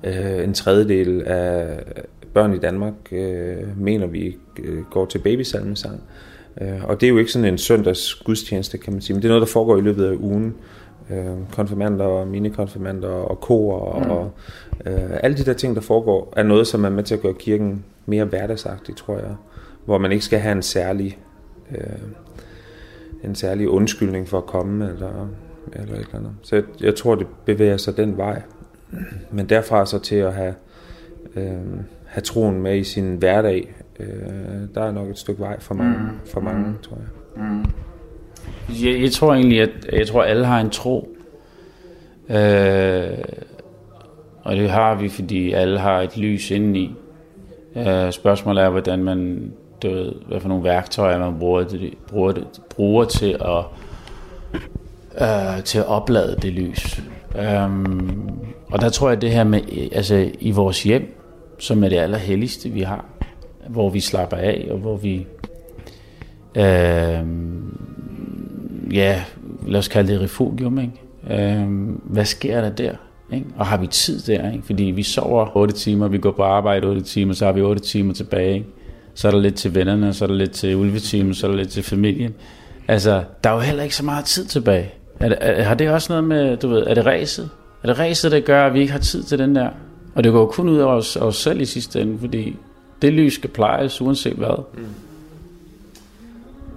øh, 0.03 0.43
en 0.43 0.53
tredjedel 0.53 1.21
af 1.21 1.79
børn 2.33 2.53
i 2.53 2.57
Danmark 2.57 2.93
øh, 3.11 3.77
mener 3.77 4.07
vi 4.07 4.37
øh, 4.63 4.83
går 4.91 5.05
til 5.05 5.19
babysalmesang. 5.19 6.01
Øh, 6.61 6.83
og 6.83 7.01
det 7.01 7.07
er 7.07 7.11
jo 7.11 7.17
ikke 7.17 7.31
sådan 7.31 7.47
en 7.47 7.57
søndags 7.57 8.15
gudstjeneste, 8.15 8.77
kan 8.77 8.93
man 8.93 9.01
sige, 9.01 9.13
men 9.13 9.21
det 9.21 9.27
er 9.27 9.31
noget, 9.31 9.47
der 9.47 9.53
foregår 9.53 9.77
i 9.77 9.81
løbet 9.81 10.05
af 10.05 10.15
ugen. 10.19 10.55
Øh, 11.09 11.25
konfirmander 11.51 12.05
og 12.05 12.27
minikonfirmander 12.27 13.09
og 13.09 13.39
kor 13.39 13.99
mm. 14.03 14.11
og 14.11 14.31
øh, 14.85 15.19
alle 15.23 15.37
de 15.37 15.45
der 15.45 15.53
ting, 15.53 15.75
der 15.75 15.81
foregår, 15.81 16.33
er 16.37 16.43
noget, 16.43 16.67
som 16.67 16.85
er 16.85 16.89
med 16.89 17.03
til 17.03 17.15
at 17.15 17.21
gøre 17.21 17.33
kirken 17.33 17.85
mere 18.05 18.25
hverdagsagtig, 18.25 18.95
tror 18.95 19.15
jeg. 19.15 19.35
Hvor 19.85 19.97
man 19.97 20.11
ikke 20.11 20.25
skal 20.25 20.39
have 20.39 20.51
en 20.51 20.61
særlig, 20.61 21.19
øh, 21.71 21.77
en 23.23 23.35
særlig 23.35 23.69
undskyldning 23.69 24.27
for 24.27 24.37
at 24.37 24.45
komme, 24.45 24.89
eller, 24.89 25.27
eller 25.73 25.93
et 25.93 25.99
eller 25.99 26.15
andet. 26.15 26.31
Så 26.41 26.55
jeg, 26.55 26.63
jeg 26.81 26.95
tror, 26.95 27.15
det 27.15 27.27
bevæger 27.45 27.77
sig 27.77 27.97
den 27.97 28.17
vej. 28.17 28.41
Men 29.31 29.49
derfra 29.49 29.85
så 29.85 29.99
til 29.99 30.15
at 30.15 30.33
have, 30.33 30.55
øh, 31.35 31.53
have 32.05 32.21
troen 32.23 32.61
med 32.61 32.77
i 32.77 32.83
sin 32.83 33.15
hverdag, 33.15 33.75
øh, 33.99 34.07
der 34.75 34.83
er 34.83 34.91
nok 34.91 35.09
et 35.09 35.17
stykke 35.17 35.41
vej 35.41 35.59
for 35.59 35.73
mange, 35.73 35.97
mm. 35.97 36.09
for 36.25 36.39
mange 36.41 36.67
mm. 36.67 36.77
tror 36.81 36.97
jeg. 36.97 37.43
Mm. 37.43 37.65
Jeg, 38.85 39.01
jeg 39.01 39.11
tror 39.11 39.33
egentlig, 39.33 39.61
at 39.61 39.69
jeg 39.93 40.07
tror, 40.07 40.21
at 40.21 40.29
alle 40.29 40.45
har 40.45 40.59
en 40.59 40.69
tro. 40.69 41.15
Øh, 42.29 43.17
og 44.43 44.55
det 44.55 44.69
har 44.69 44.95
vi, 44.95 45.09
fordi 45.09 45.51
alle 45.51 45.79
har 45.79 46.01
et 46.01 46.17
lys 46.17 46.51
indeni. 46.51 46.95
Øh, 47.75 48.11
spørgsmålet 48.11 48.63
er, 48.63 48.69
hvordan 48.69 49.03
man, 49.03 49.51
du 49.83 49.89
ved, 49.89 50.11
hvad 50.27 50.39
for 50.39 50.49
nogle 50.49 50.63
værktøjer 50.63 51.19
man 51.19 51.39
bruger, 51.39 51.63
det, 51.63 51.93
bruger, 52.07 52.31
det, 52.31 52.47
bruger 52.69 53.05
til 53.05 53.37
at 53.41 53.63
øh, 55.21 55.63
til 55.63 55.79
at 55.79 55.85
oplade 55.85 56.35
det 56.41 56.53
lys. 56.53 57.01
Um, 57.65 58.39
og 58.71 58.81
der 58.81 58.89
tror 58.89 59.09
jeg, 59.09 59.15
at 59.15 59.21
det 59.21 59.31
her 59.31 59.43
med, 59.43 59.61
øh, 59.71 59.87
altså 59.91 60.29
i 60.39 60.51
vores 60.51 60.83
hjem, 60.83 61.17
som 61.59 61.83
er 61.83 61.89
det 61.89 61.97
allerhelligste, 61.97 62.69
vi 62.69 62.81
har, 62.81 63.05
hvor 63.69 63.89
vi 63.89 63.99
slapper 63.99 64.37
af, 64.37 64.67
og 64.71 64.77
hvor 64.77 64.97
vi, 64.97 65.27
øh, 66.55 67.25
ja, 68.93 69.23
lad 69.67 69.79
os 69.79 69.87
kalde 69.87 70.13
det 70.13 70.21
refugium, 70.21 70.79
ikke? 70.79 70.93
Øh, 71.29 71.67
hvad 72.03 72.25
sker 72.25 72.61
der 72.61 72.69
der? 72.69 72.93
Ikke? 73.33 73.45
Og 73.57 73.65
har 73.65 73.77
vi 73.77 73.87
tid 73.87 74.19
der? 74.19 74.51
Ikke? 74.51 74.65
Fordi 74.65 74.83
vi 74.83 75.03
sover 75.03 75.57
8 75.57 75.73
timer, 75.73 76.07
vi 76.07 76.17
går 76.17 76.31
på 76.31 76.43
arbejde 76.43 76.87
8 76.87 77.01
timer, 77.01 77.33
så 77.33 77.45
har 77.45 77.51
vi 77.51 77.61
8 77.61 77.81
timer 77.81 78.13
tilbage. 78.13 78.53
Ikke? 78.53 78.65
Så 79.13 79.27
er 79.27 79.31
der 79.31 79.39
lidt 79.39 79.55
til 79.55 79.75
vennerne, 79.75 80.13
så 80.13 80.25
er 80.25 80.27
der 80.27 80.35
lidt 80.35 80.51
til 80.51 80.75
ulvetimen, 80.75 81.33
så 81.33 81.47
er 81.47 81.51
der 81.51 81.57
lidt 81.57 81.69
til 81.69 81.83
familien. 81.83 82.33
Altså, 82.87 83.23
der 83.43 83.49
er 83.49 83.53
jo 83.53 83.59
heller 83.59 83.83
ikke 83.83 83.95
så 83.95 84.05
meget 84.05 84.25
tid 84.25 84.45
tilbage. 84.45 84.91
Er 85.19 85.29
det, 85.29 85.37
er, 85.41 85.63
har 85.63 85.75
det 85.75 85.89
også 85.89 86.13
noget 86.13 86.23
med, 86.23 86.57
du 86.57 86.67
ved, 86.67 86.83
er 86.87 86.93
det 86.93 87.05
ræset? 87.05 87.49
Er 87.83 87.87
det 87.87 87.99
ræset, 87.99 88.31
der 88.31 88.39
gør, 88.39 88.65
at 88.65 88.73
vi 88.73 88.79
ikke 88.79 88.91
har 88.91 88.99
tid 88.99 89.23
til 89.23 89.39
den 89.39 89.55
der? 89.55 89.69
Og 90.15 90.23
det 90.23 90.31
går 90.31 90.45
kun 90.45 90.69
ud 90.69 90.77
over 90.77 90.93
os, 90.93 91.15
os 91.15 91.35
selv 91.35 91.61
i 91.61 91.65
sidste 91.65 92.01
ende, 92.01 92.19
fordi 92.19 92.57
det 93.01 93.13
lys 93.13 93.33
skal 93.33 93.49
plejes 93.49 94.01
uanset 94.01 94.33
hvad. 94.33 94.63
Mm. 94.73 94.83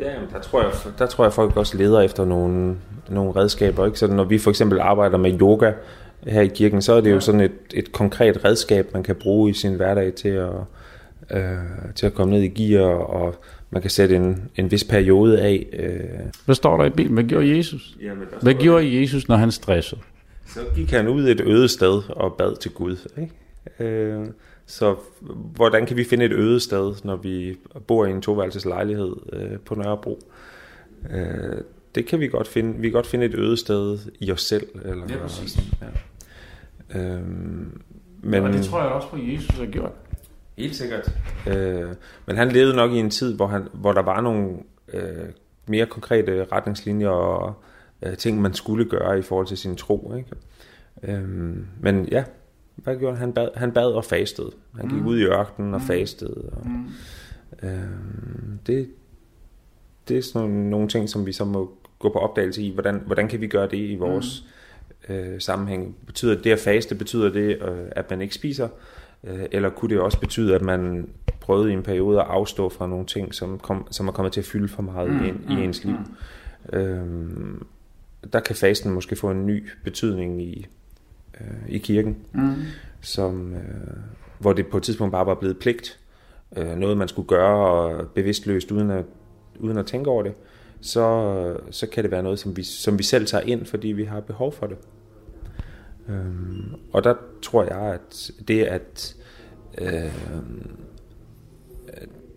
Ja, 0.01 0.13
der 0.33 0.41
tror, 0.41 0.63
jeg, 0.63 0.71
der 0.99 1.07
tror 1.07 1.25
jeg, 1.25 1.33
folk 1.33 1.57
også 1.57 1.77
leder 1.79 2.01
efter 2.01 2.25
nogle, 2.25 2.77
nogle 3.09 3.33
redskaber. 3.37 3.87
Ikke? 3.87 3.99
Så 3.99 4.07
når 4.07 4.25
vi 4.25 4.39
for 4.39 4.51
eksempel 4.51 4.81
arbejder 4.81 5.19
med 5.19 5.41
yoga 5.41 5.73
her 6.27 6.41
i 6.41 6.47
kirken, 6.47 6.83
så 6.83 6.93
er 6.93 7.01
det 7.01 7.11
jo 7.11 7.21
sådan 7.21 7.41
et, 7.41 7.53
et 7.75 7.93
konkret 7.93 8.45
redskab, 8.45 8.95
man 8.95 9.03
kan 9.03 9.15
bruge 9.17 9.51
i 9.51 9.53
sin 9.53 9.75
hverdag 9.75 10.15
til 10.15 10.29
at, 10.29 10.51
øh, 11.31 11.59
til 11.95 12.07
at 12.07 12.15
komme 12.15 12.35
ned 12.35 12.43
i 12.43 12.49
gear, 12.49 12.87
og 12.89 13.35
man 13.71 13.83
kan 13.83 13.91
sætte 13.91 14.17
en, 14.17 14.51
en 14.57 14.71
vis 14.71 14.85
periode 14.85 15.41
af. 15.41 15.67
Øh. 15.73 16.01
Hvad 16.45 16.55
står 16.55 16.77
der 16.77 16.85
i 16.85 16.91
Bibelen? 16.91 17.15
Hvad 17.15 17.25
gjorde 17.25 17.57
Jesus? 17.57 17.97
Jamen, 18.03 18.25
Hvad 18.43 18.55
gjorde 18.55 19.01
Jesus, 19.01 19.29
når 19.29 19.37
han 19.37 19.51
stressede? 19.51 20.01
Så 20.47 20.61
gik 20.75 20.91
han 20.91 21.09
ud 21.09 21.29
et 21.29 21.41
øde 21.41 21.69
sted 21.69 22.03
og 22.09 22.35
bad 22.39 22.57
til 22.57 22.71
Gud. 22.71 22.97
Ikke? 23.19 23.95
Øh, 23.95 24.27
så 24.67 24.97
hvordan 25.57 25.87
kan 25.87 25.97
vi 25.97 26.05
finde 26.05 26.25
et 26.25 26.33
øde 26.33 26.61
sted, 26.61 26.95
når 27.05 27.17
vi 27.17 27.57
bor 27.87 28.07
i 28.07 28.11
en 28.11 28.23
toværelses 28.23 28.65
lejlighed 28.65 29.17
øh, 29.33 29.59
på 29.59 29.75
Nørrebro? 29.75 30.21
Øh, 31.11 31.61
det 31.95 32.07
kan 32.07 32.21
vi 32.21 32.29
godt 32.29 32.49
finde. 32.49 32.81
Vi 32.81 32.89
kan 32.89 32.93
godt 32.93 33.07
finde 33.07 33.27
et 33.27 33.35
øde 33.35 33.57
sted 33.57 33.99
i 34.21 34.33
os 34.33 34.43
selv. 34.43 34.67
Eller 34.85 35.05
ja, 35.09 35.17
præcis. 35.17 35.59
Ja. 35.83 35.87
Øhm, 37.01 37.83
men, 38.23 38.43
og 38.43 38.53
det 38.53 38.65
tror 38.65 38.83
jeg 38.83 38.89
også 38.89 39.09
på, 39.09 39.17
Jesus 39.17 39.59
har 39.59 39.67
gjort. 39.67 39.93
Helt 40.59 40.77
sikkert. 40.77 41.13
Øh, 41.47 41.89
men 42.27 42.37
han 42.37 42.53
levede 42.53 42.77
nok 42.77 42.93
i 42.93 42.97
en 42.97 43.11
tid, 43.11 43.37
hvor, 43.37 43.47
han, 43.47 43.69
hvor 43.73 43.93
der 43.93 44.03
var 44.03 44.21
nogle 44.21 44.51
øh, 44.93 45.29
mere 45.67 45.87
konkrete 45.87 46.47
retningslinjer 46.53 47.09
og 47.09 47.55
øh, 48.05 48.17
ting, 48.17 48.41
man 48.41 48.55
skulle 48.55 48.85
gøre 48.85 49.19
i 49.19 49.23
forhold 49.23 49.47
til 49.47 49.57
sin 49.57 49.77
tro. 49.77 50.15
Ikke? 50.17 50.31
Øh, 51.03 51.57
men 51.81 52.09
ja, 52.11 52.25
hvad 52.77 52.97
gjorde 52.97 53.17
han? 53.17 53.21
Han 53.21 53.33
bad, 53.33 53.49
han 53.55 53.73
bad 53.73 53.93
og 53.93 54.05
fastede. 54.05 54.51
Han 54.77 54.89
gik 54.89 55.01
mm. 55.01 55.07
ud 55.07 55.19
i 55.19 55.25
ørkenen 55.25 55.75
og 55.75 55.81
mm. 55.81 55.87
fastede. 55.87 56.51
Og, 56.53 56.67
mm. 56.67 57.69
øh, 57.69 57.85
det, 58.67 58.89
det 60.09 60.19
er 60.19 60.23
sådan 60.23 60.49
nogle, 60.49 60.71
nogle 60.71 60.89
ting, 60.89 61.09
som 61.09 61.27
vi 61.27 61.33
så 61.33 61.45
må 61.45 61.73
gå 61.99 62.13
på 62.13 62.19
opdagelse 62.19 62.63
i. 62.63 62.73
Hvordan, 62.73 63.03
hvordan 63.07 63.29
kan 63.29 63.41
vi 63.41 63.47
gøre 63.47 63.69
det 63.69 63.77
i 63.77 63.95
vores 63.95 64.45
mm. 65.09 65.15
øh, 65.15 65.41
sammenhæng? 65.41 65.97
Betyder 66.07 66.43
det 66.43 66.51
at 66.53 66.59
faste, 66.59 66.95
betyder 66.95 67.31
det, 67.31 67.63
øh, 67.63 67.89
at 67.91 68.11
man 68.11 68.21
ikke 68.21 68.35
spiser? 68.35 68.69
Øh, 69.25 69.45
eller 69.53 69.71
kunne 69.71 69.95
det 69.95 70.01
også 70.01 70.21
betyde, 70.21 70.55
at 70.55 70.63
man 70.63 71.09
prøvede 71.41 71.71
i 71.71 71.73
en 71.73 71.83
periode 71.83 72.21
at 72.21 72.27
afstå 72.27 72.69
fra 72.69 72.87
nogle 72.87 73.07
ting, 73.07 73.35
som, 73.35 73.59
kom, 73.59 73.87
som 73.91 74.09
er 74.09 74.13
kommet 74.13 74.33
til 74.33 74.41
at 74.41 74.47
fylde 74.47 74.69
for 74.69 74.83
meget 74.83 75.11
mm. 75.11 75.25
ind 75.25 75.51
i 75.51 75.65
ens 75.65 75.85
liv? 75.85 75.97
Mm. 76.73 76.79
Øh, 76.79 77.61
der 78.33 78.41
kan 78.41 78.57
fasten 78.57 78.93
måske 78.93 79.17
få 79.17 79.31
en 79.31 79.47
ny 79.47 79.69
betydning 79.85 80.43
i, 80.43 80.67
øh, 81.41 81.69
i 81.69 81.79
kirken, 81.79 82.17
mm. 82.33 82.55
som, 83.01 83.55
øh, 83.55 83.61
hvor 84.39 84.53
det 84.53 84.67
på 84.67 84.77
et 84.77 84.83
tidspunkt 84.83 85.13
bare 85.13 85.27
var 85.27 85.35
blevet 85.35 85.59
pligt, 85.59 85.99
øh, 86.57 86.77
noget 86.77 86.97
man 86.97 87.09
skulle 87.09 87.29
gøre 87.29 88.05
bevidstløst 88.05 88.73
uden 88.73 88.91
at, 88.91 89.05
uden 89.59 89.79
at 89.79 89.87
tænke 89.87 90.11
over 90.11 90.23
det, 90.23 90.33
så, 90.81 91.57
så 91.71 91.87
kan 91.87 92.03
det 92.05 92.11
være 92.11 92.23
noget, 92.23 92.39
som 92.39 92.57
vi, 92.57 92.63
som 92.63 92.99
vi 92.99 93.03
selv 93.03 93.27
tager 93.27 93.45
ind, 93.45 93.67
fordi 93.67 93.89
vi 93.89 94.05
har 94.05 94.21
behov 94.21 94.53
for 94.53 94.67
det. 94.67 94.77
Øhm, 96.09 96.75
og 96.93 97.05
der 97.05 97.15
tror 97.43 97.65
jeg, 97.65 97.79
at 97.95 98.31
det 98.49 98.65
at 98.65 99.17
øh, 99.79 100.13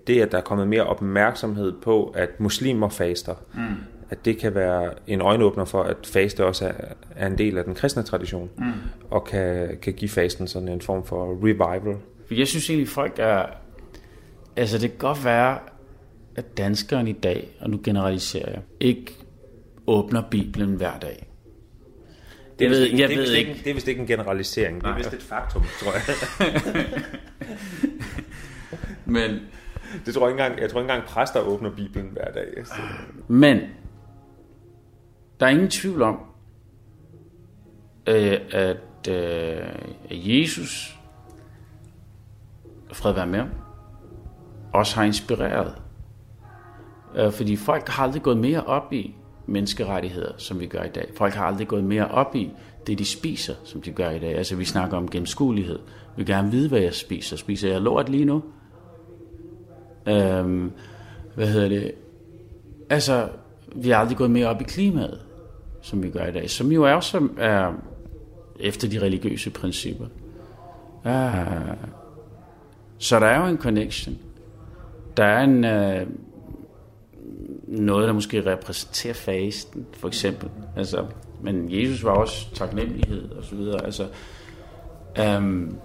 det, 0.07 0.21
at 0.21 0.31
der 0.31 0.37
er 0.37 0.41
kommet 0.41 0.67
mere 0.67 0.83
opmærksomhed 0.83 1.73
på, 1.81 2.13
at 2.15 2.39
muslimer 2.39 2.89
faster, 2.89 3.35
mm 3.53 3.86
at 4.09 4.25
det 4.25 4.37
kan 4.37 4.55
være 4.55 4.93
en 5.07 5.21
øjenåbner 5.21 5.65
for, 5.65 5.83
at 5.83 5.97
faste 6.03 6.45
også 6.45 6.65
er, 6.65 6.93
er 7.15 7.27
en 7.27 7.37
del 7.37 7.57
af 7.57 7.63
den 7.63 7.75
kristne 7.75 8.03
tradition, 8.03 8.49
mm. 8.57 8.71
og 9.09 9.25
kan, 9.25 9.77
kan 9.81 9.93
give 9.93 10.09
fasten 10.09 10.47
sådan 10.47 10.67
en 10.67 10.81
form 10.81 11.05
for 11.05 11.37
revival. 11.43 11.97
Jeg 12.31 12.47
synes 12.47 12.69
egentlig, 12.69 12.89
folk 12.89 13.13
er... 13.17 13.45
Altså, 14.55 14.77
det 14.77 14.89
kan 14.89 14.99
godt 14.99 15.25
være, 15.25 15.59
at 16.35 16.57
danskeren 16.57 17.07
i 17.07 17.13
dag, 17.13 17.47
og 17.59 17.69
nu 17.69 17.79
generaliserer 17.83 18.51
jeg, 18.51 18.61
ikke 18.79 19.15
åbner 19.87 20.23
Bibelen 20.31 20.75
hver 20.75 20.99
dag. 20.99 21.27
Det 22.59 22.65
er, 22.65 22.69
vist, 22.69 22.81
jeg 22.81 23.09
det, 23.09 23.17
er 23.17 23.21
ved 23.21 23.33
ikke. 23.33 23.61
det 23.63 23.69
er 23.69 23.73
vist 23.73 23.87
ikke 23.87 24.01
en 24.01 24.07
generalisering, 24.07 24.81
det 24.81 24.89
er 24.89 24.95
vist 24.95 25.13
et 25.13 25.21
faktum, 25.21 25.63
tror 25.79 25.93
jeg. 25.93 26.03
Men 29.05 29.39
det 30.05 30.13
tror 30.13 30.27
jeg 30.27 30.33
ikke 30.33 30.43
engang, 30.43 30.61
jeg 30.61 30.69
tror 30.69 30.79
ikke 30.79 30.91
engang 30.91 31.07
præster 31.07 31.39
åbner 31.39 31.69
Bibelen 31.69 32.09
hver 32.11 32.31
dag. 32.31 32.65
Så. 32.65 32.73
Men 33.27 33.61
der 35.39 35.45
er 35.45 35.49
ingen 35.49 35.69
tvivl 35.69 36.01
om, 36.01 36.19
øh, 38.07 38.39
at 38.51 39.07
øh, 39.09 39.67
Jesus, 40.09 40.99
fred 42.93 43.13
være 43.13 43.27
med 43.27 43.43
også 44.73 44.95
har 44.95 45.03
inspireret. 45.03 45.73
Øh, 47.15 47.31
fordi 47.31 47.55
folk 47.55 47.89
har 47.89 48.03
aldrig 48.03 48.21
gået 48.21 48.37
mere 48.37 48.63
op 48.63 48.93
i 48.93 49.15
menneskerettigheder, 49.45 50.31
som 50.37 50.59
vi 50.59 50.65
gør 50.65 50.83
i 50.83 50.89
dag. 50.89 51.09
Folk 51.17 51.33
har 51.33 51.45
aldrig 51.45 51.67
gået 51.67 51.83
mere 51.83 52.07
op 52.07 52.35
i 52.35 52.51
det, 52.87 52.99
de 52.99 53.05
spiser, 53.05 53.55
som 53.63 53.81
de 53.81 53.91
gør 53.91 54.09
i 54.09 54.19
dag. 54.19 54.37
Altså, 54.37 54.55
vi 54.55 54.65
snakker 54.65 54.97
om 54.97 55.09
gennemskuelighed. 55.09 55.79
Vi 56.15 56.23
vil 56.23 56.25
gerne 56.25 56.51
vide, 56.51 56.69
hvad 56.69 56.79
jeg 56.79 56.93
spiser. 56.93 57.37
Spiser 57.37 57.71
jeg 57.71 57.81
lort 57.81 58.09
lige 58.09 58.25
nu? 58.25 58.43
Øhm, 60.07 60.71
hvad 61.35 61.47
hedder 61.47 61.69
det? 61.69 61.91
Altså, 62.89 63.29
vi 63.75 63.89
har 63.89 63.97
aldrig 63.97 64.17
gået 64.17 64.31
mere 64.31 64.47
op 64.47 64.61
i 64.61 64.63
klimaet 64.63 65.26
som 65.87 66.03
vi 66.03 66.09
gør 66.09 66.25
i 66.25 66.31
dag, 66.31 66.49
som 66.49 66.71
jo 66.71 66.83
er 66.83 66.93
også 66.93 67.29
er 67.37 67.73
efter 68.59 68.89
de 68.89 69.01
religiøse 69.01 69.49
principper. 69.49 70.05
Ja, 71.05 71.45
så 72.97 73.19
der 73.19 73.25
er 73.25 73.41
jo 73.41 73.47
en 73.47 73.57
connection. 73.57 74.17
Der 75.17 75.23
er 75.23 75.43
en, 75.43 75.65
øh, 75.65 76.07
noget, 77.67 78.07
der 78.07 78.13
måske 78.13 78.45
repræsenterer 78.45 79.13
fasten, 79.13 79.85
for 79.93 80.07
eksempel. 80.07 80.49
Altså, 80.75 81.05
men 81.41 81.67
Jesus 81.69 82.03
var 82.03 82.11
også 82.11 82.53
taknemmelighed 82.53 83.31
og 83.31 83.43
så 83.43 83.55
videre. 83.55 83.85
Altså, 83.85 84.07
um, 85.37 85.77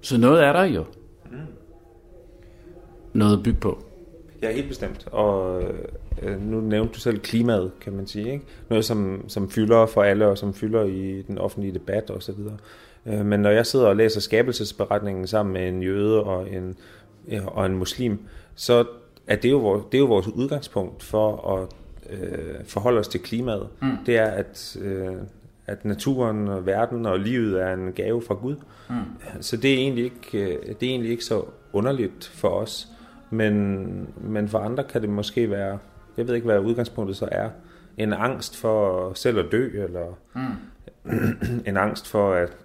så 0.00 0.18
noget 0.18 0.44
er 0.44 0.52
der 0.52 0.64
jo. 0.64 0.84
Noget 3.12 3.36
at 3.36 3.42
bygge 3.42 3.60
på. 3.60 3.91
Ja, 4.42 4.52
helt 4.52 4.68
bestemt. 4.68 5.06
Og 5.12 5.62
øh, 6.22 6.42
nu 6.42 6.60
nævnte 6.60 6.94
du 6.94 6.98
selv 6.98 7.18
klimaet, 7.18 7.70
kan 7.80 7.92
man 7.92 8.06
sige. 8.06 8.32
Ikke? 8.32 8.44
Noget, 8.68 8.84
som, 8.84 9.24
som 9.28 9.50
fylder 9.50 9.86
for 9.86 10.02
alle, 10.02 10.26
og 10.26 10.38
som 10.38 10.54
fylder 10.54 10.84
i 10.84 11.22
den 11.22 11.38
offentlige 11.38 11.74
debat 11.74 12.10
osv. 12.10 12.34
Øh, 13.06 13.26
men 13.26 13.40
når 13.40 13.50
jeg 13.50 13.66
sidder 13.66 13.86
og 13.86 13.96
læser 13.96 14.20
skabelsesberetningen 14.20 15.26
sammen 15.26 15.52
med 15.52 15.68
en 15.68 15.82
jøde 15.82 16.22
og 16.22 16.50
en, 16.50 16.76
og 17.46 17.66
en 17.66 17.76
muslim, 17.76 18.18
så 18.54 18.84
er 19.26 19.36
det 19.36 19.50
jo 19.50 19.58
vores, 19.58 19.84
det 19.92 19.98
er 19.98 20.02
jo 20.02 20.06
vores 20.06 20.28
udgangspunkt 20.28 21.02
for 21.02 21.56
at 21.58 21.68
øh, 22.10 22.54
forholde 22.64 23.00
os 23.00 23.08
til 23.08 23.20
klimaet. 23.20 23.68
Mm. 23.82 23.96
Det 24.06 24.16
er, 24.16 24.26
at, 24.26 24.76
øh, 24.80 25.16
at 25.66 25.84
naturen 25.84 26.48
og 26.48 26.66
verden 26.66 27.06
og 27.06 27.18
livet 27.18 27.62
er 27.62 27.74
en 27.74 27.92
gave 27.92 28.22
fra 28.22 28.34
Gud. 28.34 28.56
Mm. 28.90 28.94
Så 29.40 29.56
det 29.56 29.72
er, 29.74 29.78
egentlig 29.78 30.04
ikke, 30.04 30.38
øh, 30.38 30.68
det 30.80 30.86
er 30.86 30.90
egentlig 30.90 31.10
ikke 31.10 31.24
så 31.24 31.44
underligt 31.72 32.26
for 32.34 32.48
os. 32.48 32.88
Men, 33.32 34.14
men 34.16 34.48
for 34.48 34.58
andre 34.58 34.84
kan 34.84 35.02
det 35.02 35.10
måske 35.10 35.50
være, 35.50 35.78
jeg 36.16 36.26
ved 36.26 36.34
ikke, 36.34 36.44
hvad 36.44 36.58
udgangspunktet 36.58 37.16
så 37.16 37.28
er, 37.32 37.50
en 37.96 38.12
angst 38.12 38.56
for 38.56 39.12
selv 39.14 39.38
at 39.38 39.46
dø, 39.52 39.84
eller 39.84 40.18
mm. 40.34 41.60
en 41.68 41.76
angst 41.76 42.08
for, 42.08 42.32
at 42.32 42.56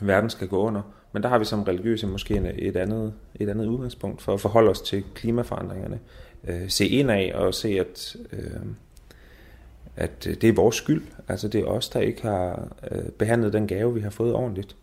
verden 0.00 0.30
skal 0.30 0.48
gå 0.48 0.58
under. 0.58 0.82
Men 1.12 1.22
der 1.22 1.28
har 1.28 1.38
vi 1.38 1.44
som 1.44 1.62
religiøse 1.62 2.06
måske 2.06 2.54
et 2.58 2.76
andet, 2.76 3.14
et 3.34 3.48
andet 3.48 3.66
udgangspunkt 3.66 4.22
for 4.22 4.34
at 4.34 4.40
forholde 4.40 4.70
os 4.70 4.80
til 4.80 5.04
klimaforandringerne. 5.14 6.00
Øh, 6.48 6.68
se 6.68 6.86
ind 6.86 7.10
af 7.10 7.32
og 7.34 7.54
se, 7.54 7.68
at, 7.68 8.16
øh, 8.32 8.60
at 9.96 10.24
det 10.24 10.44
er 10.44 10.52
vores 10.52 10.76
skyld. 10.76 11.02
Altså 11.28 11.48
det 11.48 11.60
er 11.60 11.64
os, 11.64 11.88
der 11.88 12.00
ikke 12.00 12.22
har 12.22 12.68
øh, 12.90 13.08
behandlet 13.08 13.52
den 13.52 13.66
gave, 13.66 13.94
vi 13.94 14.00
har 14.00 14.10
fået 14.10 14.34
ordentligt. 14.34 14.76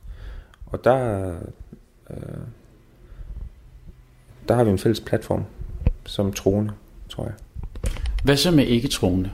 Og 0.65 0.84
der, 0.84 1.36
øh, 2.10 2.17
der 4.50 4.56
har 4.56 4.64
vi 4.64 4.72
en 4.72 4.78
fælles 4.78 5.00
platform 5.00 5.46
som 6.06 6.34
troende, 6.34 6.74
tror 7.10 7.24
jeg. 7.24 7.34
Hvad 8.24 8.38
så 8.38 8.52
med 8.52 8.66
ikke 8.66 8.88
troende? 8.88 9.32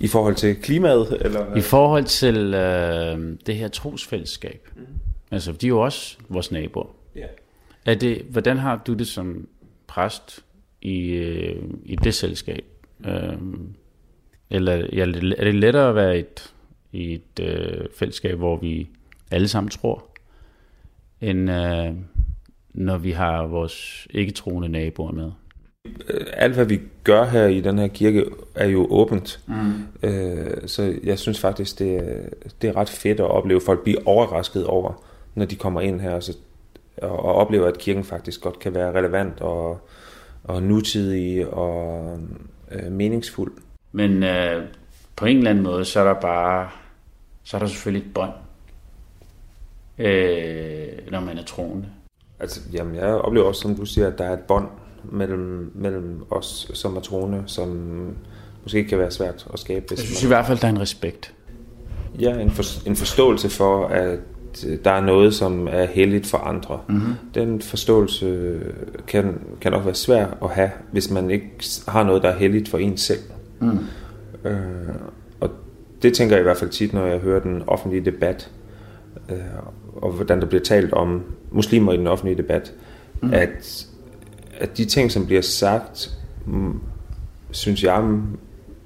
I 0.00 0.08
forhold 0.08 0.34
til 0.34 0.56
klimaet? 0.56 1.18
Eller? 1.20 1.56
I 1.56 1.60
forhold 1.60 2.04
til 2.04 2.54
øh, 2.54 3.38
det 3.46 3.56
her 3.56 3.68
trosfællesskab. 3.68 4.68
Mm. 4.76 4.82
Altså, 5.30 5.52
de 5.52 5.66
er 5.66 5.68
jo 5.68 5.80
også 5.80 6.16
vores 6.28 6.52
naboer. 6.52 6.86
Yeah. 7.16 7.28
Er 7.86 7.94
det, 7.94 8.22
hvordan 8.30 8.58
har 8.58 8.82
du 8.86 8.94
det 8.94 9.06
som 9.06 9.48
præst 9.86 10.44
i, 10.82 10.98
øh, 11.10 11.62
i 11.84 11.96
det 11.96 12.14
selskab? 12.14 12.64
Øh, 13.06 13.38
eller 14.50 14.72
er 14.72 15.44
det 15.44 15.54
lettere 15.54 15.88
at 15.88 15.94
være 15.94 16.18
et, 16.18 16.54
i 16.92 17.14
et 17.14 17.40
øh, 17.40 17.86
fællesskab, 17.96 18.38
hvor 18.38 18.56
vi 18.56 18.88
alle 19.30 19.48
sammen 19.48 19.70
tror, 19.70 20.04
end 21.20 21.50
øh, 21.50 21.92
når 22.76 22.98
vi 22.98 23.10
har 23.10 23.46
vores 23.46 24.06
ikke-troende 24.10 24.68
naboer 24.68 25.12
med? 25.12 25.30
Øh, 26.08 26.26
alt 26.32 26.54
hvad 26.54 26.64
vi 26.64 26.80
gør 27.04 27.24
her 27.24 27.46
i 27.46 27.60
den 27.60 27.78
her 27.78 27.86
kirke 27.86 28.24
er 28.54 28.66
jo 28.66 28.86
åbent. 28.90 29.40
Mm. 29.46 30.08
Øh, 30.08 30.68
så 30.68 30.94
jeg 31.04 31.18
synes 31.18 31.40
faktisk, 31.40 31.78
det 31.78 31.96
er, 31.96 32.28
det 32.62 32.68
er 32.68 32.76
ret 32.76 32.88
fedt 32.88 33.20
at 33.20 33.30
opleve 33.30 33.60
folk 33.60 33.82
blive 33.82 34.06
overrasket 34.06 34.66
over, 34.66 35.02
når 35.34 35.44
de 35.44 35.56
kommer 35.56 35.80
ind 35.80 36.00
her, 36.00 36.20
så, 36.20 36.36
og, 37.02 37.10
og 37.10 37.34
oplever, 37.34 37.66
at 37.66 37.78
kirken 37.78 38.04
faktisk 38.04 38.40
godt 38.40 38.58
kan 38.58 38.74
være 38.74 38.92
relevant 38.92 39.40
og, 39.40 39.88
og 40.44 40.62
nutidig 40.62 41.48
og 41.48 42.18
øh, 42.70 42.92
meningsfuld. 42.92 43.52
Men 43.92 44.22
øh, 44.22 44.64
på 45.16 45.26
en 45.26 45.36
eller 45.36 45.50
anden 45.50 45.64
måde, 45.64 45.84
så 45.84 46.00
er 46.00 46.04
der 46.04 46.20
bare, 46.20 46.70
så 47.44 47.56
er 47.56 47.58
der 47.58 47.66
selvfølgelig 47.66 48.06
et 48.06 48.14
bånd, 48.14 48.32
øh, 49.98 51.10
når 51.10 51.20
man 51.20 51.38
er 51.38 51.44
troende. 51.44 51.86
Altså, 52.40 52.60
jamen, 52.72 52.94
jeg 52.94 53.04
oplever 53.04 53.46
også, 53.46 53.60
som 53.60 53.74
du 53.74 53.84
siger, 53.84 54.06
at 54.06 54.18
der 54.18 54.24
er 54.24 54.32
et 54.32 54.40
bånd 54.40 54.68
mellem, 55.04 55.72
mellem 55.74 56.22
os 56.30 56.70
som 56.74 57.00
troende, 57.00 57.42
som 57.46 57.68
måske 58.62 58.84
kan 58.84 58.98
være 58.98 59.10
svært 59.10 59.46
at 59.52 59.58
skabe. 59.58 59.86
Jeg 59.90 59.98
synes 59.98 60.22
man... 60.22 60.26
i 60.26 60.30
hvert 60.34 60.46
fald, 60.46 60.58
der 60.58 60.66
er 60.66 60.72
en 60.72 60.80
respekt. 60.80 61.34
Ja, 62.20 62.38
en, 62.38 62.50
for, 62.50 62.88
en 62.88 62.96
forståelse 62.96 63.48
for, 63.48 63.86
at 63.86 64.18
der 64.84 64.90
er 64.90 65.00
noget, 65.00 65.34
som 65.34 65.68
er 65.70 65.84
helligt 65.84 66.26
for 66.26 66.38
andre. 66.38 66.80
Mm-hmm. 66.88 67.12
Den 67.34 67.60
forståelse 67.60 68.58
kan, 69.06 69.40
kan 69.60 69.72
nok 69.72 69.84
være 69.84 69.94
svær 69.94 70.26
at 70.42 70.50
have, 70.50 70.70
hvis 70.92 71.10
man 71.10 71.30
ikke 71.30 71.50
har 71.88 72.02
noget, 72.02 72.22
der 72.22 72.28
er 72.28 72.38
helligt 72.38 72.68
for 72.68 72.78
en 72.78 72.96
selv. 72.96 73.20
Mm. 73.60 73.78
Øh, 74.44 74.94
og 75.40 75.50
det 76.02 76.14
tænker 76.14 76.36
jeg 76.36 76.40
i 76.40 76.42
hvert 76.42 76.56
fald 76.56 76.70
tit, 76.70 76.92
når 76.92 77.06
jeg 77.06 77.18
hører 77.18 77.40
den 77.40 77.62
offentlige 77.66 78.04
debat, 78.04 78.50
øh, 79.30 79.36
og 80.02 80.12
hvordan 80.12 80.40
der 80.40 80.46
bliver 80.46 80.62
talt 80.62 80.92
om 80.92 81.22
muslimer 81.50 81.92
i 81.92 81.96
den 81.96 82.06
offentlige 82.06 82.36
debat, 82.36 82.72
mm. 83.22 83.34
at 83.34 83.86
at 84.58 84.76
de 84.76 84.84
ting, 84.84 85.12
som 85.12 85.26
bliver 85.26 85.42
sagt, 85.42 86.18
synes 87.50 87.82
jeg 87.82 88.20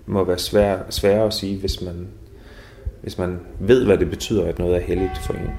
må 0.07 0.25
være 0.25 0.39
svære, 0.39 0.79
svære 0.91 1.25
at 1.25 1.35
sige, 1.35 1.61
hvis 1.61 1.83
man, 1.83 2.09
hvis 3.03 3.19
man 3.19 3.41
ved, 3.61 3.85
hvad 3.87 3.99
det 3.99 4.11
betyder, 4.11 4.45
at 4.49 4.59
noget 4.59 4.77
er 4.77 4.81
heldigt 4.81 5.19
for 5.19 5.35
en. 5.35 5.51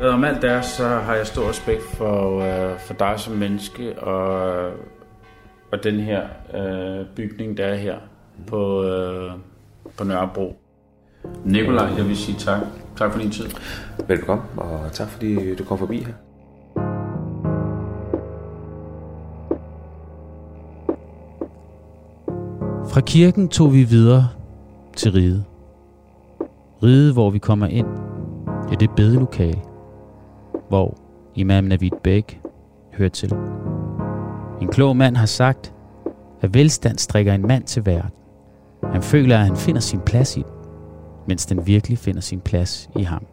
Om 0.00 0.24
alt 0.24 0.42
det 0.42 0.64
så 0.64 0.88
har 0.88 1.14
jeg 1.14 1.26
stor 1.26 1.48
respekt 1.48 1.82
for, 1.82 2.40
øh, 2.40 2.78
for 2.78 2.94
dig 2.94 3.14
som 3.16 3.34
menneske 3.34 3.98
og, 3.98 4.70
og 5.70 5.84
den 5.84 6.00
her 6.00 6.22
øh, 6.54 7.06
bygning, 7.16 7.56
der 7.56 7.66
er 7.66 7.74
her 7.74 7.96
på, 8.46 8.84
øh, 8.84 9.32
på 9.96 10.04
Nørrebro. 10.04 10.60
Nikolaj, 11.44 11.86
jeg 11.96 12.08
vil 12.08 12.16
sige 12.16 12.38
tak. 12.38 12.60
Tak 12.96 13.12
for 13.12 13.20
din 13.20 13.30
tid. 13.30 13.44
Velkommen, 14.08 14.46
og 14.56 14.92
tak 14.92 15.08
fordi 15.08 15.54
du 15.54 15.64
kom 15.64 15.78
forbi 15.78 15.98
her. 15.98 16.12
Fra 22.88 23.00
kirken 23.00 23.48
tog 23.48 23.72
vi 23.72 23.82
videre 23.82 24.28
til 24.96 25.12
ride. 25.12 25.44
Ride, 26.82 27.12
hvor 27.12 27.30
vi 27.30 27.38
kommer 27.38 27.66
ind 27.66 27.86
i 28.72 28.76
det 28.80 28.90
bedelokale, 28.96 29.60
hvor 30.68 30.98
Imam 31.34 31.64
Navid 31.64 31.90
Beg 32.04 32.24
hører 32.92 33.08
til. 33.08 33.34
En 34.60 34.68
klog 34.68 34.96
mand 34.96 35.16
har 35.16 35.26
sagt, 35.26 35.74
at 36.40 36.54
velstand 36.54 36.98
strikker 36.98 37.32
en 37.32 37.46
mand 37.46 37.64
til 37.64 37.86
verden. 37.86 38.10
Han 38.84 39.02
føler, 39.02 39.38
at 39.38 39.44
han 39.44 39.56
finder 39.56 39.80
sin 39.80 40.00
plads 40.00 40.36
i 40.36 40.40
den, 40.40 40.57
mens 41.28 41.46
den 41.46 41.66
virkelig 41.66 41.98
finder 41.98 42.20
sin 42.20 42.40
plads 42.40 42.90
i 42.96 43.02
ham. 43.02 43.26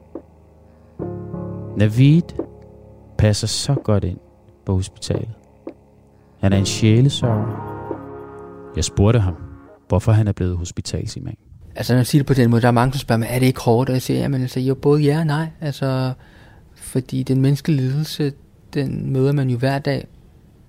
Navid 1.78 2.22
passer 3.18 3.48
så 3.48 3.74
godt 3.74 4.04
ind 4.04 4.18
på 4.66 4.74
hospitalet. 4.74 5.30
Han 6.40 6.54
er 6.54 6.58
en 6.58 6.66
sjælesørger. 6.66 7.76
Jeg 8.76 8.84
spurgte 8.84 9.20
ham, 9.20 9.36
hvorfor 9.88 10.12
han 10.12 10.28
er 10.28 10.32
blevet 10.32 10.58
hospitalsimam. 10.58 11.34
Altså 11.76 11.94
når 11.94 11.98
jeg 11.98 12.08
siger 12.08 12.20
det 12.20 12.28
på 12.28 12.34
den 12.34 12.50
måde, 12.50 12.62
der 12.62 12.68
er 12.68 12.72
mange, 12.72 12.92
der 12.92 12.98
spørger 12.98 13.20
mig, 13.20 13.28
er 13.32 13.40
det 13.40 13.46
ikke 13.46 13.62
hårdt? 13.62 13.90
Og 13.90 13.94
jeg 13.94 14.02
siger, 14.02 14.20
jamen 14.20 14.42
altså, 14.42 14.60
jo 14.60 14.76
både 14.76 15.02
ja 15.02 15.20
og 15.20 15.26
nej. 15.26 15.48
Altså, 15.62 16.14
fordi 16.76 17.24
den 17.24 17.42
menneskelige 17.42 17.82
lidelse, 17.82 18.34
den 18.74 19.14
møder 19.14 19.32
man 19.32 19.50
jo 19.50 19.58
hver 19.58 19.80
dag, 19.80 20.08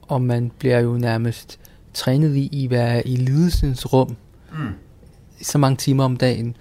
og 0.03 0.23
man 0.23 0.53
bliver 0.59 0.81
jo 0.81 0.93
nærmest 0.93 1.61
trænet 1.95 2.37
i 2.37 2.65
at 2.65 2.71
være 2.71 3.09
i 3.09 3.17
lidelsens 3.17 3.93
rum 3.93 4.17
mm. 4.53 4.69
så 5.43 5.59
mange 5.59 5.77
timer 5.77 6.05
om 6.05 6.17
dagen. 6.17 6.57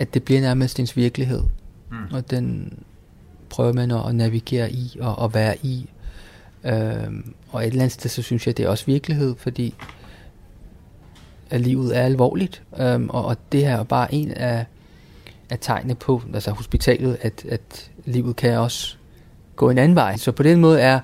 At 0.00 0.14
det 0.14 0.22
bliver 0.22 0.40
nærmest 0.40 0.80
ens 0.80 0.96
virkelighed. 0.96 1.42
Mm. 1.90 1.96
Og 2.12 2.30
den 2.30 2.72
prøver 3.48 3.72
man 3.72 3.90
at 3.90 4.14
navigere 4.14 4.72
i 4.72 4.96
og 5.00 5.24
at 5.24 5.34
være 5.34 5.56
i. 5.62 5.90
Øhm, 6.64 7.34
og 7.48 7.62
et 7.62 7.66
eller 7.66 7.80
andet 7.80 7.92
sted, 7.92 8.10
så 8.10 8.22
synes 8.22 8.46
jeg, 8.46 8.56
det 8.56 8.64
er 8.64 8.68
også 8.68 8.86
virkelighed, 8.86 9.34
fordi 9.38 9.74
at 11.50 11.60
livet 11.60 11.96
er 11.96 12.02
alvorligt, 12.02 12.62
øhm, 12.78 13.08
og, 13.08 13.24
og 13.24 13.36
det 13.52 13.60
her 13.60 13.76
er 13.78 13.82
bare 13.82 14.14
en 14.14 14.30
af, 14.30 14.66
af 15.50 15.58
tegnene 15.60 15.94
på, 15.94 16.22
altså 16.34 16.50
hospitalet, 16.50 17.18
at, 17.20 17.44
at 17.48 17.90
livet 18.04 18.36
kan 18.36 18.58
også 18.58 18.96
gå 19.56 19.70
en 19.70 19.78
anden 19.78 19.96
vej. 19.96 20.16
Så 20.16 20.32
på 20.32 20.42
den 20.42 20.60
måde 20.60 20.80
er 20.80 21.00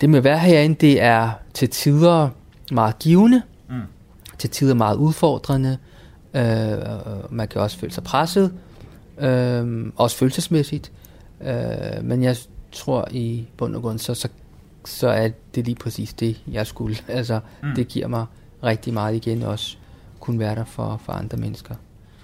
det 0.00 0.10
med 0.10 0.18
at 0.18 0.24
være 0.24 0.38
herinde, 0.38 0.74
det 0.74 1.02
er 1.02 1.30
til 1.54 1.70
tider 1.70 2.28
meget 2.72 2.98
givende, 2.98 3.42
mm. 3.68 3.80
til 4.38 4.50
tider 4.50 4.74
meget 4.74 4.96
udfordrende, 4.96 5.78
øh, 6.34 6.42
man 7.30 7.48
kan 7.48 7.60
også 7.60 7.78
føle 7.78 7.92
sig 7.92 8.04
presset, 8.04 8.52
øh, 9.18 9.86
også 9.96 10.16
følelsesmæssigt, 10.16 10.92
øh, 11.40 12.04
men 12.04 12.22
jeg 12.22 12.36
tror 12.72 13.08
i 13.10 13.48
bund 13.56 13.76
og 13.76 13.82
grund, 13.82 13.98
så, 13.98 14.14
så 14.14 14.28
så 14.84 15.08
er 15.08 15.28
det 15.54 15.64
lige 15.64 15.74
præcis 15.74 16.12
det, 16.12 16.40
jeg 16.52 16.66
skulle. 16.66 16.96
Altså, 17.08 17.40
mm. 17.62 17.74
det 17.76 17.88
giver 17.88 18.08
mig 18.08 18.26
rigtig 18.64 18.94
meget 18.94 19.16
igen 19.16 19.42
også 19.42 19.76
kunne 20.20 20.38
være 20.38 20.54
der 20.54 20.64
for, 20.64 21.00
for 21.04 21.12
andre 21.12 21.36
mennesker. 21.38 21.74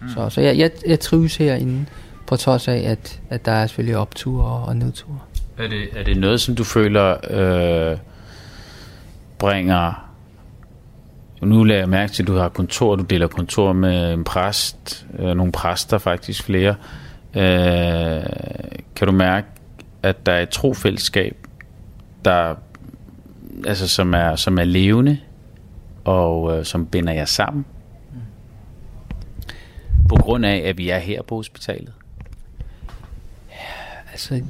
Mm. 0.00 0.08
Så, 0.08 0.30
så 0.30 0.40
jeg, 0.40 0.58
jeg, 0.58 0.70
jeg 0.86 1.00
trives 1.00 1.36
herinde, 1.36 1.86
på 2.26 2.36
trods 2.36 2.68
af, 2.68 2.76
at, 2.76 3.20
at 3.30 3.44
der 3.44 3.52
er 3.52 3.66
selvfølgelig 3.66 3.96
opture 3.96 4.44
og, 4.44 4.64
og 4.64 4.76
nedture. 4.76 5.18
Er 5.58 5.68
det, 5.68 5.88
er 5.96 6.04
det 6.04 6.16
noget, 6.16 6.40
som 6.40 6.54
du 6.54 6.64
føler 6.64 7.16
øh, 7.30 7.98
bringer... 9.38 10.05
Nu 11.42 11.64
lader 11.64 11.80
jeg 11.80 11.88
mærke 11.88 12.12
til, 12.12 12.22
at 12.22 12.26
du 12.26 12.36
har 12.36 12.48
kontor, 12.48 12.96
du 12.96 13.02
deler 13.02 13.28
kontor 13.28 13.72
med 13.72 14.14
en 14.14 14.24
præst, 14.24 15.06
øh, 15.18 15.34
nogle 15.34 15.52
præster 15.52 15.98
faktisk 15.98 16.42
flere. 16.42 16.74
Øh, 17.34 18.22
kan 18.96 19.06
du 19.06 19.12
mærke, 19.12 19.46
at 20.02 20.26
der 20.26 20.32
er 20.32 20.42
et 20.42 20.48
trofællesskab, 20.48 21.36
der, 22.24 22.54
altså, 23.66 23.88
som, 23.88 24.14
er, 24.14 24.36
som 24.36 24.58
er 24.58 24.64
levende, 24.64 25.18
og 26.04 26.58
øh, 26.58 26.64
som 26.64 26.86
binder 26.86 27.12
jer 27.12 27.24
sammen? 27.24 27.64
På 30.08 30.16
grund 30.16 30.46
af, 30.46 30.56
at 30.56 30.78
vi 30.78 30.88
er 30.88 30.98
her 30.98 31.22
på 31.22 31.36
hospitalet? 31.36 31.92
Altså, 34.12 34.42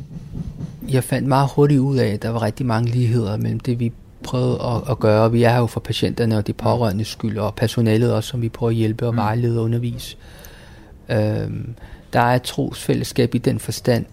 jeg 0.89 1.05
fandt 1.05 1.29
meget 1.29 1.49
hurtigt 1.55 1.81
ud 1.81 1.97
af, 1.97 2.09
at 2.09 2.23
der 2.23 2.31
var 2.31 2.43
rigtig 2.43 2.67
mange 2.67 2.91
ligheder 2.91 3.37
mellem 3.37 3.61
det, 3.61 3.81
vi 3.81 3.93
prøvede 4.27 4.63
at, 4.63 4.91
at 4.91 4.99
gøre. 4.99 5.33
Vi 5.33 5.43
er 5.43 5.51
her 5.51 5.59
jo 5.59 5.67
for 5.67 5.81
patienterne 5.81 6.39
og 6.39 6.47
de 6.47 6.53
pårørende 6.53 7.05
skyld, 7.05 7.39
og 7.39 7.55
personalet 7.55 8.15
også, 8.15 8.29
som 8.31 8.43
vi 8.43 8.49
prøver 8.49 8.71
at 8.71 8.77
hjælpe 8.77 9.07
og 9.07 9.13
mm. 9.13 9.19
vejlede 9.19 9.59
og 9.59 9.65
undervise. 9.65 10.17
Øhm, 11.09 11.75
der 12.13 12.21
er 12.21 12.35
et 12.35 12.43
trosfællesskab 12.43 13.35
i 13.35 13.39
den 13.39 13.59
forstand, 13.59 14.07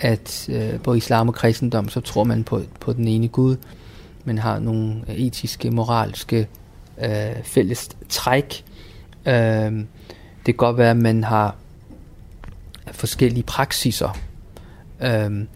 at 0.00 0.48
øh, 0.52 0.80
på 0.80 0.94
islam 0.94 1.28
og 1.28 1.34
kristendom, 1.34 1.88
så 1.88 2.00
tror 2.00 2.24
man 2.24 2.44
på, 2.44 2.60
på 2.80 2.92
den 2.92 3.08
ene 3.08 3.28
Gud. 3.28 3.56
Man 4.24 4.38
har 4.38 4.58
nogle 4.58 5.02
etiske, 5.08 5.70
moralske 5.70 6.48
øh, 7.02 7.42
fælles 7.44 7.88
træk. 8.08 8.64
Øh, 9.26 9.32
det 9.32 10.44
kan 10.44 10.54
godt 10.56 10.78
være, 10.78 10.90
at 10.90 10.96
man 10.96 11.24
har 11.24 11.56
forskellige 12.92 13.42
praksiser, 13.42 14.18
Øhm, 15.00 15.48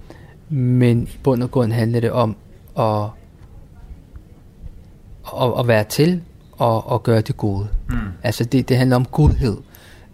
men 0.48 1.02
i 1.02 1.18
bund 1.22 1.42
og 1.42 1.50
grund 1.50 1.72
handler 1.72 2.00
det 2.00 2.10
om 2.10 2.36
at, 2.78 3.04
at, 5.40 5.60
at 5.60 5.68
være 5.68 5.84
til 5.84 6.22
og, 6.52 6.86
og 6.86 7.02
gøre 7.02 7.20
det 7.20 7.36
gode. 7.36 7.68
Mm. 7.88 7.96
Altså 8.22 8.44
det, 8.44 8.68
det 8.68 8.76
handler 8.76 8.96
om 8.96 9.04
godhed. 9.04 9.56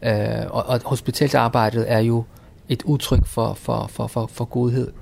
Øh, 0.03 0.13
og, 0.51 0.67
og 0.67 0.81
hospitalsarbejdet 0.85 1.93
er 1.93 1.99
jo 1.99 2.25
et 2.69 2.83
udtryk 2.83 3.27
for, 3.27 3.55
for, 3.55 3.87
for, 3.87 4.07
for, 4.07 4.27
for 4.27 4.45
godhed. 4.45 4.93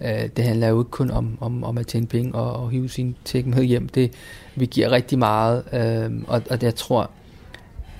Øh, 0.00 0.28
det 0.36 0.44
handler 0.44 0.68
jo 0.68 0.80
ikke 0.80 0.90
kun 0.90 1.10
om, 1.10 1.38
om, 1.40 1.64
om 1.64 1.78
at 1.78 1.86
tjene 1.86 2.06
penge 2.06 2.34
og, 2.34 2.62
og 2.62 2.70
hive 2.70 2.88
sin 2.88 3.16
ting 3.24 3.48
med 3.48 3.64
hjem. 3.64 3.88
Det, 3.88 4.12
vi 4.54 4.66
giver 4.66 4.90
rigtig 4.90 5.18
meget, 5.18 5.64
øh, 5.72 6.22
og, 6.28 6.42
og 6.50 6.58
jeg 6.62 6.74
tror, 6.74 7.10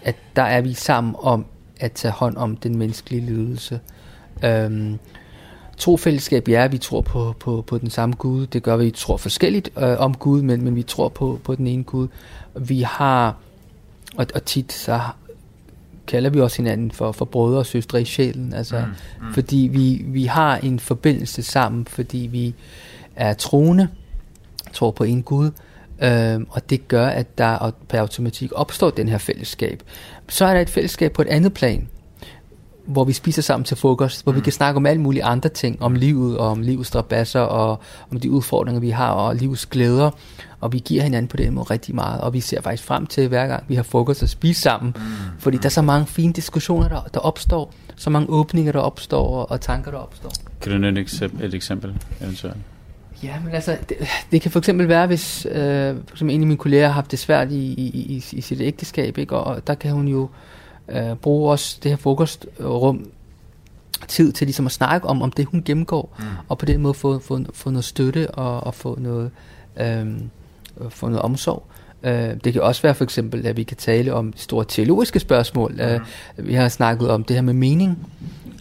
at 0.02 0.16
der 0.36 0.42
er 0.42 0.60
vi 0.60 0.72
sammen 0.72 1.14
om 1.18 1.46
at 1.80 1.92
tage 1.92 2.12
hånd 2.12 2.36
om 2.36 2.56
den 2.56 2.78
menneskelige 2.78 3.26
lidelse. 3.26 3.80
Øh, 4.44 4.94
trofællesskab, 5.76 6.48
ja, 6.48 6.66
vi 6.66 6.78
tror 6.78 7.00
på, 7.00 7.34
på, 7.40 7.64
på 7.66 7.78
den 7.78 7.90
samme 7.90 8.14
Gud. 8.14 8.46
Det 8.46 8.62
gør 8.62 8.76
vi, 8.76 8.84
vi 8.84 8.90
tror 8.90 9.16
forskelligt 9.16 9.70
øh, 9.78 9.98
om 9.98 10.14
Gud, 10.14 10.42
men, 10.42 10.64
men 10.64 10.76
vi 10.76 10.82
tror 10.82 11.08
på, 11.08 11.40
på 11.44 11.54
den 11.54 11.66
ene 11.66 11.84
Gud. 11.84 12.08
Vi 12.54 12.80
har, 12.80 13.36
og, 14.16 14.26
og 14.34 14.44
tit 14.44 14.72
så 14.72 15.00
kalder 16.06 16.30
vi 16.30 16.40
også 16.40 16.56
hinanden 16.56 16.90
for, 16.90 17.12
for 17.12 17.24
brødre 17.24 17.58
og 17.58 17.66
søstre 17.66 18.02
i 18.02 18.04
sjælen, 18.04 18.54
altså, 18.54 18.78
mm, 18.78 19.26
mm. 19.26 19.34
fordi 19.34 19.68
vi, 19.72 20.04
vi 20.06 20.24
har 20.24 20.56
en 20.56 20.78
forbindelse 20.78 21.42
sammen, 21.42 21.86
fordi 21.86 22.18
vi 22.18 22.54
er 23.16 23.34
troende, 23.34 23.88
tror 24.72 24.90
på 24.90 25.04
en 25.04 25.22
Gud, 25.22 25.50
øh, 26.02 26.40
og 26.50 26.70
det 26.70 26.88
gør, 26.88 27.06
at 27.06 27.38
der 27.38 27.72
per 27.88 28.00
automatik 28.00 28.52
opstår 28.54 28.90
den 28.90 29.08
her 29.08 29.18
fællesskab. 29.18 29.82
Så 30.28 30.44
er 30.44 30.54
der 30.54 30.60
et 30.60 30.70
fællesskab 30.70 31.12
på 31.12 31.22
et 31.22 31.28
andet 31.28 31.54
plan, 31.54 31.88
hvor 32.87 33.05
vi 33.05 33.12
spiser 33.12 33.42
sammen 33.42 33.64
til 33.64 33.77
frokost, 33.77 34.22
hvor 34.22 34.33
mm. 34.33 34.37
vi 34.37 34.42
kan 34.42 34.53
snakke 34.53 34.77
om 34.77 34.87
alle 34.87 35.03
mulige 35.03 35.25
andre 35.25 35.49
ting, 35.49 35.83
om 35.83 35.94
livet 35.94 36.38
og 36.38 36.49
om 36.49 36.62
livets 36.62 36.88
strabasser 36.88 37.40
og 37.40 37.81
om 38.11 38.20
de 38.20 38.31
udfordringer, 38.31 38.81
vi 38.81 38.90
har 38.90 39.11
og 39.11 39.37
livets 39.37 39.66
glæder. 39.66 40.11
Og 40.61 40.72
vi 40.72 40.79
giver 40.79 41.03
hinanden 41.03 41.29
på 41.29 41.37
den 41.37 41.55
måde 41.55 41.66
rigtig 41.66 41.94
meget, 41.94 42.20
og 42.20 42.33
vi 42.33 42.40
ser 42.40 42.61
faktisk 42.61 42.85
frem 42.85 43.07
til 43.07 43.29
hver 43.29 43.46
gang, 43.46 43.64
vi 43.68 43.75
har 43.75 43.83
frokost 43.83 44.22
og 44.22 44.29
spise 44.29 44.61
sammen. 44.61 44.94
Mm. 44.96 45.03
Fordi 45.38 45.57
der 45.57 45.64
er 45.64 45.70
så 45.70 45.83
mange 45.83 46.07
fine 46.07 46.33
diskussioner, 46.33 46.88
der, 46.88 47.01
der 47.14 47.20
opstår, 47.20 47.72
så 47.96 48.11
mange 48.11 48.31
åbninger, 48.31 48.72
der 48.72 48.81
opstår 48.81 49.29
og, 49.29 49.51
og 49.51 49.61
tanker, 49.61 49.90
der 49.90 49.99
opstår. 49.99 50.31
Kan 50.61 50.72
du 50.72 50.79
nævne 50.79 51.01
et 51.42 51.55
eksempel 51.55 51.94
eventuelt? 52.20 52.57
Ja, 53.22 53.35
men 53.44 53.55
altså, 53.55 53.77
det, 53.88 53.96
det 54.33 54.42
kan 54.42 54.51
for 54.51 54.59
eksempel 54.59 54.88
være, 54.88 55.07
hvis 55.07 55.46
øh, 55.51 55.96
som 56.14 56.31
en 56.31 56.40
af 56.40 56.46
mine 56.46 56.59
kolleger 56.59 56.87
har 56.87 56.92
haft 56.92 57.11
det 57.11 57.18
svært 57.18 57.53
i, 57.53 57.75
i, 57.75 57.87
i, 57.87 58.25
i 58.33 58.40
sit 58.40 58.61
ægteskab, 58.61 59.18
ikke? 59.18 59.37
og 59.37 59.66
der 59.66 59.75
kan 59.75 59.92
hun 59.92 60.09
jo 60.09 60.22
øh, 60.22 60.29
bruge 61.22 61.51
også 61.51 61.79
det 61.83 61.90
her 61.90 61.96
frokostrum 61.96 63.11
tid 64.09 64.33
til 64.33 64.46
ligesom 64.46 64.66
at 64.66 64.72
snakke 64.72 65.09
om, 65.09 65.22
om 65.22 65.31
det 65.31 65.44
hun 65.46 65.62
gennemgår, 65.64 66.16
mm. 66.18 66.25
og 66.49 66.59
på 66.59 66.66
den 66.66 66.81
måde 66.81 66.94
få, 66.94 67.18
få, 67.18 67.40
få 67.55 67.70
noget 67.70 67.85
støtte 67.85 68.31
og, 68.31 68.61
og 68.61 68.75
få 68.75 68.99
noget, 69.01 69.31
øh, 69.81 70.07
få 70.88 71.07
noget 71.07 71.22
omsorg. 71.22 71.62
Øh, 72.03 72.35
det 72.44 72.53
kan 72.53 72.62
også 72.62 72.83
være 72.83 72.94
for 72.94 73.05
eksempel, 73.05 73.46
at 73.46 73.57
vi 73.57 73.62
kan 73.62 73.77
tale 73.77 74.14
om 74.14 74.33
store 74.37 74.64
teologiske 74.68 75.20
spørgsmål. 75.20 75.72
Mm. 75.72 75.81
Øh, 75.81 76.01
vi 76.37 76.55
har 76.55 76.68
snakket 76.68 77.11
om 77.11 77.25
det 77.25 77.37
her 77.37 77.42
med 77.42 77.55
mening. 77.55 78.09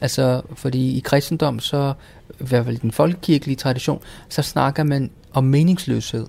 Altså, 0.02 0.42
fordi 0.56 0.98
i 0.98 1.00
kristendom, 1.00 1.60
så 1.60 1.94
i 2.30 2.44
hvert 2.44 2.66
fald 2.66 2.76
i 2.76 2.80
den 2.80 2.92
folkekirkelige 2.92 3.56
tradition, 3.56 4.00
så 4.30 4.42
snakker 4.42 4.84
man 4.84 5.10
om 5.34 5.44
meningsløshed. 5.44 6.28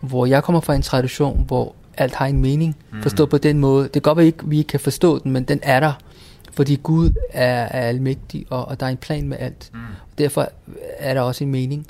Hvor 0.00 0.26
jeg 0.26 0.44
kommer 0.44 0.60
fra 0.60 0.74
en 0.74 0.82
tradition, 0.82 1.44
hvor 1.46 1.74
alt 1.96 2.14
har 2.14 2.26
en 2.26 2.40
mening. 2.40 2.76
Mm. 2.92 3.02
Forstå 3.02 3.26
på 3.26 3.38
den 3.38 3.58
måde. 3.58 3.84
Det 3.84 3.92
kan 3.92 4.02
godt 4.02 4.18
være, 4.18 4.26
at 4.26 4.34
vi 4.44 4.58
ikke 4.58 4.68
kan 4.68 4.80
forstå 4.80 5.18
den, 5.18 5.32
men 5.32 5.44
den 5.44 5.60
er 5.62 5.80
der. 5.80 5.92
Fordi 6.52 6.80
Gud 6.82 7.10
er, 7.32 7.62
er 7.62 7.88
almægtig, 7.88 8.46
og, 8.50 8.68
og 8.68 8.80
der 8.80 8.86
er 8.86 8.90
en 8.90 8.96
plan 8.96 9.28
med 9.28 9.36
alt. 9.40 9.70
Mm. 9.74 9.80
Derfor 10.18 10.48
er 10.98 11.14
der 11.14 11.20
også 11.20 11.44
en 11.44 11.50
mening. 11.50 11.86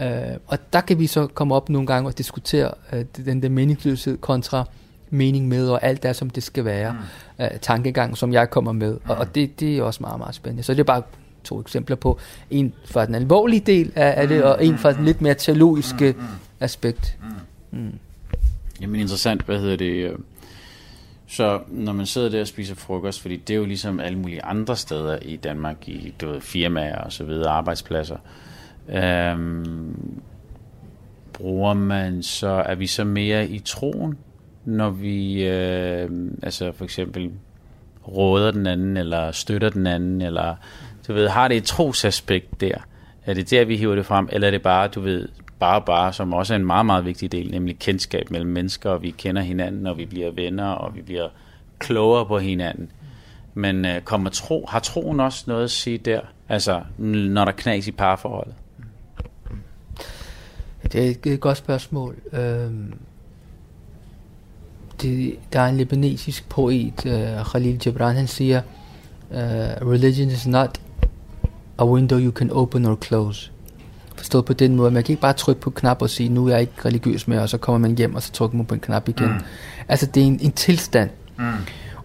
Uh, 0.00 0.06
og 0.46 0.58
der 0.72 0.80
kan 0.80 0.98
vi 0.98 1.06
så 1.06 1.26
komme 1.26 1.54
op 1.54 1.68
nogle 1.68 1.86
gange 1.86 2.08
og 2.08 2.18
diskutere 2.18 2.70
uh, 2.92 3.24
den 3.24 3.42
der 3.42 3.48
meningsløshed 3.48 4.18
kontra 4.18 4.64
mening 5.10 5.48
med, 5.48 5.68
og 5.68 5.84
alt 5.84 6.04
er, 6.04 6.12
som 6.12 6.30
det 6.30 6.42
skal 6.42 6.64
være. 6.64 6.92
Mm. 7.38 7.44
Uh, 7.44 7.50
tankegang, 7.60 8.16
som 8.16 8.32
jeg 8.32 8.50
kommer 8.50 8.72
med. 8.72 8.92
Mm. 8.92 9.10
Og, 9.10 9.16
og 9.16 9.34
det, 9.34 9.60
det 9.60 9.78
er 9.78 9.82
også 9.82 10.02
meget, 10.02 10.18
meget 10.18 10.34
spændende. 10.34 10.62
Så 10.62 10.72
det 10.72 10.80
er 10.80 10.84
bare 10.84 11.02
to 11.44 11.60
eksempler 11.60 11.96
på. 11.96 12.18
En 12.50 12.72
fra 12.84 13.06
den 13.06 13.14
alvorlige 13.14 13.60
del 13.60 13.92
af, 13.94 14.20
af 14.20 14.28
det, 14.28 14.38
mm. 14.38 14.50
og 14.50 14.64
en 14.64 14.78
fra 14.78 14.92
den 14.92 15.04
lidt 15.04 15.22
mere 15.22 15.34
teologiske 15.34 16.14
mm. 16.18 16.24
aspekt. 16.60 17.18
Mm. 17.72 17.92
Jamen 18.82 19.00
interessant, 19.00 19.42
hvad 19.42 19.58
hedder 19.58 19.76
det? 19.76 20.16
Så 21.26 21.60
når 21.68 21.92
man 21.92 22.06
sidder 22.06 22.28
der 22.28 22.40
og 22.40 22.46
spiser 22.46 22.74
frokost, 22.74 23.20
fordi 23.20 23.36
det 23.36 23.54
er 23.54 23.58
jo 23.58 23.64
ligesom 23.64 24.00
alle 24.00 24.18
mulige 24.18 24.44
andre 24.44 24.76
steder 24.76 25.18
i 25.22 25.36
Danmark, 25.36 25.88
i 25.88 26.14
du 26.20 26.28
ved, 26.28 26.40
firmaer 26.40 26.98
og 26.98 27.12
så 27.12 27.24
videre, 27.24 27.50
arbejdspladser, 27.50 28.16
øhm, 28.88 30.20
bruger 31.32 31.74
man 31.74 32.22
så, 32.22 32.48
er 32.48 32.74
vi 32.74 32.86
så 32.86 33.04
mere 33.04 33.48
i 33.48 33.58
troen, 33.58 34.18
når 34.64 34.90
vi 34.90 35.44
øh, 35.48 36.10
altså 36.42 36.72
for 36.72 36.84
eksempel 36.84 37.30
råder 38.08 38.50
den 38.50 38.66
anden, 38.66 38.96
eller 38.96 39.32
støtter 39.32 39.68
den 39.68 39.86
anden, 39.86 40.22
eller 40.22 40.54
du 41.08 41.12
ved, 41.12 41.28
har 41.28 41.48
det 41.48 41.56
et 41.56 41.64
trosaspekt 41.64 42.60
der? 42.60 42.74
Er 43.26 43.34
det 43.34 43.50
der, 43.50 43.64
vi 43.64 43.76
hiver 43.76 43.94
det 43.94 44.06
frem, 44.06 44.28
eller 44.32 44.46
er 44.46 44.50
det 44.50 44.62
bare, 44.62 44.88
du 44.88 45.00
ved, 45.00 45.28
bare 45.62 45.82
bare, 45.82 46.12
som 46.12 46.32
også 46.32 46.54
er 46.54 46.58
en 46.58 46.66
meget, 46.66 46.86
meget 46.86 47.04
vigtig 47.04 47.32
del, 47.32 47.50
nemlig 47.50 47.78
kendskab 47.78 48.30
mellem 48.30 48.50
mennesker, 48.50 48.90
og 48.90 49.02
vi 49.02 49.10
kender 49.10 49.42
hinanden, 49.42 49.86
og 49.86 49.98
vi 49.98 50.06
bliver 50.06 50.30
venner, 50.30 50.68
og 50.68 50.94
vi 50.94 51.02
bliver 51.02 51.28
klogere 51.78 52.26
på 52.26 52.38
hinanden. 52.38 52.90
Men 53.54 53.84
øh, 53.84 54.00
kommer 54.00 54.30
tro, 54.30 54.66
har 54.68 54.78
troen 54.78 55.20
også 55.20 55.44
noget 55.46 55.64
at 55.64 55.70
sige 55.70 55.98
der? 55.98 56.20
Altså, 56.48 56.82
når 56.98 57.44
der 57.44 57.52
knas 57.52 57.88
i 57.88 57.92
parforholdet? 57.92 58.54
Det 60.92 61.26
er 61.26 61.32
et 61.32 61.40
godt 61.40 61.58
spørgsmål. 61.58 62.16
Øhm, 62.32 62.94
det, 65.02 65.36
der 65.52 65.60
er 65.60 65.66
en 65.66 65.76
libanesisk 65.76 66.48
poet, 66.48 67.06
øh, 67.06 67.44
Khalil 67.44 67.78
Gibran, 67.78 68.16
han 68.16 68.26
siger, 68.26 68.62
uh, 69.30 69.36
religion 69.90 70.28
is 70.28 70.46
not 70.46 70.80
a 71.78 71.86
window 71.86 72.18
you 72.18 72.32
can 72.32 72.50
open 72.50 72.84
or 72.86 72.98
close. 73.02 73.52
Forstået 74.16 74.44
på 74.44 74.52
den 74.52 74.76
måde. 74.76 74.90
Man 74.90 75.02
kan 75.02 75.12
ikke 75.12 75.22
bare 75.22 75.32
trykke 75.32 75.60
på 75.60 75.70
en 75.70 75.74
knap 75.74 76.02
og 76.02 76.10
sige, 76.10 76.28
nu 76.28 76.46
er 76.46 76.50
jeg 76.50 76.60
ikke 76.60 76.72
religiøs 76.84 77.28
mere, 77.28 77.40
og 77.40 77.48
så 77.48 77.58
kommer 77.58 77.78
man 77.78 77.96
hjem, 77.96 78.14
og 78.14 78.22
så 78.22 78.32
trykker 78.32 78.56
man 78.56 78.66
på 78.66 78.74
en 78.74 78.80
knap 78.80 79.08
igen. 79.08 79.28
Mm. 79.28 79.40
Altså, 79.88 80.06
det 80.06 80.22
er 80.22 80.26
en, 80.26 80.38
en 80.42 80.52
tilstand. 80.52 81.10
Mm. 81.38 81.44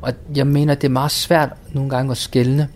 Og 0.02 0.14
jeg 0.36 0.48
mener, 0.48 0.76
det 0.76 0.84
er 0.84 0.90
meget 0.92 1.12
svært 1.12 1.50
nogle 1.74 1.90
gange 1.90 2.12
at 2.12 2.18
skælne. 2.18 2.68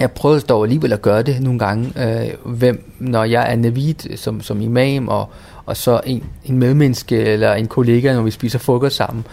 Jeg 0.00 0.10
prøver 0.10 0.38
dog 0.38 0.64
alligevel 0.64 0.92
at 0.92 1.02
gøre 1.02 1.22
det 1.22 1.42
nogle 1.42 1.58
gange, 1.58 1.92
øh, 1.96 2.54
hvem, 2.56 2.92
når 2.98 3.24
jeg 3.24 3.52
er 3.52 3.56
navid 3.56 4.16
som, 4.16 4.40
som 4.40 4.60
imam, 4.60 5.08
og, 5.08 5.30
og 5.66 5.76
så 5.76 6.00
en, 6.06 6.24
en 6.44 6.58
medmenneske 6.58 7.16
eller 7.16 7.54
en 7.54 7.66
kollega, 7.66 8.14
når 8.14 8.22
vi 8.22 8.30
spiser 8.30 8.58
frokost 8.58 8.96
sammen. 8.96 9.26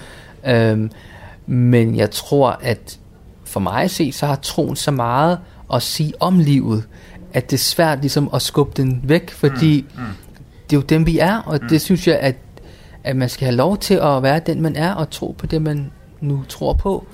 Øh, 0.47 0.89
men 1.47 1.95
jeg 1.95 2.11
tror, 2.11 2.59
at 2.61 2.99
for 3.45 3.59
mig 3.59 3.83
at 3.83 3.91
se, 3.91 4.11
så 4.11 4.25
har 4.25 4.35
troen 4.35 4.75
så 4.75 4.91
meget 4.91 5.39
at 5.73 5.81
sige 5.81 6.13
om 6.19 6.39
livet, 6.39 6.83
at 7.33 7.51
det 7.51 7.57
er 7.57 7.61
svært 7.61 7.99
ligesom 8.01 8.29
at 8.33 8.41
skubbe 8.41 8.81
den 8.81 9.01
væk, 9.03 9.31
fordi 9.31 9.85
mm, 9.95 10.01
mm. 10.01 10.07
det 10.69 10.75
er 10.75 10.79
jo 10.79 10.85
dem, 10.85 11.05
vi 11.05 11.19
er, 11.19 11.37
og 11.37 11.59
mm. 11.61 11.67
det 11.67 11.81
synes 11.81 12.07
jeg, 12.07 12.19
at, 12.19 12.35
at 13.03 13.15
man 13.15 13.29
skal 13.29 13.45
have 13.45 13.55
lov 13.55 13.77
til 13.77 13.93
at 13.93 14.23
være 14.23 14.39
den, 14.39 14.61
man 14.61 14.75
er, 14.75 14.93
og 14.93 15.09
tro 15.09 15.35
på 15.37 15.45
det, 15.45 15.61
man 15.61 15.91
nu 16.21 16.43
tror 16.49 16.73
på, 16.73 17.07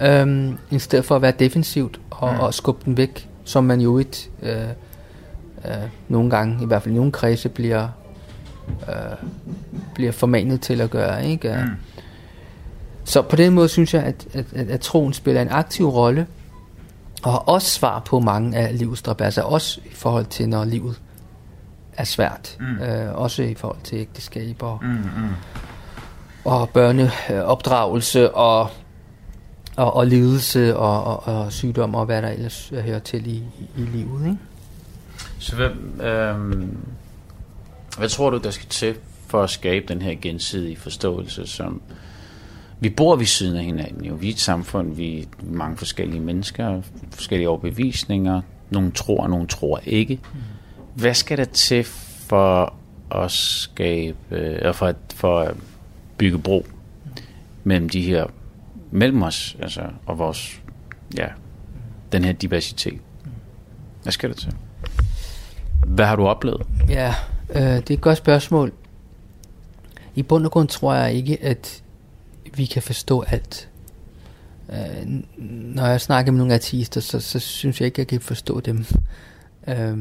øhm, 0.00 0.58
i 0.70 0.78
stedet 0.78 1.04
for 1.04 1.16
at 1.16 1.22
være 1.22 1.32
defensivt 1.38 2.00
og, 2.10 2.32
mm. 2.32 2.40
og 2.40 2.54
skubbe 2.54 2.82
den 2.84 2.96
væk, 2.96 3.28
som 3.44 3.64
man 3.64 3.80
jo 3.80 3.98
et 3.98 4.30
øh, 4.42 4.68
øh, 5.64 5.72
nogle 6.08 6.30
gange, 6.30 6.62
i 6.62 6.66
hvert 6.66 6.82
fald 6.82 6.94
i 6.94 6.96
nogle 6.96 7.12
kredse, 7.12 7.48
bliver, 7.48 7.88
øh, 8.88 9.28
bliver 9.94 10.12
formanet 10.12 10.60
til 10.60 10.80
at 10.80 10.90
gøre. 10.90 11.26
Ikke? 11.26 11.58
Mm. 11.64 11.70
Så 13.04 13.22
på 13.22 13.36
den 13.36 13.52
måde 13.52 13.68
synes 13.68 13.94
jeg, 13.94 14.02
at, 14.02 14.26
at, 14.34 14.44
at, 14.54 14.68
at 14.68 14.80
troen 14.80 15.12
spiller 15.12 15.42
en 15.42 15.48
aktiv 15.50 15.88
rolle, 15.88 16.26
og 17.26 17.32
har 17.32 17.38
også 17.38 17.70
svar 17.70 18.00
på 18.00 18.20
mange 18.20 18.58
af 18.58 18.78
livets 18.78 18.98
strabasser, 18.98 19.42
også 19.42 19.80
i 19.84 19.94
forhold 19.94 20.26
til, 20.26 20.48
når 20.48 20.64
livet 20.64 21.00
er 21.92 22.04
svært. 22.04 22.56
Mm. 22.60 22.82
Øh, 22.82 23.14
også 23.14 23.42
i 23.42 23.54
forhold 23.54 23.78
til 23.84 23.98
ægteskab 23.98 24.62
og, 24.62 24.78
mm, 24.82 24.88
mm. 24.88 25.30
og 26.44 26.68
børneopdragelse 26.68 28.34
og, 28.34 28.70
og, 29.76 29.96
og 29.96 30.06
lidelse 30.06 30.76
og, 30.76 31.04
og, 31.04 31.26
og 31.26 31.52
sygdom 31.52 31.94
og 31.94 32.06
hvad 32.06 32.22
der 32.22 32.28
ellers 32.28 32.72
hører 32.84 32.98
til 32.98 33.26
i, 33.26 33.42
i, 33.76 33.80
livet. 33.80 34.26
Ikke? 34.26 34.38
Så 35.38 35.56
hvad, 35.56 35.70
øh, 36.06 36.68
hvad 37.98 38.08
tror 38.08 38.30
du, 38.30 38.38
der 38.38 38.50
skal 38.50 38.68
til 38.68 38.96
for 39.26 39.42
at 39.42 39.50
skabe 39.50 39.86
den 39.88 40.02
her 40.02 40.14
gensidige 40.22 40.76
forståelse, 40.76 41.46
som 41.46 41.82
vi 42.80 42.90
bor 42.90 43.16
ved 43.16 43.26
siden 43.26 43.56
af 43.56 43.64
hinanden 43.64 44.04
jo. 44.04 44.14
Vi 44.14 44.28
er 44.28 44.32
et 44.32 44.40
samfund, 44.40 44.94
vi 44.94 45.20
er 45.20 45.26
mange 45.42 45.76
forskellige 45.76 46.20
mennesker, 46.20 46.82
forskellige 47.10 47.48
overbevisninger. 47.48 48.40
Nogle 48.70 48.90
tror, 48.90 49.28
nogle 49.28 49.46
tror 49.46 49.80
ikke. 49.84 50.20
Mm. 50.34 50.40
Hvad 50.94 51.14
skal 51.14 51.38
der 51.38 51.44
til 51.44 51.84
for 51.84 52.74
at 53.10 53.30
skabe, 53.30 54.16
øh, 54.30 54.74
for, 54.74 54.86
at, 54.86 54.96
for 55.14 55.40
at 55.40 55.54
bygge 56.18 56.38
bro 56.38 56.66
mellem 57.64 57.88
de 57.88 58.02
her, 58.02 58.26
mellem 58.90 59.22
os, 59.22 59.56
altså, 59.62 59.82
og 60.06 60.18
vores, 60.18 60.62
ja, 61.16 61.26
den 62.12 62.24
her 62.24 62.32
diversitet? 62.32 63.00
Hvad 64.02 64.12
skal 64.12 64.30
der 64.30 64.36
til? 64.36 64.54
Hvad 65.86 66.06
har 66.06 66.16
du 66.16 66.26
oplevet? 66.26 66.66
Ja, 66.88 67.14
øh, 67.50 67.62
det 67.62 67.90
er 67.90 67.94
et 67.94 68.00
godt 68.00 68.18
spørgsmål. 68.18 68.72
I 70.14 70.22
bund 70.22 70.44
og 70.44 70.52
grund 70.52 70.68
tror 70.68 70.94
jeg 70.94 71.14
ikke, 71.14 71.44
at 71.44 71.82
vi 72.56 72.66
kan 72.66 72.82
forstå 72.82 73.22
alt. 73.22 73.68
Øh, 74.72 75.22
når 75.74 75.86
jeg 75.86 76.00
snakker 76.00 76.32
med 76.32 76.38
nogle 76.38 76.54
artister, 76.54 77.00
så, 77.00 77.20
så 77.20 77.38
synes 77.38 77.80
jeg 77.80 77.86
ikke, 77.86 78.00
jeg 78.00 78.06
kan 78.06 78.20
forstå 78.20 78.60
dem. 78.60 78.84
Øh, 79.68 79.98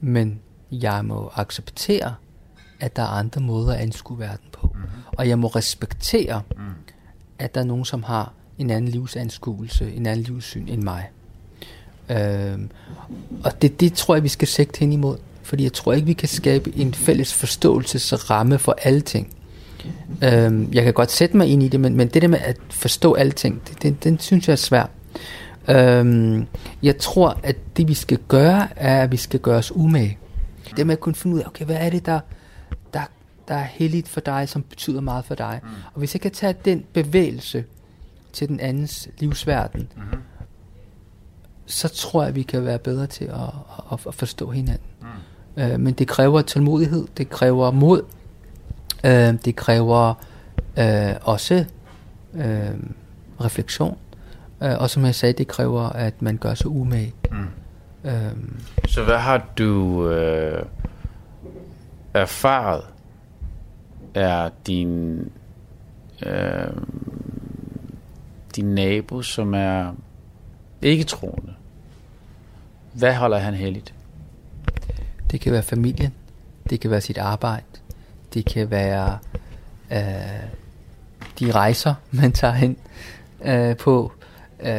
men 0.00 0.40
jeg 0.72 1.04
må 1.04 1.30
acceptere, 1.34 2.14
at 2.80 2.96
der 2.96 3.02
er 3.02 3.06
andre 3.06 3.40
måder 3.40 3.72
at 3.72 3.80
anskue 3.80 4.18
verden 4.18 4.48
på. 4.52 4.70
Mm-hmm. 4.74 4.88
Og 5.06 5.28
jeg 5.28 5.38
må 5.38 5.46
respektere, 5.46 6.42
mm. 6.56 6.62
at 7.38 7.54
der 7.54 7.60
er 7.60 7.64
nogen, 7.64 7.84
som 7.84 8.02
har 8.02 8.32
en 8.58 8.70
anden 8.70 8.90
livsanskuelse, 8.90 9.92
en 9.92 10.06
anden 10.06 10.24
livssyn 10.24 10.68
end 10.68 10.82
mig. 10.82 11.10
Øhm, 12.10 12.70
og 13.44 13.62
det, 13.62 13.80
det 13.80 13.92
tror 13.92 14.14
jeg, 14.14 14.22
vi 14.22 14.28
skal 14.28 14.48
sigte 14.48 14.78
hen 14.78 14.92
imod. 14.92 15.16
Fordi 15.42 15.62
jeg 15.64 15.72
tror 15.72 15.92
ikke, 15.92 16.06
vi 16.06 16.12
kan 16.12 16.28
skabe 16.28 16.76
en 16.76 16.94
fælles 16.94 17.34
forståelsesramme 17.34 18.58
for 18.58 18.76
alle 18.82 19.00
ting. 19.00 19.34
Øhm, 20.24 20.68
jeg 20.72 20.84
kan 20.84 20.94
godt 20.94 21.10
sætte 21.10 21.36
mig 21.36 21.46
ind 21.46 21.62
i 21.62 21.68
det, 21.68 21.80
men, 21.80 21.96
men 21.96 22.08
det 22.08 22.22
der 22.22 22.28
med 22.28 22.38
at 22.38 22.56
forstå 22.70 23.14
alting, 23.14 23.62
det, 23.68 23.82
det, 23.82 24.04
den 24.04 24.18
synes 24.18 24.48
jeg 24.48 24.52
er 24.52 24.56
svært. 24.56 24.90
Øhm, 25.68 26.46
jeg 26.82 26.98
tror, 26.98 27.40
at 27.42 27.56
det 27.76 27.88
vi 27.88 27.94
skal 27.94 28.18
gøre, 28.28 28.68
er, 28.76 29.02
at 29.02 29.12
vi 29.12 29.16
skal 29.16 29.40
gøre 29.40 29.58
os 29.58 29.72
umage. 29.76 30.18
Det 30.76 30.86
med 30.86 30.94
at 30.94 31.00
kunne 31.00 31.14
finde 31.14 31.36
ud 31.36 31.40
af, 31.40 31.46
okay, 31.46 31.64
hvad 31.64 31.76
er 31.76 31.90
det, 31.90 32.06
der, 32.06 32.20
der, 32.94 33.00
der 33.48 33.54
er 33.54 33.64
heldigt 33.64 34.08
for 34.08 34.20
dig, 34.20 34.48
som 34.48 34.62
betyder 34.62 35.00
meget 35.00 35.24
for 35.24 35.34
dig. 35.34 35.60
Mm. 35.62 35.68
Og 35.92 35.98
hvis 35.98 36.14
jeg 36.14 36.20
kan 36.20 36.30
tage 36.30 36.54
den 36.64 36.84
bevægelse 36.92 37.64
til 38.32 38.48
den 38.48 38.60
andens 38.60 39.08
livsverden, 39.18 39.88
mm. 39.96 40.18
så 41.66 41.88
tror 41.88 42.22
jeg, 42.22 42.28
at 42.28 42.34
vi 42.34 42.42
kan 42.42 42.64
være 42.64 42.78
bedre 42.78 43.06
til 43.06 43.24
at, 43.24 43.40
at, 43.92 43.98
at 44.06 44.14
forstå 44.14 44.50
hinanden. 44.50 44.86
Mm. 45.56 45.62
Øh, 45.62 45.80
men 45.80 45.94
det 45.94 46.08
kræver 46.08 46.42
tålmodighed, 46.42 47.06
det 47.16 47.30
kræver 47.30 47.70
mod, 47.70 48.02
Øh, 49.04 49.34
det 49.44 49.56
kræver 49.56 50.14
øh, 50.78 51.14
også 51.22 51.64
øh, 52.34 52.74
refleksion. 53.40 53.98
Øh, 54.62 54.78
og 54.78 54.90
som 54.90 55.04
jeg 55.04 55.14
sagde, 55.14 55.32
det 55.32 55.48
kræver, 55.48 55.82
at 55.82 56.22
man 56.22 56.36
gør 56.36 56.54
sig 56.54 56.66
umage. 56.66 57.14
Mm. 57.30 57.46
Øh, 58.04 58.32
Så 58.86 59.04
hvad 59.04 59.18
har 59.18 59.46
du 59.58 60.08
øh, 60.10 60.62
erfaret 62.14 62.82
er 64.14 64.50
din 64.66 65.18
øh, 66.26 66.70
din 68.56 68.74
nabo, 68.74 69.22
som 69.22 69.54
er 69.54 69.92
ikke 70.82 71.04
troende? 71.04 71.54
Hvad 72.92 73.14
holder 73.14 73.38
han 73.38 73.54
heldigt? 73.54 73.94
Det 75.30 75.40
kan 75.40 75.52
være 75.52 75.62
familien. 75.62 76.14
Det 76.70 76.80
kan 76.80 76.90
være 76.90 77.00
sit 77.00 77.18
arbejde 77.18 77.64
det 78.34 78.44
kan 78.44 78.70
være 78.70 79.18
øh, 79.92 79.98
de 81.40 81.50
rejser, 81.50 81.94
man 82.22 82.32
tager 82.32 82.54
hen 82.54 82.76
øh, 83.44 83.76
på. 83.76 84.12
Øh, 84.62 84.72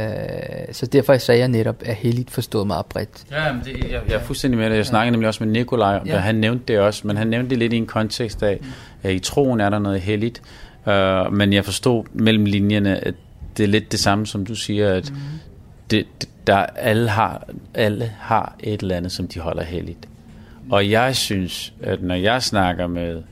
så 0.72 0.86
derfor 0.86 1.18
sagde 1.18 1.40
jeg 1.40 1.48
netop, 1.48 1.76
at 1.86 1.96
heldigt 1.96 2.32
forstået 2.32 2.68
meget 2.68 2.86
bredt. 2.86 3.26
Ja, 3.32 3.54
men 3.54 3.62
det, 3.66 3.92
jeg, 3.92 4.02
jeg 4.08 4.16
er 4.16 4.20
fuldstændig 4.20 4.60
med 4.60 4.70
det. 4.70 4.76
Jeg 4.76 4.86
snakkede 4.86 5.08
ja. 5.08 5.12
nemlig 5.12 5.28
også 5.28 5.44
med 5.44 5.54
Nikolaj, 5.54 6.02
ja. 6.06 6.16
og 6.16 6.24
han 6.24 6.36
nævnte 6.36 6.64
det 6.68 6.80
også, 6.80 7.08
men 7.08 7.18
han 7.18 7.28
nævnte 7.28 7.50
det 7.50 7.58
lidt 7.58 7.74
i 7.74 7.78
en 7.78 7.88
kontekst 7.88 8.44
af, 8.44 8.60
at 9.04 9.14
i 9.14 9.20
troen 9.20 9.62
er 9.62 9.70
der 9.70 9.80
noget 9.80 10.02
heldigt, 10.02 10.42
øh, 10.88 11.34
men 11.34 11.54
jeg 11.54 11.66
forstod 11.66 12.04
mellem 12.14 12.46
linjerne, 12.46 13.06
at 13.08 13.14
det 13.58 13.64
er 13.64 13.68
lidt 13.68 13.92
det 13.92 14.00
samme, 14.00 14.28
som 14.28 14.46
du 14.46 14.56
siger, 14.56 14.94
at 14.94 15.12
mm. 15.12 15.18
det, 15.92 16.06
der 16.48 16.56
alle 16.58 17.10
har, 17.10 17.48
alle 17.74 18.12
har 18.20 18.56
et 18.60 18.82
eller 18.82 18.96
andet, 18.96 19.12
som 19.12 19.28
de 19.28 19.40
holder 19.40 19.64
heldigt. 19.64 20.08
Og 20.72 20.90
jeg 20.90 21.16
synes, 21.16 21.74
at 21.84 22.04
når 22.04 22.16
jeg 22.16 22.44
snakker 22.44 22.88
med 22.88 23.24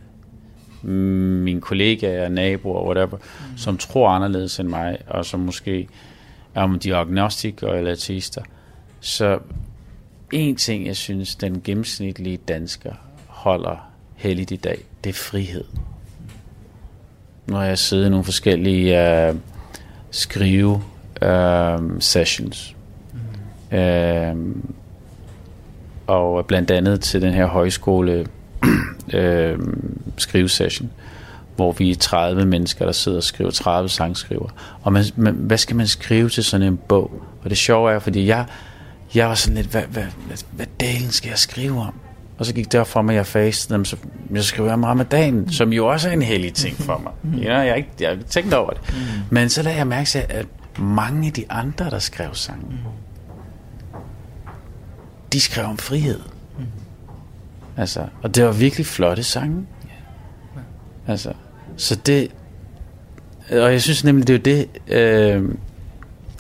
mine 0.84 1.62
kollegaer, 1.62 2.30
naboer, 2.30 2.86
whatever, 2.86 3.18
mm. 3.18 3.58
som 3.58 3.78
tror 3.78 4.10
anderledes 4.10 4.60
end 4.60 4.68
mig, 4.68 4.98
og 5.08 5.26
som 5.26 5.40
måske 5.40 5.88
er 6.56 6.62
om 6.62 6.80
de 6.80 6.92
er 6.92 6.96
agnostikere 6.96 7.78
eller 7.78 7.92
ateister. 7.92 8.42
Så 9.00 9.40
en 10.32 10.56
ting, 10.56 10.88
jeg 10.88 10.96
synes, 10.96 11.36
den 11.36 11.62
gennemsnitlige 11.64 12.38
dansker 12.38 12.94
holder 13.28 13.92
heldigt 14.16 14.52
i 14.52 14.56
dag, 14.56 14.78
det 15.04 15.10
er 15.10 15.14
frihed. 15.14 15.64
Nu 17.48 17.56
har 17.56 17.64
jeg 17.64 17.78
siddet 17.78 18.06
i 18.06 18.10
nogle 18.10 18.26
forskellige 18.26 19.30
uh, 19.30 19.36
skrive 20.12 20.82
uh, 21.26 22.00
sessions. 22.00 22.76
Mm. 23.72 24.48
Uh, 24.48 24.56
og 26.08 26.46
blandt 26.46 26.72
andet 26.72 27.02
til 27.02 27.22
den 27.22 27.34
her 27.34 27.46
højskole 27.46 28.28
øh, 29.14 29.60
skrivesession, 30.18 30.90
hvor 31.56 31.72
vi 31.72 31.92
er 31.92 31.96
30 31.96 32.46
mennesker, 32.46 32.86
der 32.86 32.92
sidder 32.92 33.18
og 33.18 33.24
skriver, 33.24 33.52
30 33.52 33.90
sangskriver. 33.90 34.50
Og 34.82 34.94
man, 34.94 35.06
man, 35.16 35.34
hvad 35.34 35.58
skal 35.58 35.76
man 35.76 35.88
skrive 35.88 36.30
til 36.30 36.44
sådan 36.44 36.68
en 36.68 36.78
bog? 36.78 37.24
Og 37.44 37.50
det 37.50 37.58
sjove 37.58 37.92
er, 37.92 38.00
fordi 38.00 38.28
jeg, 38.28 38.46
jeg 39.16 39.28
var 39.28 39.36
sådan 39.36 39.56
lidt, 39.56 39.68
hvad, 39.68 39.84
hvad, 39.84 40.04
hvad, 40.28 40.38
hvad 40.52 40.66
delen 40.80 41.12
skal 41.12 41.30
jeg 41.30 41.38
skrive 41.38 41.80
om? 41.80 41.94
Og 42.38 42.46
så 42.46 42.54
gik 42.54 42.72
det 42.72 42.80
op 42.80 42.88
for 42.88 43.02
mig, 43.02 43.14
at 43.14 43.18
jeg 43.18 43.26
fastede 43.26 43.78
dem, 43.78 43.86
så 43.86 43.98
jeg 44.32 44.44
skriver 44.44 44.74
om 44.74 44.84
ramadan, 44.84 45.52
som 45.52 45.74
jo 45.74 45.88
også 45.88 46.10
er 46.10 46.14
en 46.14 46.22
hellig 46.22 46.54
ting 46.54 46.78
for 46.78 46.98
mig. 47.04 47.12
Mm. 47.24 47.40
Ja, 47.40 47.58
jeg 47.58 47.70
har 47.70 47.76
ikke, 47.76 47.90
jeg 48.00 48.18
tænkt 48.30 48.54
over 48.54 48.70
det. 48.70 48.82
Mm. 48.90 49.22
Men 49.30 49.50
så 49.50 49.62
lagde 49.62 49.78
jeg 49.78 49.88
mærke 49.88 50.08
til, 50.08 50.24
at 50.30 50.46
mange 50.80 51.28
af 51.28 51.34
de 51.34 51.46
andre, 51.50 51.90
der 51.90 52.00
skrev 52.00 52.30
sange, 52.34 52.66
mm. 52.70 52.78
de 55.34 55.42
skrev 55.42 55.66
om 55.66 55.78
frihed. 55.78 56.20
Altså, 57.78 58.06
og 58.24 58.36
det 58.36 58.46
var 58.46 58.52
virkelig 58.52 58.86
flotte 58.86 59.24
sange. 59.24 59.68
Altså, 61.08 61.34
så 61.78 61.96
det... 61.96 62.32
Og 63.52 63.72
jeg 63.72 63.82
synes 63.82 64.04
nemlig, 64.04 64.28
det 64.28 64.34
er 64.34 64.38
jo 64.38 64.58
det, 64.58 64.94
øh, 64.94 65.56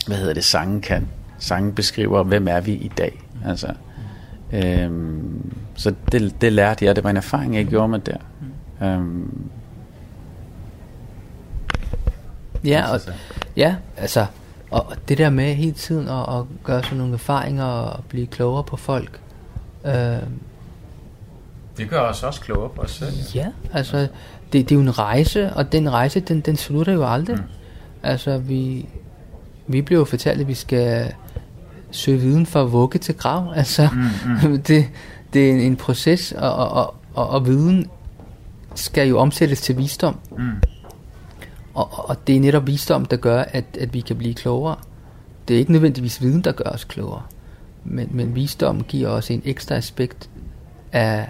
hvad 0.08 0.18
hedder 0.18 0.34
det, 0.34 0.44
sangen 0.44 0.82
kan. 0.82 1.08
Sangen 1.40 1.74
beskriver, 1.74 2.24
hvem 2.24 2.48
er 2.48 2.62
vi 2.62 2.74
i 2.74 2.92
dag. 2.98 3.22
Altså, 3.46 3.74
øh, 4.54 4.92
så 5.76 5.94
det, 6.12 6.42
det 6.42 6.54
lærte 6.54 6.86
jeg, 6.86 6.96
det 6.96 7.04
var 7.04 7.10
en 7.10 7.18
erfaring, 7.18 7.56
jeg 7.56 7.66
gjorde 7.66 7.88
med 7.88 8.00
der. 8.00 8.18
Øh, 8.82 9.06
ja, 12.66 12.92
og, 12.92 13.00
ja, 13.58 13.76
altså, 13.98 14.26
og 14.72 14.96
det 15.08 15.18
der 15.18 15.30
med 15.30 15.54
hele 15.54 15.72
tiden 15.72 16.08
at, 16.08 16.36
at 16.36 16.44
gøre 16.64 16.84
sådan 16.84 16.98
nogle 16.98 17.14
erfaringer 17.14 17.64
og 17.64 18.04
blive 18.10 18.28
klogere 18.28 18.64
på 18.64 18.78
folk, 18.78 19.20
øh, 19.86 20.18
det 21.78 21.90
gør 21.90 22.00
os 22.00 22.24
også 22.24 22.42
klogere 22.42 22.70
på 22.70 22.82
os 22.82 22.92
selv. 22.92 23.14
Ja, 23.36 23.40
ja 23.40 23.48
altså, 23.74 23.98
det, 23.98 24.10
det 24.54 24.72
er 24.72 24.76
jo 24.76 24.82
en 24.82 25.00
rejse, 25.00 25.54
og 25.54 25.72
den 25.72 25.92
rejse, 25.92 26.20
den, 26.20 26.42
den 26.42 26.58
slutter 26.58 26.94
jo 26.94 27.14
aldrig. 27.14 27.36
Mm. 27.36 27.44
Altså, 28.04 28.38
vi, 28.38 28.90
vi 29.68 29.82
bliver 29.82 30.00
jo 30.00 30.06
fortalt, 30.06 30.42
at 30.42 30.48
vi 30.48 30.54
skal 30.54 31.14
søge 31.92 32.20
viden 32.20 32.46
fra 32.46 32.64
vugge 32.64 33.00
til 33.00 33.16
grav. 33.16 33.54
Altså, 33.56 33.90
mm, 33.94 34.50
mm. 34.50 34.62
det, 34.68 34.90
det 35.34 35.50
er 35.50 35.54
en, 35.54 35.60
en 35.60 35.76
proces, 35.76 36.32
og, 36.32 36.56
og, 36.56 36.96
Og, 37.18 37.30
og 37.30 37.46
viden 37.46 37.90
skal 38.76 39.08
jo 39.08 39.20
omsættes 39.20 39.62
til 39.62 39.78
visdom. 39.78 40.20
Mm. 40.38 40.52
Og, 41.74 42.10
og 42.10 42.28
det 42.28 42.36
er 42.36 42.40
netop 42.40 42.68
visdom, 42.68 43.06
der 43.06 43.18
gør, 43.18 43.42
at, 43.42 43.66
at 43.80 43.94
vi 43.94 44.02
kan 44.02 44.16
blive 44.16 44.34
klogere. 44.34 44.76
Det 45.48 45.54
er 45.54 45.60
ikke 45.60 45.72
nødvendigvis 45.72 46.22
viden, 46.22 46.42
der 46.42 46.52
gør 46.52 46.70
os 46.70 46.84
klogere. 46.84 47.22
Men, 47.84 48.08
men 48.12 48.36
visdom 48.36 48.84
giver 48.84 49.10
os 49.10 49.32
en 49.32 49.42
ekstra 49.46 49.76
aspekt 49.76 50.30
af, 50.92 51.30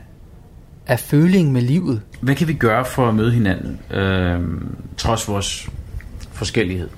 af 0.87 0.99
føling 0.99 1.51
med 1.51 1.61
livet. 1.61 2.01
Hvad 2.21 2.35
kan 2.35 2.47
vi 2.47 2.53
gøre 2.53 2.85
for 2.85 3.07
at 3.07 3.15
møde 3.15 3.31
hinanden, 3.31 3.79
øh, 3.91 4.41
trods 4.97 5.27
vores 5.27 5.69
forskellighed? 6.31 6.89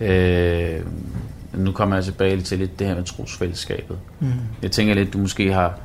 Øh, 0.00 0.80
nu 1.54 1.72
kommer 1.72 1.96
jeg 1.96 2.04
tilbage 2.04 2.40
til 2.40 2.58
lidt 2.58 2.78
det 2.78 2.86
her 2.86 2.94
med 2.94 3.04
trosfællesskabet. 3.04 3.98
Mm. 4.20 4.32
Jeg 4.62 4.70
tænker 4.70 4.94
lidt, 4.94 5.12
du 5.12 5.18
måske 5.18 5.52
har, 5.52 5.78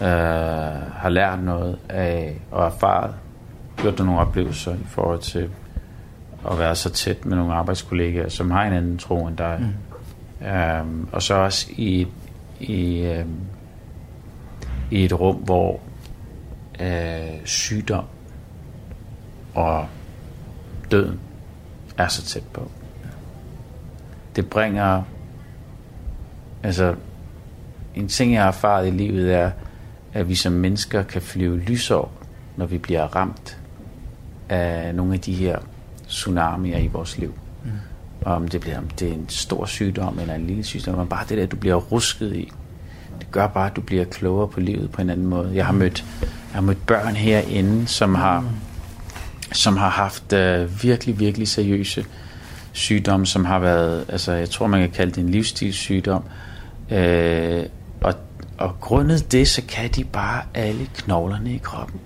øh, 0.00 0.06
har 0.94 1.08
lært 1.08 1.42
noget 1.42 1.78
af 1.88 2.40
og 2.50 2.66
erfaret, 2.66 3.14
gjort 3.76 3.98
dig 3.98 4.06
nogle 4.06 4.20
oplevelser 4.20 4.74
i 4.74 4.86
forhold 4.88 5.20
til 5.20 5.50
at 6.50 6.58
være 6.58 6.74
så 6.74 6.90
tæt 6.90 7.26
med 7.26 7.36
nogle 7.36 7.54
arbejdskollegaer, 7.54 8.28
som 8.28 8.50
har 8.50 8.64
en 8.64 8.72
anden 8.72 8.98
tro 8.98 9.26
end 9.26 9.36
dig. 9.36 9.58
Mm. 9.60 10.46
Øhm, 10.46 11.08
og 11.12 11.22
så 11.22 11.34
også 11.34 11.66
i, 11.76 12.06
i, 12.60 12.98
øhm, 12.98 13.40
i 14.90 15.04
et 15.04 15.20
rum, 15.20 15.36
hvor 15.36 15.80
øh, 16.80 17.44
sygdom 17.44 18.04
og 19.54 19.86
døden 20.90 21.20
er 21.98 22.08
så 22.08 22.22
tæt 22.22 22.42
på. 22.52 22.70
Det 24.36 24.50
bringer 24.50 25.02
altså 26.62 26.94
en 27.94 28.08
ting 28.08 28.32
jeg 28.32 28.42
har 28.42 28.48
erfaret 28.48 28.86
i 28.86 28.90
livet 28.90 29.34
er 29.34 29.50
at 30.12 30.28
vi 30.28 30.34
som 30.34 30.52
mennesker 30.52 31.02
kan 31.02 31.22
flyve 31.22 31.58
lysår 31.58 32.12
når 32.56 32.66
vi 32.66 32.78
bliver 32.78 33.02
ramt 33.16 33.58
af 34.48 34.94
nogle 34.94 35.14
af 35.14 35.20
de 35.20 35.34
her 35.34 35.58
tsunamier 36.08 36.78
i 36.78 36.86
vores 36.86 37.18
liv. 37.18 37.34
Mm. 37.64 37.70
Om 38.22 38.48
det 38.48 38.60
bliver 38.60 38.78
om 38.78 38.88
det 38.88 39.08
er 39.08 39.12
en 39.12 39.28
stor 39.28 39.64
sygdom 39.64 40.18
eller 40.18 40.34
en 40.34 40.46
lille 40.46 40.64
sygdom, 40.64 40.98
men 40.98 41.08
bare 41.08 41.24
det 41.28 41.38
der, 41.38 41.46
du 41.46 41.56
bliver 41.56 41.74
rusket 41.74 42.36
i, 42.36 42.52
det 43.18 43.30
gør 43.30 43.46
bare, 43.46 43.70
at 43.70 43.76
du 43.76 43.80
bliver 43.80 44.04
klogere 44.04 44.48
på 44.48 44.60
livet 44.60 44.90
på 44.90 45.02
en 45.02 45.10
anden 45.10 45.26
måde. 45.26 45.50
Jeg 45.54 45.66
har 45.66 45.72
mødt, 45.72 46.04
jeg 46.56 46.62
har 46.62 46.66
mødt 46.66 46.86
børn 46.86 47.16
herinde, 47.16 47.88
som 47.88 48.14
har, 48.14 48.40
mm. 48.40 48.48
som 49.52 49.76
har 49.76 49.88
haft 49.88 50.32
uh, 50.32 50.82
virkelig, 50.82 51.20
virkelig 51.20 51.48
seriøse 51.48 52.04
sygdomme, 52.72 53.26
som 53.26 53.44
har 53.44 53.58
været, 53.58 54.04
altså 54.08 54.32
jeg 54.32 54.50
tror, 54.50 54.66
man 54.66 54.80
kan 54.80 54.90
kalde 54.90 55.12
det 55.12 55.18
en 55.18 55.28
livsstilssygdom. 55.28 56.24
Uh, 56.90 57.62
og, 58.00 58.14
og 58.58 58.80
grundet 58.80 59.32
det, 59.32 59.48
så 59.48 59.62
kan 59.68 59.90
de 59.90 60.04
bare 60.04 60.42
alle 60.54 60.86
knoglerne 60.94 61.54
i 61.54 61.58
kroppen. 61.58 62.00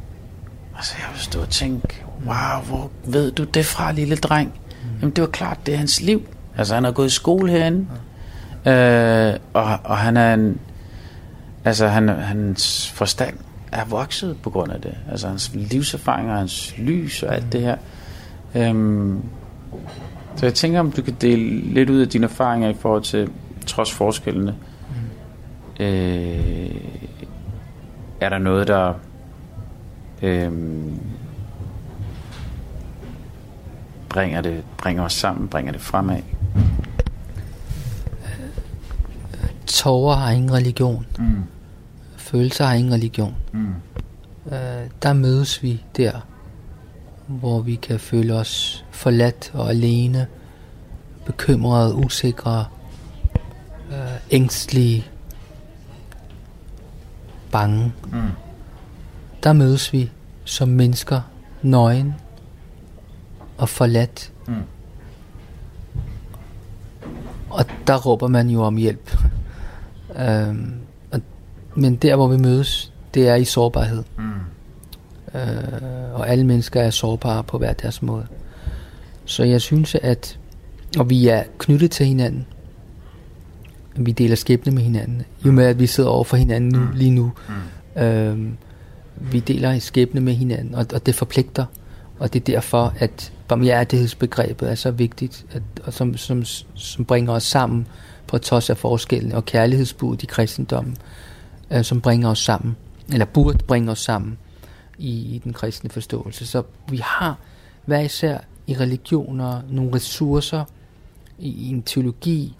Altså 0.76 0.94
jeg 0.98 1.06
vil 1.12 1.20
stå 1.20 1.40
og 1.40 1.50
tænke, 1.50 2.04
wow, 2.26 2.62
hvor 2.66 2.90
ved 3.04 3.32
du 3.32 3.44
det 3.44 3.66
fra, 3.66 3.92
lille 3.92 4.16
dreng? 4.16 4.48
Mm. 4.48 4.88
Jamen 5.00 5.16
det 5.16 5.22
var 5.22 5.30
klart, 5.30 5.58
det 5.66 5.74
er 5.74 5.78
hans 5.78 6.00
liv. 6.00 6.28
Altså 6.56 6.74
han 6.74 6.84
har 6.84 6.92
gået 6.92 7.06
i 7.06 7.14
skole 7.14 7.52
herinde, 7.52 7.86
øh, 8.66 9.34
og, 9.52 9.78
og 9.84 9.98
han 9.98 10.16
er 10.16 10.34
en, 10.34 10.60
altså 11.64 11.88
han, 11.88 12.08
hans 12.08 12.90
forstand 12.90 13.34
er 13.72 13.84
vokset 13.84 14.36
på 14.42 14.50
grund 14.50 14.72
af 14.72 14.80
det. 14.80 14.94
Altså 15.10 15.28
hans 15.28 15.50
livserfaring 15.54 16.30
og 16.30 16.36
hans 16.36 16.74
lys 16.78 17.22
og 17.22 17.34
alt 17.34 17.52
det 17.52 17.60
her. 17.60 17.76
Øhm, 18.54 19.22
så 20.36 20.46
jeg 20.46 20.54
tænker, 20.54 20.80
om 20.80 20.92
du 20.92 21.02
kan 21.02 21.16
dele 21.20 21.60
lidt 21.60 21.90
ud 21.90 22.00
af 22.00 22.08
dine 22.08 22.26
erfaringer 22.26 22.68
i 22.68 22.74
forhold 22.74 23.02
til, 23.02 23.30
trods 23.66 23.92
forskellene. 23.92 24.54
Mm. 24.90 25.84
Øh, 25.84 26.80
er 28.20 28.28
der 28.28 28.38
noget, 28.38 28.68
der 28.68 28.94
øhm, 30.22 31.00
bringer, 34.08 34.40
det, 34.40 34.64
bringer 34.78 35.02
os 35.02 35.12
sammen, 35.12 35.48
bringer 35.48 35.72
det 35.72 35.80
fremad. 35.80 36.22
Tårer 39.66 40.16
har 40.16 40.30
ingen 40.30 40.52
religion. 40.52 41.06
Mm. 41.18 41.44
Følelser 42.30 42.64
har 42.64 42.74
ingen 42.74 42.92
religion. 42.94 43.34
Mm. 43.52 43.74
Øh, 44.52 44.90
der 45.02 45.12
mødes 45.12 45.62
vi 45.62 45.84
der, 45.96 46.26
hvor 47.26 47.60
vi 47.60 47.74
kan 47.74 48.00
føle 48.00 48.34
os 48.34 48.84
forladt 48.90 49.50
og 49.54 49.70
alene, 49.70 50.26
bekymrede, 51.26 51.94
usikre, 51.94 52.64
øh, 53.92 54.16
ængstlige, 54.30 55.06
bange. 57.52 57.92
Mm 58.12 58.30
der 59.42 59.52
mødes 59.52 59.92
vi 59.92 60.10
som 60.44 60.68
mennesker, 60.68 61.20
nøgen 61.62 62.14
og 63.58 63.68
forladt. 63.68 64.32
Mm. 64.48 64.54
Og 67.50 67.64
der 67.86 67.96
råber 67.96 68.28
man 68.28 68.48
jo 68.48 68.62
om 68.62 68.76
hjælp. 68.76 69.16
øhm, 70.28 70.79
men 71.74 71.96
der, 71.96 72.16
hvor 72.16 72.28
vi 72.28 72.36
mødes, 72.36 72.92
det 73.14 73.28
er 73.28 73.34
i 73.34 73.44
sårbarhed. 73.44 74.02
Mm. 74.18 74.24
Øh, 75.34 76.14
og 76.14 76.28
alle 76.28 76.44
mennesker 76.44 76.80
er 76.80 76.90
sårbare 76.90 77.44
på 77.44 77.58
hver 77.58 77.72
deres 77.72 78.02
måde. 78.02 78.26
Så 79.24 79.44
jeg 79.44 79.60
synes, 79.60 79.94
at 79.94 80.38
og 80.98 81.10
vi 81.10 81.28
er 81.28 81.42
knyttet 81.58 81.90
til 81.90 82.06
hinanden. 82.06 82.46
Vi 83.96 84.12
deler 84.12 84.36
skæbne 84.36 84.72
med 84.72 84.82
hinanden. 84.82 85.22
Jo 85.46 85.52
med, 85.52 85.66
at 85.66 85.78
vi 85.78 85.86
sidder 85.86 86.10
over 86.10 86.24
for 86.24 86.36
hinanden 86.36 86.70
nu, 86.70 86.80
mm. 86.80 86.92
lige 86.94 87.10
nu. 87.10 87.32
Mm. 87.96 88.02
Øhm, 88.02 88.56
vi 89.16 89.40
deler 89.40 89.78
skæbne 89.78 90.20
med 90.20 90.34
hinanden, 90.34 90.74
og, 90.74 90.86
og 90.94 91.06
det 91.06 91.14
forpligter. 91.14 91.64
Og 92.18 92.32
det 92.32 92.40
er 92.40 92.44
derfor, 92.44 92.94
at 92.98 93.32
barmhjertighedsbegrebet 93.48 94.70
er 94.70 94.74
så 94.74 94.90
vigtigt, 94.90 95.46
at, 95.52 95.62
og 95.84 95.92
som, 95.92 96.16
som, 96.16 96.44
som 96.74 97.04
bringer 97.04 97.32
os 97.32 97.42
sammen 97.42 97.86
på 98.26 98.38
trods 98.38 98.70
af 98.70 98.76
forskellen, 98.76 99.32
og 99.32 99.44
kærlighedsbuddet 99.44 100.22
i 100.22 100.26
kristendommen, 100.26 100.96
øh, 101.70 101.84
som 101.84 102.00
bringer 102.00 102.28
os 102.28 102.38
sammen, 102.38 102.76
eller 103.12 103.26
burde 103.26 103.64
bringe 103.64 103.90
os 103.90 103.98
sammen 103.98 104.38
i, 104.98 105.34
i 105.34 105.38
den 105.38 105.52
kristne 105.52 105.90
forståelse. 105.90 106.46
Så 106.46 106.62
vi 106.88 106.96
har 106.96 107.38
hver 107.84 108.00
især 108.00 108.38
i 108.66 108.74
religioner 108.74 109.62
nogle 109.68 109.94
ressourcer 109.94 110.64
i, 111.38 111.48
i 111.48 111.68
en 111.68 111.82
teologi, 111.82 112.56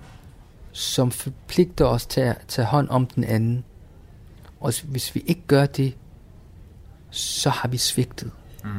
som 0.72 1.10
forpligter 1.10 1.84
os 1.84 2.06
til 2.06 2.20
at 2.20 2.38
tage 2.48 2.66
hånd 2.66 2.88
om 2.88 3.06
den 3.06 3.24
anden. 3.24 3.64
Og 4.60 4.72
hvis 4.84 5.14
vi 5.14 5.22
ikke 5.26 5.42
gør 5.46 5.66
det, 5.66 5.96
så 7.10 7.50
har 7.50 7.68
vi 7.68 7.76
svigtet. 7.76 8.30
Mm. 8.64 8.70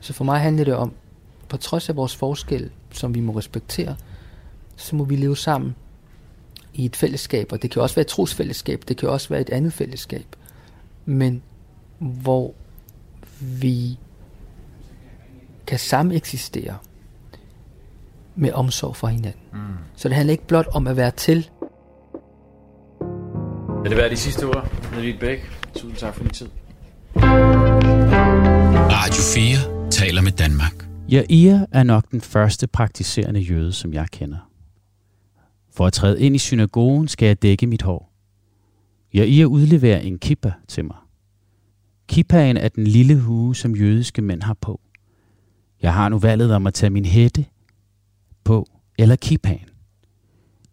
Så 0.00 0.12
for 0.12 0.24
mig 0.24 0.40
handler 0.40 0.64
det 0.64 0.74
om, 0.74 0.92
på 1.48 1.56
trods 1.56 1.88
af 1.88 1.96
vores 1.96 2.16
forskel, 2.16 2.70
som 2.90 3.14
vi 3.14 3.20
må 3.20 3.38
respektere, 3.38 3.96
så 4.76 4.96
må 4.96 5.04
vi 5.04 5.16
leve 5.16 5.36
sammen 5.36 5.74
i 6.74 6.84
et 6.84 6.96
fællesskab, 6.96 7.52
og 7.52 7.62
det 7.62 7.70
kan 7.70 7.82
også 7.82 7.94
være 7.94 8.00
et 8.00 8.06
trosfællesskab, 8.06 8.82
det 8.88 8.96
kan 8.96 9.08
også 9.08 9.28
være 9.28 9.40
et 9.40 9.50
andet 9.50 9.72
fællesskab, 9.72 10.26
men 11.04 11.42
hvor 11.98 12.54
vi 13.38 13.98
kan 15.66 15.78
sameksistere 15.78 16.76
med 18.36 18.52
omsorg 18.52 18.96
for 18.96 19.06
hinanden. 19.06 19.40
Mm. 19.52 19.58
Så 19.96 20.08
det 20.08 20.16
handler 20.16 20.32
ikke 20.32 20.46
blot 20.46 20.66
om 20.72 20.86
at 20.86 20.96
være 20.96 21.10
til. 21.10 21.50
Vil 23.82 23.90
det 23.90 23.98
være 23.98 24.10
de 24.10 24.16
sidste 24.16 24.44
ord, 24.44 24.70
Hedvig 24.92 25.18
Bæk? 25.20 25.38
Tusind 25.74 25.96
tak 25.96 26.14
for 26.14 26.22
din 26.22 26.30
tid. 26.30 26.48
Radio 28.90 29.22
4 29.34 29.90
taler 29.90 30.22
med 30.22 30.32
Danmark. 30.32 30.86
Jair 31.08 31.66
er 31.72 31.82
nok 31.82 32.10
den 32.10 32.20
første 32.20 32.66
praktiserende 32.66 33.40
jøde, 33.40 33.72
som 33.72 33.92
jeg 33.92 34.06
kender. 34.12 34.53
For 35.74 35.86
at 35.86 35.92
træde 35.92 36.20
ind 36.20 36.34
i 36.34 36.38
synagogen 36.38 37.08
skal 37.08 37.26
jeg 37.26 37.42
dække 37.42 37.66
mit 37.66 37.82
hår. 37.82 38.12
Jeg 39.14 39.28
Jair 39.28 39.46
udleverer 39.46 39.98
en 39.98 40.18
kippa 40.18 40.52
til 40.68 40.84
mig. 40.84 40.96
Kippaen 42.08 42.56
er 42.56 42.68
den 42.68 42.86
lille 42.86 43.20
hue, 43.20 43.56
som 43.56 43.76
jødiske 43.76 44.22
mænd 44.22 44.42
har 44.42 44.54
på. 44.54 44.80
Jeg 45.82 45.94
har 45.94 46.08
nu 46.08 46.18
valget 46.18 46.54
om 46.54 46.66
at 46.66 46.74
tage 46.74 46.90
min 46.90 47.04
hætte 47.04 47.44
på 48.44 48.66
eller 48.98 49.16
kippaen. 49.16 49.68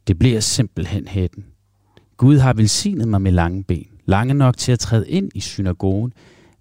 Det 0.08 0.20
bliver 0.20 0.40
simpelthen 0.40 1.08
hætten. 1.08 1.46
Gud 2.18 2.38
har 2.38 2.54
velsignet 2.54 3.08
mig 3.08 3.22
med 3.22 3.32
lange 3.32 3.64
ben 3.64 3.92
lange 4.06 4.34
nok 4.34 4.58
til 4.58 4.72
at 4.72 4.80
træde 4.80 5.10
ind 5.10 5.32
i 5.36 5.40
synagogen, 5.40 6.14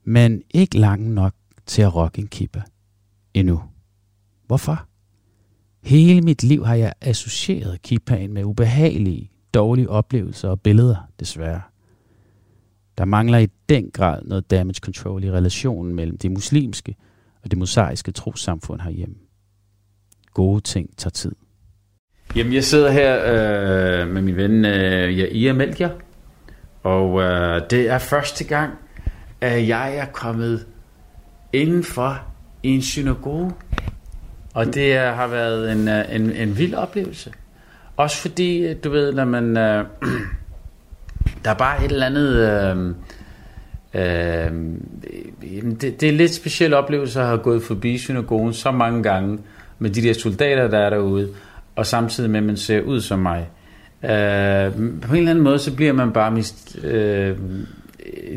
men 0.05 0.43
ikke 0.51 0.79
lange 0.79 1.15
nok 1.15 1.35
til 1.67 1.83
at 1.83 1.95
rokke 1.95 2.21
en 2.21 2.29
kippa. 2.29 2.63
Endnu. 3.35 3.63
Hvorfor? 4.47 4.87
Hele 5.83 6.21
mit 6.21 6.43
liv 6.43 6.65
har 6.65 6.75
jeg 6.75 6.93
associeret 7.01 7.83
kippaen 7.83 8.33
med 8.33 8.45
ubehagelige, 8.45 9.31
dårlige 9.55 9.91
oplevelser 9.91 10.49
og 10.49 10.61
billeder, 10.61 11.09
desværre. 11.21 11.61
Der 12.99 13.05
mangler 13.05 13.39
i 13.39 13.49
den 13.69 13.91
grad 13.91 14.23
noget 14.23 14.51
damage 14.51 14.81
control 14.81 15.25
i 15.25 15.31
relationen 15.31 15.95
mellem 15.95 16.19
det 16.19 16.31
muslimske 16.31 16.97
og 17.43 17.51
det 17.51 17.59
mosaiske 17.59 18.13
trossamfund 18.13 18.81
herhjemme. 18.81 19.15
Gode 20.35 20.61
ting 20.61 20.97
tager 20.97 21.11
tid. 21.11 21.33
Jamen, 22.37 22.53
jeg 22.53 22.65
sidder 22.65 22.91
her 22.91 23.23
øh, 23.25 24.09
med 24.09 24.23
min 24.23 24.37
ven 24.37 24.65
øh, 24.65 25.19
Jair 25.19 25.53
Melchior, 25.53 25.91
Og 26.83 27.21
øh, 27.21 27.61
det 27.71 27.91
er 27.91 27.99
første 27.99 28.45
gang, 28.45 28.73
at 29.41 29.69
jeg 29.69 29.97
er 29.97 30.07
kommet 30.07 30.67
indenfor 31.53 32.21
i 32.63 32.69
en 32.69 32.83
synagoge. 32.83 33.53
Og 34.55 34.75
det 34.75 34.99
har 34.99 35.27
været 35.27 35.73
en, 35.73 35.89
øh, 35.89 36.05
en, 36.15 36.33
en 36.33 36.59
vild 36.59 36.75
oplevelse. 36.75 37.33
Også 37.97 38.17
fordi, 38.17 38.67
øh, 38.67 38.77
du 38.85 38.91
ved, 38.91 39.13
når 39.13 39.25
man... 39.25 39.57
Øh, 39.57 39.85
der 41.45 41.51
er 41.51 41.55
bare 41.55 41.85
et 41.85 41.93
eller 41.93 42.07
andet... 42.07 42.37
Øh, 42.37 42.95
øh, 43.95 44.53
det, 45.81 46.01
det 46.01 46.03
er 46.03 46.13
lidt 46.13 46.35
speciel 46.35 46.75
oplevelse 46.75 47.21
at 47.21 47.27
have 47.27 47.39
gået 47.39 47.63
forbi 47.63 47.99
synagogen 47.99 48.53
så 48.53 48.71
mange 48.71 49.03
gange 49.03 49.39
med 49.79 49.91
de 49.91 50.03
der 50.03 50.13
soldater, 50.13 50.69
der 50.69 50.79
er 50.79 50.91
derude, 50.91 51.29
og 51.77 51.87
samtidig 51.87 52.31
med, 52.31 52.41
at 52.41 52.47
man 52.47 52.57
ser 52.57 52.81
ud 52.81 53.01
som 53.01 53.19
mig. 53.19 53.49
Øh, 54.05 54.73
på 55.03 55.13
en 55.13 55.19
eller 55.19 55.31
anden 55.31 55.41
måde, 55.41 55.59
så 55.59 55.75
bliver 55.75 55.93
man 55.93 56.13
bare 56.13 56.31
mist... 56.31 56.79
Øh, 56.85 57.37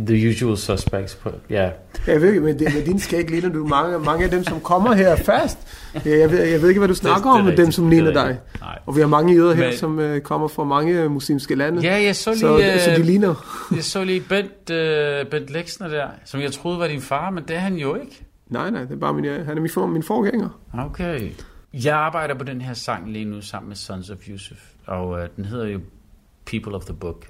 the 0.08 0.30
usual 0.30 0.58
suspects. 0.58 1.16
På, 1.16 1.30
ja. 1.50 1.70
Jeg 2.08 2.22
ved 2.22 2.28
ikke, 2.30 2.42
men 2.42 2.60
det, 2.60 2.74
med 2.74 2.86
din 2.86 3.00
skæg 3.00 3.30
ligner 3.30 3.50
du 3.50 3.68
mange, 3.68 4.00
mange 4.00 4.24
af 4.26 4.32
dem, 4.32 4.44
som 4.44 4.60
kommer 4.62 4.94
her 4.94 5.16
fast. 5.16 5.58
Jeg 6.06 6.32
ved, 6.32 6.44
jeg 6.44 6.62
ved 6.62 6.70
ikke, 6.70 6.80
hvad 6.80 6.88
du 6.88 6.96
snakker 6.96 7.30
det, 7.30 7.34
det 7.34 7.40
om 7.40 7.46
med 7.46 7.58
dem, 7.58 7.72
som 7.72 7.90
ligner 7.90 8.14
dig. 8.14 8.40
Nej. 8.60 8.80
Og 8.86 8.96
vi 8.96 9.02
har 9.02 9.08
mange 9.08 9.34
jøder 9.34 9.54
her, 9.54 9.66
men, 9.66 9.78
som 9.78 9.98
uh, 9.98 10.20
kommer 10.20 10.48
fra 10.48 10.64
mange 10.64 11.10
muslimske 11.10 11.56
lande. 11.56 11.82
Ja, 11.82 12.04
jeg 12.04 12.16
så 12.16 12.30
lige... 12.30 12.80
Så, 12.80 12.86
så 12.86 12.92
de 12.92 13.04
ligner. 13.04 13.68
jeg 13.76 13.84
så 13.84 14.04
lige 14.04 14.22
Bent, 14.30 14.70
uh, 14.70 15.30
Bent 15.32 15.50
Lexner 15.50 15.88
der, 15.88 16.08
som 16.26 16.42
jeg 16.42 16.52
troede 16.52 16.80
var 16.80 16.88
din 16.88 17.02
far, 17.02 17.30
men 17.30 17.44
det 17.48 17.56
er 17.56 17.60
han 17.60 17.76
jo 17.76 17.96
ikke. 17.96 18.26
Nej, 18.50 18.70
nej, 18.70 18.82
det 18.82 18.92
er 18.92 18.96
bare 18.96 19.14
min, 19.14 19.26
han 19.26 19.58
er 19.58 19.62
min, 19.62 19.70
for, 19.70 19.86
min 19.86 20.04
forgænger. 20.04 20.50
Okay. 20.80 21.30
Jeg 21.74 21.96
arbejder 21.96 22.36
på 22.36 22.44
den 22.44 22.62
her 22.62 22.74
sang 22.74 23.12
lige 23.12 23.26
nu 23.26 23.42
sammen 23.42 23.68
med 23.68 23.76
Sons 23.76 24.10
of 24.10 24.18
Yusuf, 24.30 24.58
og 24.88 25.10
uh, 25.10 25.20
den 25.36 25.46
hedder 25.46 25.68
jo 25.68 25.80
People 26.46 26.76
of 26.76 26.86
the 26.86 26.94
Book. 26.94 27.26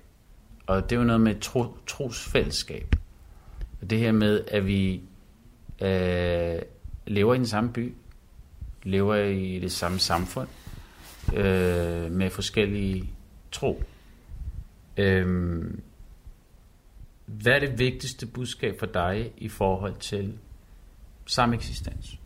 Og 0.67 0.89
det 0.89 0.95
er 0.95 0.99
jo 0.99 1.05
noget 1.05 1.21
med 1.21 1.39
tro, 1.39 1.65
trosfællesskab. 1.87 2.95
Og 3.81 3.89
det 3.89 3.99
her 3.99 4.11
med, 4.11 4.43
at 4.47 4.65
vi 4.65 5.01
øh, 5.81 6.61
lever 7.07 7.33
i 7.33 7.37
den 7.37 7.47
samme 7.47 7.73
by, 7.73 7.93
lever 8.83 9.15
i 9.15 9.59
det 9.59 9.71
samme 9.71 9.99
samfund, 9.99 10.47
øh, 11.33 12.11
med 12.11 12.29
forskellige 12.29 13.09
tro. 13.51 13.83
Øh, 14.97 15.63
hvad 17.25 17.53
er 17.53 17.59
det 17.59 17.79
vigtigste 17.79 18.25
budskab 18.25 18.79
for 18.79 18.85
dig 18.85 19.33
i 19.37 19.49
forhold 19.49 19.95
til 19.99 20.37
sameksistens? 21.25 22.19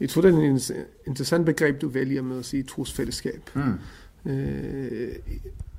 Jeg 0.00 0.08
tror, 0.08 0.22
det 0.22 0.34
er 0.34 0.38
en 0.38 0.60
interessant 1.06 1.46
begreb, 1.46 1.80
du 1.80 1.88
vælger 1.88 2.22
med 2.22 2.38
at 2.38 2.44
sige 2.44 2.62
trosfællesskab. 2.62 3.50
Mm. 3.54 3.78
Øh, 4.30 5.14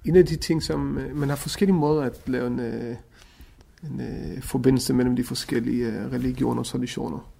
en 0.07 0.15
af 0.15 0.25
de 0.25 0.35
ting, 0.35 0.63
som 0.63 0.97
øh, 0.97 1.15
man 1.15 1.29
har 1.29 1.35
forskellige 1.35 1.75
måder 1.75 2.01
at 2.01 2.13
lave 2.25 2.47
en, 2.47 2.59
øh, 2.59 2.95
en 3.83 4.01
øh, 4.01 4.41
forbindelse 4.41 4.93
mellem 4.93 5.15
de 5.15 5.23
forskellige 5.23 6.09
religioner 6.11 6.59
og 6.59 6.65
traditioner. 6.65 7.31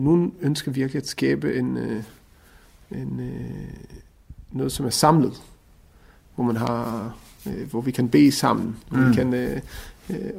Nogle 0.00 0.30
ønsker 0.40 0.72
virkelig 0.72 1.00
at 1.00 1.08
skabe 1.08 1.54
en, 1.54 1.78
en, 2.90 3.20
noget, 4.52 4.72
som 4.72 4.86
er 4.86 4.90
samlet, 4.90 5.42
hvor 6.34 6.44
man 6.44 6.56
har, 6.56 7.16
hvor 7.70 7.80
vi 7.80 7.90
kan 7.90 8.08
bede 8.08 8.32
sammen, 8.32 8.76
mm. 8.92 9.10
vi 9.10 9.14
kan, 9.14 9.60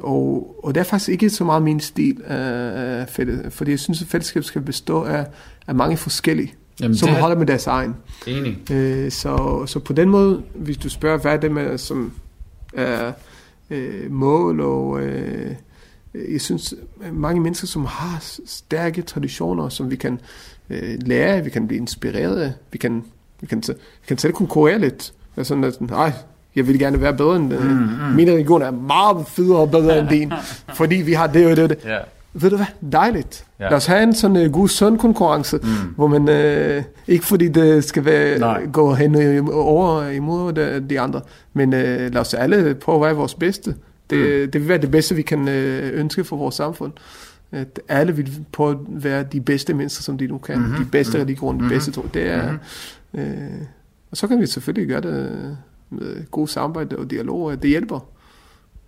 og, 0.00 0.56
og 0.64 0.74
det 0.74 0.80
er 0.80 0.84
faktisk 0.84 1.08
ikke 1.08 1.30
så 1.30 1.44
meget 1.44 1.62
min 1.62 1.80
stil 1.80 2.22
af 2.24 3.08
fordi 3.50 3.70
jeg 3.70 3.80
synes, 3.80 4.02
at 4.02 4.08
fællesskab 4.08 4.44
skal 4.44 4.62
bestå 4.62 5.02
af, 5.04 5.26
af 5.66 5.74
mange 5.74 5.96
forskellige 5.96 6.54
Jamen, 6.80 6.96
som 6.96 7.08
det... 7.08 7.18
holder 7.18 7.36
med 7.36 7.46
deres 7.46 7.66
egen. 7.66 7.96
Enig. 8.26 8.70
Øh, 8.70 9.10
så, 9.10 9.62
så 9.66 9.78
på 9.78 9.92
den 9.92 10.08
måde, 10.08 10.42
hvis 10.54 10.76
du 10.76 10.88
spørger, 10.88 11.18
hvad 11.18 11.32
er 11.32 11.36
det 11.36 11.52
med, 11.52 11.78
som 11.78 12.12
er 12.74 13.12
øh, 13.70 14.12
mål, 14.12 14.60
og 14.60 15.00
øh, 15.00 15.54
jeg 16.32 16.40
synes, 16.40 16.74
mange 17.12 17.40
mennesker, 17.40 17.66
som 17.66 17.84
har 17.84 18.18
stærke 18.46 19.02
traditioner, 19.02 19.68
som 19.68 19.90
vi 19.90 19.96
kan 19.96 20.20
øh, 20.70 20.98
lære, 21.06 21.44
vi 21.44 21.50
kan 21.50 21.66
blive 21.66 21.80
inspireret 21.80 22.40
af, 22.40 22.52
vi 22.72 22.78
kan, 22.78 23.04
vi 23.40 23.46
kan, 23.46 23.62
vi 23.68 24.06
kan 24.08 24.18
selv 24.18 24.32
konkurrere 24.32 24.78
lidt. 24.78 25.12
Sådan 25.42 25.64
at, 25.64 25.78
ej, 25.92 26.12
jeg 26.56 26.66
vil 26.66 26.78
gerne 26.78 27.00
være 27.00 27.16
bedre 27.16 27.36
end 27.36 27.52
mm, 27.52 27.66
mm. 27.66 28.14
Min 28.14 28.30
religion 28.30 28.62
er 28.62 28.70
meget 28.70 29.26
federe 29.26 29.58
og 29.58 29.70
bedre 29.70 29.98
end 29.98 30.08
din, 30.18 30.32
fordi 30.74 30.96
vi 30.96 31.12
har 31.12 31.26
det 31.26 31.46
og 31.46 31.56
det 31.56 31.64
og 31.64 31.70
det. 31.70 31.78
Yeah 31.86 32.04
ved 32.34 32.50
du 32.50 32.56
hvad, 32.56 32.66
dejligt. 32.92 33.46
Ja. 33.60 33.68
Lad 33.68 33.76
os 33.76 33.86
have 33.86 34.02
en 34.02 34.14
sådan 34.14 34.46
uh, 34.46 34.52
god 34.52 34.68
sund 34.68 34.98
konkurrence, 34.98 35.56
mm. 35.56 35.68
hvor 35.96 36.06
man, 36.06 36.22
uh, 36.78 36.84
ikke 37.06 37.26
fordi 37.26 37.48
det 37.48 37.84
skal 37.84 38.04
være, 38.04 38.66
gå 38.72 38.94
hen 38.94 39.48
over 39.52 40.08
imod 40.08 40.52
de, 40.52 40.86
de 40.90 41.00
andre, 41.00 41.20
men 41.52 41.68
uh, 41.68 41.78
lad 41.78 42.16
os 42.16 42.34
alle 42.34 42.74
prøve 42.74 42.96
at 42.96 43.02
være 43.02 43.14
vores 43.14 43.34
bedste. 43.34 43.74
Det, 44.10 44.18
mm. 44.18 44.50
det 44.50 44.54
vil 44.54 44.68
være 44.68 44.78
det 44.78 44.90
bedste, 44.90 45.14
vi 45.14 45.22
kan 45.22 45.40
uh, 45.40 45.98
ønske 46.00 46.24
for 46.24 46.36
vores 46.36 46.54
samfund. 46.54 46.92
At 47.52 47.80
alle 47.88 48.16
vil 48.16 48.44
prøve 48.52 48.70
at 48.70 48.78
være 48.88 49.22
de 49.22 49.40
bedste 49.40 49.74
mennesker, 49.74 50.02
som 50.02 50.18
de 50.18 50.26
nu 50.26 50.38
kan. 50.38 50.58
Mm-hmm. 50.58 50.84
De 50.84 50.90
bedste 50.90 51.10
mm-hmm. 51.10 51.22
religioner, 51.24 51.52
de 51.52 51.58
mm-hmm. 51.58 51.68
bedste 51.68 51.90
tro. 51.90 52.06
Det 52.14 52.30
er, 52.30 52.52
mm-hmm. 53.12 53.58
uh, 53.58 53.66
og 54.10 54.16
så 54.16 54.26
kan 54.26 54.40
vi 54.40 54.46
selvfølgelig 54.46 54.88
gøre 54.88 55.00
det 55.00 55.56
med 55.90 56.30
god 56.30 56.48
samarbejde 56.48 56.96
og 56.96 57.10
dialog, 57.10 57.42
og 57.42 57.62
det 57.62 57.70
hjælper 57.70 58.06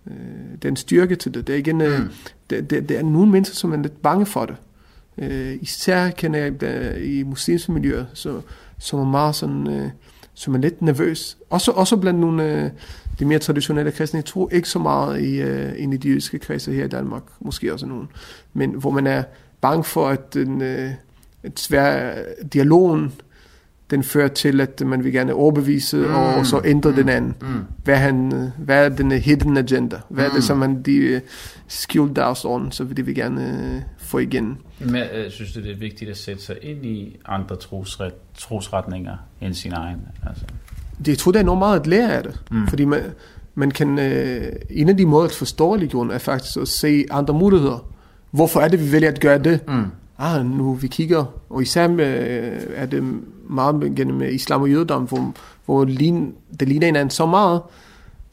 øh, 0.07 0.57
den 0.61 0.75
styrke 0.75 1.15
til 1.15 1.33
det. 1.33 1.47
Det 1.47 1.53
er, 1.53 1.59
igen, 1.59 1.81
øh, 1.81 1.99
mm. 1.99 2.09
det, 2.49 2.69
det, 2.69 2.89
det 2.89 2.97
er 2.97 3.03
nogle 3.03 3.31
mennesker, 3.31 3.55
som 3.55 3.73
er 3.73 3.77
lidt 3.77 4.01
bange 4.01 4.25
for 4.25 4.45
det. 4.45 4.55
Øh, 5.17 5.57
især 5.61 6.09
kender 6.09 6.39
jeg 6.39 6.61
der, 6.61 6.95
i 6.95 7.23
muslimske 7.23 7.71
miljøer, 7.71 8.05
så, 8.13 8.41
som 8.77 8.99
er 8.99 9.05
meget 9.05 9.35
sådan, 9.35 9.67
øh, 9.67 9.89
som 10.33 10.55
er 10.55 10.59
lidt 10.59 10.81
nervøs. 10.81 11.37
Også, 11.49 11.71
også 11.71 11.97
blandt 11.97 12.19
nogle 12.19 12.63
øh, 12.63 12.69
de 13.19 13.25
mere 13.25 13.39
traditionelle 13.39 13.91
kristne. 13.91 14.17
Jeg 14.17 14.25
tror 14.25 14.49
ikke 14.51 14.69
så 14.69 14.79
meget 14.79 15.21
i, 15.21 15.41
øh, 15.41 15.93
i 15.93 15.97
de 15.97 16.09
jødiske 16.09 16.39
kredse 16.39 16.73
her 16.73 16.85
i 16.85 16.87
Danmark, 16.87 17.23
måske 17.39 17.73
også 17.73 17.85
nogen. 17.85 18.07
Men 18.53 18.71
hvor 18.71 18.91
man 18.91 19.07
er 19.07 19.23
bange 19.61 19.83
for, 19.83 20.07
at 20.07 20.33
den, 20.33 20.61
øh, 20.61 20.91
et 21.43 21.59
svær 21.59 22.15
dialogen 22.53 23.13
den 23.93 24.03
fører 24.03 24.27
til, 24.27 24.61
at 24.61 24.81
man 24.85 25.03
vil 25.03 25.13
gerne 25.13 25.33
overbevise, 25.33 25.97
mm. 25.97 26.15
og 26.15 26.45
så 26.45 26.61
ændre 26.65 26.89
mm. 26.89 26.95
den 26.95 27.09
anden. 27.09 27.35
Mm. 27.41 27.47
Hvad, 27.83 27.97
han, 27.97 28.51
hvad 28.57 28.85
er 28.85 28.89
den 28.89 29.11
hidden 29.11 29.57
agenda? 29.57 29.97
Hvad 30.09 30.23
mm. 30.23 30.25
er 30.25 30.29
det, 30.29 30.35
mm. 30.35 30.41
som 30.41 30.57
man 30.57 30.81
de 30.81 31.15
uh, 31.15 31.21
skjult 31.67 32.15
dagsorden, 32.15 32.71
så 32.71 32.83
vil 32.83 32.97
de 32.97 33.05
vil 33.05 33.15
gerne 33.15 33.75
uh, 33.75 33.81
få 33.97 34.17
igen. 34.17 34.57
Men 34.79 34.95
uh, 34.95 35.31
synes 35.31 35.53
du, 35.53 35.59
det 35.59 35.71
er 35.71 35.77
vigtigt 35.77 36.11
at 36.11 36.17
sætte 36.17 36.43
sig 36.43 36.55
ind 36.61 36.85
i 36.85 37.17
andre 37.25 37.55
trosret, 37.55 38.13
trosretninger 38.37 39.17
end 39.41 39.53
sin 39.53 39.73
egen? 39.73 40.01
Altså. 40.27 40.45
Det, 40.97 41.07
jeg 41.07 41.17
tror, 41.17 41.31
det 41.31 41.39
er 41.39 41.43
enormt 41.43 41.59
meget 41.59 41.79
at 41.79 41.87
lære 41.87 42.13
af 42.13 42.23
det. 42.23 42.39
Mm. 42.51 42.67
Fordi 42.67 42.85
man, 42.85 43.01
man 43.55 43.71
kan, 43.71 43.89
uh, 43.89 44.47
en 44.69 44.89
af 44.89 44.97
de 44.97 45.05
måder 45.05 45.25
at 45.25 45.35
forstå 45.35 45.75
religion 45.75 46.11
er 46.11 46.17
faktisk 46.17 46.57
at 46.57 46.67
se 46.67 47.05
andre 47.11 47.33
muligheder. 47.33 47.89
Hvorfor 48.31 48.59
er 48.59 48.67
det, 48.67 48.79
vi 48.79 48.91
vælger 48.91 49.11
at 49.11 49.19
gøre 49.19 49.37
det? 49.37 49.59
Mm 49.67 49.85
ah, 50.17 50.45
nu 50.45 50.73
vi 50.73 50.87
kigger, 50.87 51.25
og 51.49 51.61
især 51.61 51.87
med, 51.87 52.05
øh, 52.05 52.61
er 52.75 52.85
det 52.85 53.03
meget 53.49 53.93
gennem 53.95 54.21
islam 54.21 54.61
og 54.61 54.69
jødedom, 54.69 55.03
hvor, 55.03 55.33
hvor 55.65 55.85
lign, 55.85 56.33
det 56.59 56.67
ligner 56.67 56.85
hinanden 56.85 57.09
så 57.09 57.25
meget, 57.25 57.61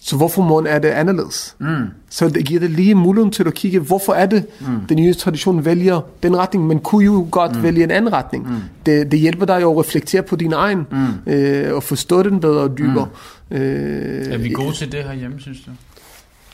så 0.02 0.16
hvorfor 0.16 0.42
må 0.42 0.60
er 0.60 0.78
det 0.78 0.88
anderledes? 0.88 1.56
Mm. 1.58 1.66
Så 2.10 2.28
det 2.28 2.44
giver 2.44 2.60
det 2.60 2.70
lige 2.70 2.94
muligheden 2.94 3.32
til 3.32 3.46
at 3.46 3.54
kigge, 3.54 3.78
hvorfor 3.78 4.12
er 4.12 4.26
det, 4.26 4.46
mm. 4.60 4.66
den 4.88 4.96
nye 4.96 5.14
tradition 5.14 5.64
vælger 5.64 6.00
den 6.22 6.36
retning, 6.36 6.66
men 6.66 6.80
kunne 6.80 7.04
jo 7.04 7.26
godt 7.30 7.56
mm. 7.56 7.62
vælge 7.62 7.84
en 7.84 7.90
anden 7.90 8.12
retning. 8.12 8.48
Mm. 8.48 8.56
Det, 8.86 9.12
det 9.12 9.18
hjælper 9.18 9.46
dig 9.46 9.62
jo 9.62 9.70
at 9.70 9.78
reflektere 9.78 10.22
på 10.22 10.36
din 10.36 10.52
egen, 10.52 10.86
mm. 10.90 11.32
øh, 11.32 11.74
og 11.74 11.82
forstå 11.82 12.22
den 12.22 12.40
bedre 12.40 12.60
og 12.60 12.78
dybere. 12.78 13.08
Mm. 13.50 13.56
Øh, 13.56 14.32
er 14.32 14.38
vi 14.38 14.48
gode 14.48 14.72
til 14.72 14.92
det 14.92 15.04
her 15.04 15.12
hjemme, 15.12 15.40
synes 15.40 15.58
du? 15.60 15.70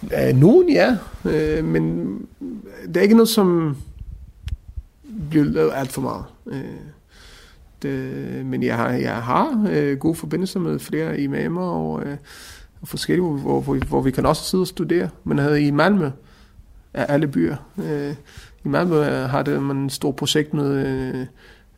Øh, 0.02 0.36
nogen 0.36 0.70
ja, 0.70 0.96
øh, 1.24 1.64
men 1.64 2.14
det 2.88 2.96
er 2.96 3.00
ikke 3.00 3.14
noget, 3.14 3.28
som 3.28 3.76
blevet 5.30 5.52
lavet 5.52 5.70
alt 5.74 5.92
for 5.92 6.00
meget. 6.00 6.24
Øh, 6.46 6.60
Øh, 7.86 8.46
men 8.46 8.62
jeg 8.62 8.76
har, 8.76 8.90
jeg 8.90 9.16
har 9.16 9.66
øh, 9.70 9.98
gode 9.98 10.14
forbindelser 10.14 10.60
med 10.60 10.78
flere 10.78 11.20
imamer 11.20 11.62
og, 11.62 12.02
øh, 12.04 12.16
og 12.80 12.88
forskellige, 12.88 13.26
hvor, 13.26 13.60
hvor, 13.60 13.74
hvor 13.74 14.00
vi 14.00 14.10
kan 14.10 14.26
også 14.26 14.42
sidde 14.42 14.62
og 14.62 14.66
studere. 14.66 15.08
Man 15.24 15.38
havde 15.38 15.62
i 15.62 15.70
Malmø, 15.70 16.10
af 16.94 17.06
alle 17.08 17.28
byer. 17.28 17.56
Øh, 17.78 18.14
I 18.64 18.68
Malmø 18.68 19.04
øh, 19.04 19.30
har 19.30 19.42
det 19.42 19.62
man 19.62 19.86
et 19.86 19.92
stort 19.92 20.16
projekt 20.16 20.54
med 20.54 20.86
øh, 20.86 21.26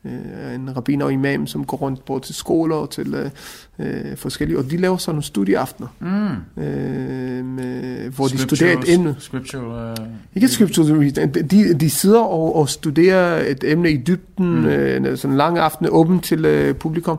øh, 0.05 0.55
en 0.55 0.76
rabbiner 0.76 1.05
og 1.05 1.12
imam, 1.12 1.46
som 1.46 1.64
går 1.64 1.76
rundt 1.76 2.05
både 2.05 2.20
til 2.20 2.34
skoler 2.34 2.76
og 2.76 2.90
til 2.90 3.14
øh, 3.14 3.30
øh, 3.78 4.16
forskellige, 4.16 4.59
og 4.59 4.70
de 4.70 4.76
laver 4.76 4.96
sådan 4.96 5.14
nogle 5.14 5.22
studieaftener, 5.22 5.88
mm. 6.01 6.62
øh, 6.62 7.44
med, 7.44 8.11
hvor 8.11 8.26
de 8.26 8.38
studerer 8.38 8.78
et 8.78 8.94
emne. 8.94 9.16
Scripture, 9.18 9.94
uh, 10.01 10.07
Ikke 10.34 10.49
scripture, 10.49 11.11
de, 11.30 11.74
de 11.74 11.90
sidder 11.90 12.20
og, 12.20 12.57
og 12.57 12.68
studerer 12.68 13.51
et 13.51 13.64
emne 13.64 13.90
i 13.90 13.96
dybden, 13.96 14.61
mm. 14.61 14.66
øh, 14.66 15.18
sådan 15.18 15.30
en 15.30 15.36
lang 15.36 15.59
aften, 15.59 15.86
åben 15.90 16.20
til 16.20 16.44
øh, 16.44 16.74
publikum. 16.74 17.18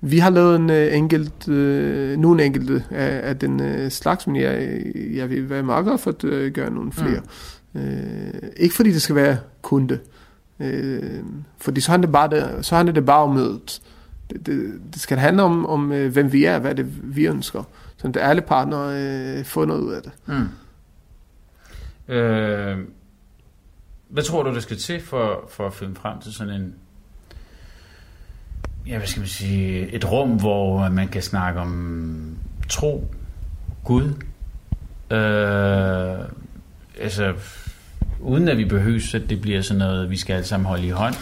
Vi 0.00 0.18
har 0.18 0.30
lavet 0.30 0.56
en 0.56 0.70
øh, 0.70 0.96
enkelt, 0.96 1.48
øh, 1.48 2.18
nogle 2.18 2.44
enkelte 2.44 2.84
af, 2.90 3.28
af 3.28 3.38
den 3.38 3.60
øh, 3.60 3.90
slags, 3.90 4.26
men 4.26 4.36
jeg, 4.36 4.82
jeg 5.14 5.30
vil 5.30 5.50
være 5.50 5.62
meget 5.62 5.84
glad 5.84 5.98
for 5.98 6.10
at 6.10 6.24
øh, 6.24 6.52
gøre 6.52 6.70
nogle 6.70 6.92
flere. 6.92 7.20
Mm. 7.72 7.80
Øh, 7.80 8.34
ikke 8.56 8.74
fordi 8.74 8.90
det 8.90 9.02
skal 9.02 9.14
være 9.16 9.36
kunde, 9.62 9.94
Øh, 9.94 10.19
Øh, 10.60 11.22
fordi 11.58 11.80
så 11.80 11.90
handler, 11.90 12.06
det 12.06 12.12
bare 12.12 12.30
det, 12.30 12.66
så 12.66 12.76
handler 12.76 12.92
det 12.92 13.06
bare 13.06 13.22
om 13.22 13.34
mødet. 13.34 13.82
Det, 14.30 14.46
det, 14.46 14.80
det 14.92 15.00
skal 15.00 15.18
handle 15.18 15.42
om, 15.42 15.66
om 15.66 15.92
øh, 15.92 16.12
hvem 16.12 16.32
vi 16.32 16.44
er, 16.44 16.58
hvad 16.58 16.74
det 16.74 17.16
vi 17.16 17.26
ønsker. 17.26 17.62
så 17.96 18.08
at 18.08 18.16
alle 18.16 18.42
partnere 18.42 19.02
øh, 19.02 19.44
får 19.44 19.64
noget 19.64 19.80
ud 19.80 19.92
af 19.92 20.02
det. 20.02 20.12
Mm. 20.26 20.48
Øh, 22.14 22.78
hvad 24.08 24.22
tror 24.22 24.42
du, 24.42 24.54
der 24.54 24.60
skal 24.60 24.76
til 24.76 25.00
for, 25.00 25.44
for 25.48 25.66
at 25.66 25.74
finde 25.74 25.94
frem 25.94 26.20
til 26.20 26.32
sådan 26.32 26.54
en, 26.54 26.74
ja, 28.86 28.98
hvad 28.98 29.06
skal 29.06 29.20
man 29.20 29.28
sige, 29.28 29.88
et 29.92 30.12
rum, 30.12 30.40
hvor 30.40 30.88
man 30.88 31.08
kan 31.08 31.22
snakke 31.22 31.60
om 31.60 32.38
tro, 32.68 33.14
Gud, 33.84 34.04
øh, 35.10 36.18
altså, 37.00 37.34
uden 38.20 38.48
at 38.48 38.58
vi 38.58 38.64
behøver, 38.64 39.10
at 39.14 39.22
det 39.30 39.40
bliver 39.40 39.62
sådan 39.62 39.78
noget, 39.78 40.10
vi 40.10 40.16
skal 40.16 40.34
alle 40.34 40.46
sammen 40.46 40.66
holde 40.66 40.86
i 40.86 40.90
hånd, 40.90 41.14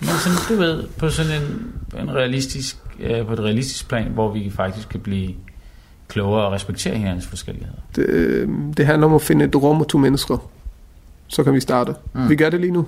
men 0.00 0.08
sådan, 0.08 0.38
du 0.48 0.62
ved, 0.62 0.84
på 0.98 1.10
sådan 1.10 1.42
en, 1.42 1.72
en 2.00 2.14
realistisk, 2.14 2.76
øh, 3.00 3.26
på 3.26 3.32
et 3.32 3.40
realistisk 3.40 3.88
plan, 3.88 4.10
hvor 4.10 4.32
vi 4.32 4.52
faktisk 4.56 4.88
kan 4.88 5.00
blive 5.00 5.34
klogere 6.08 6.46
og 6.46 6.52
respektere 6.52 6.96
hinandens 6.96 7.26
forskelligheder. 7.26 7.78
Det, 7.96 8.06
øh, 8.06 8.48
det 8.76 8.86
handler 8.86 9.06
om 9.06 9.14
at 9.14 9.22
finde 9.22 9.44
et 9.44 9.54
rum 9.56 9.80
og 9.80 9.88
to 9.88 9.98
mennesker. 9.98 10.50
Så 11.28 11.44
kan 11.44 11.54
vi 11.54 11.60
starte. 11.60 11.94
Mm. 12.14 12.28
Vi 12.28 12.36
gør 12.36 12.50
det 12.50 12.60
lige 12.60 12.72
nu. 12.72 12.86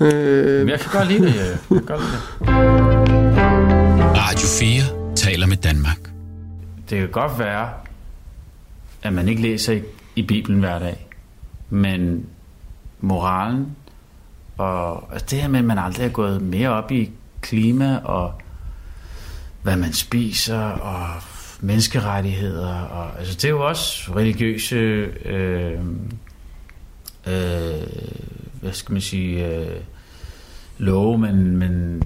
Øh, 0.00 0.58
Men 0.58 0.68
jeg 0.68 0.80
kan 0.80 0.90
godt 0.92 1.08
lide 1.08 1.26
det. 1.26 1.34
Jeg 1.34 1.58
kan 1.68 1.82
godt 1.86 2.00
lide 2.00 2.12
det. 2.12 2.58
Radio 4.16 4.48
4 4.60 5.14
taler 5.16 5.46
med 5.46 5.56
Danmark. 5.56 6.10
Det 6.90 6.98
kan 6.98 7.08
godt 7.08 7.38
være, 7.38 7.68
at 9.02 9.12
man 9.12 9.28
ikke 9.28 9.42
læser 9.42 9.72
i, 9.72 9.82
i 10.16 10.22
Bibelen 10.22 10.60
hver 10.60 10.78
dag, 10.78 11.08
men 11.70 12.26
moralen 13.00 13.76
og 14.58 15.12
altså 15.12 15.26
det 15.30 15.40
her 15.40 15.48
med, 15.48 15.58
at 15.58 15.64
man 15.64 15.78
aldrig 15.78 16.04
er 16.04 16.10
gået 16.10 16.42
mere 16.42 16.68
op 16.68 16.92
i 16.92 17.10
klima 17.40 17.96
og 17.96 18.32
hvad 19.62 19.76
man 19.76 19.92
spiser 19.92 20.60
og 20.60 21.22
menneskerettigheder. 21.60 22.74
Og, 22.80 23.18
altså 23.18 23.34
det 23.34 23.44
er 23.44 23.48
jo 23.48 23.68
også 23.68 24.12
religiøse 24.16 24.76
øh, 24.76 25.80
øh, 27.26 27.86
hvad 28.60 28.72
skal 28.72 28.92
man 28.92 29.00
sige 29.00 29.46
øh, 29.46 29.80
love, 30.78 31.18
man, 31.18 31.56
man, 31.56 32.02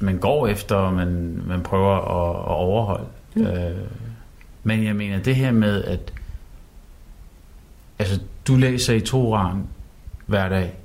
man 0.00 0.18
går 0.18 0.46
efter, 0.46 0.74
og 0.74 0.92
man, 0.92 1.42
man 1.46 1.62
prøver 1.62 1.96
at, 1.96 2.36
at 2.36 2.56
overholde. 2.56 3.06
Mm. 3.34 3.46
Øh, 3.46 3.86
men 4.62 4.84
jeg 4.84 4.96
mener, 4.96 5.18
det 5.18 5.36
her 5.36 5.52
med, 5.52 5.84
at 5.84 6.12
altså, 7.98 8.20
du 8.46 8.56
læser 8.56 8.94
i 8.94 9.00
Toran 9.00 9.62
hver 10.30 10.48
dag. 10.48 10.78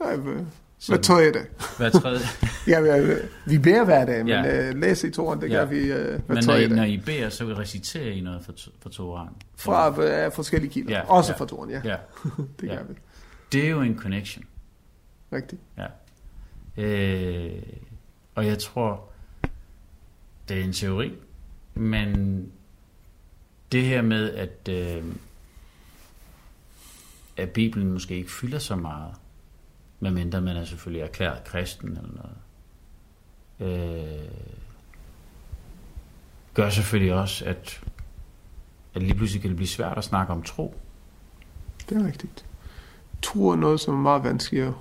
nej, 0.00 0.16
hvad, 0.16 0.44
Så 0.78 0.92
hvad 0.92 1.02
tror 1.02 1.18
jeg 1.20 1.34
det? 1.34 1.46
Hver 1.78 1.90
tredje. 1.90 2.20
Ja, 2.66 2.80
vi, 2.80 3.14
vi 3.46 3.58
beder 3.58 3.84
hver 3.84 4.04
dag, 4.04 4.18
men 4.18 4.28
Ja. 4.28 4.42
ja. 4.42 4.70
uh, 4.70 4.76
læse 4.78 5.08
i 5.08 5.10
toren, 5.10 5.40
det 5.40 5.50
Ja. 5.50 5.54
gør 5.54 5.64
vi 5.64 5.80
uh, 5.92 5.96
hvad 5.98 6.18
Men 6.26 6.44
når 6.46 6.54
jeg 6.54 6.64
I, 6.64 6.68
når? 6.68 6.84
I 6.84 6.96
beder, 6.96 7.28
så 7.28 7.44
reciterer 7.44 8.10
I 8.12 8.20
noget 8.20 8.44
fra, 8.44 8.52
fra 8.82 8.90
Toran. 8.90 9.28
Fra 9.56 9.88
uh, 10.26 10.32
forskellige 10.32 10.70
kilder. 10.72 10.92
Ja, 10.96 11.10
Også 11.10 11.32
ja. 11.32 11.38
fra 11.38 11.46
toren, 11.46 11.70
ja. 11.70 11.80
Ja, 11.84 11.96
Det 12.60 12.66
ja. 12.68 12.74
gør 12.76 12.82
vi. 12.88 12.94
det 13.52 13.64
er 13.64 13.68
jo 13.70 13.80
en 13.82 13.98
connection. 13.98 14.44
Rigtigt. 15.32 15.60
Øh, 16.76 17.52
og 18.34 18.46
jeg 18.46 18.58
tror, 18.58 19.04
det 20.48 20.58
er 20.60 20.64
en 20.64 20.72
teori, 20.72 21.12
men 21.74 22.46
det 23.72 23.82
her 23.84 24.02
med, 24.02 24.30
at, 24.30 24.68
øh, 24.70 25.02
at 27.38 27.50
Bibelen 27.50 27.92
måske 27.92 28.16
ikke 28.16 28.32
fylder 28.32 28.58
så 28.58 28.76
meget, 28.76 29.14
medmindre 30.00 30.40
man 30.40 30.56
er 30.56 30.64
selvfølgelig 30.64 31.02
erklæret 31.02 31.44
kristen 31.44 31.88
eller 31.88 32.10
noget, 32.10 32.36
øh, 33.60 34.30
gør 36.54 36.70
selvfølgelig 36.70 37.14
også, 37.14 37.44
at, 37.44 37.80
at 38.94 39.02
lige 39.02 39.14
pludselig 39.14 39.42
kan 39.42 39.48
det 39.48 39.56
blive 39.56 39.68
svært 39.68 39.98
at 39.98 40.04
snakke 40.04 40.32
om 40.32 40.42
tro. 40.42 40.74
Det 41.88 41.96
er 41.96 42.06
rigtigt. 42.06 42.44
Tro 43.22 43.48
er 43.48 43.56
noget, 43.56 43.80
som 43.80 43.94
er 43.94 43.98
meget 43.98 44.24
vanskeligere, 44.24 44.74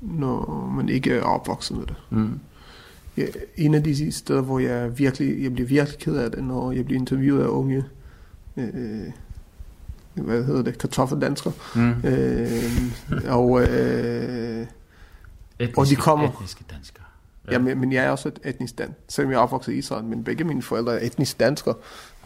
når 0.00 0.66
man 0.66 0.88
ikke 0.88 1.14
er 1.14 1.22
opvokset 1.22 1.76
med 1.76 1.86
det. 1.86 1.96
Mm. 2.10 2.40
Ja, 3.16 3.26
en 3.56 3.74
af 3.74 3.84
de 3.84 4.12
steder, 4.12 4.42
hvor 4.42 4.58
jeg 4.58 4.98
virkelig, 4.98 5.42
jeg 5.42 5.52
bliver 5.52 5.68
virkelig 5.68 5.98
ked 5.98 6.16
af 6.16 6.30
det, 6.30 6.44
når 6.44 6.72
jeg 6.72 6.84
bliver 6.84 7.00
interviewet 7.00 7.42
af 7.42 7.48
unge, 7.48 7.84
øh, 8.56 9.12
hvad 10.24 10.44
hedder 10.44 10.62
det, 10.62 10.78
kartoffeldanskere, 10.78 11.52
Mm. 11.74 11.90
øh, 12.04 12.62
og, 13.28 13.62
øh, 13.62 14.66
Etniske, 15.58 15.78
Og 15.80 15.86
de 15.86 15.96
kommer. 15.96 16.28
Etniske 16.28 16.64
danskere. 16.70 17.04
ja. 17.48 17.52
ja, 17.52 17.58
men, 17.74 17.92
jeg 17.92 18.04
er 18.04 18.10
også 18.10 18.28
et 18.28 18.38
etnisk 18.44 18.78
dansk, 18.78 18.92
selvom 19.08 19.30
jeg 19.32 19.38
er 19.38 19.42
opvokset 19.42 19.72
i 19.72 19.76
Israel, 19.76 20.04
men 20.04 20.24
begge 20.24 20.44
mine 20.44 20.62
forældre 20.62 21.00
er 21.00 21.06
etnisk 21.06 21.40
danskere. 21.40 21.74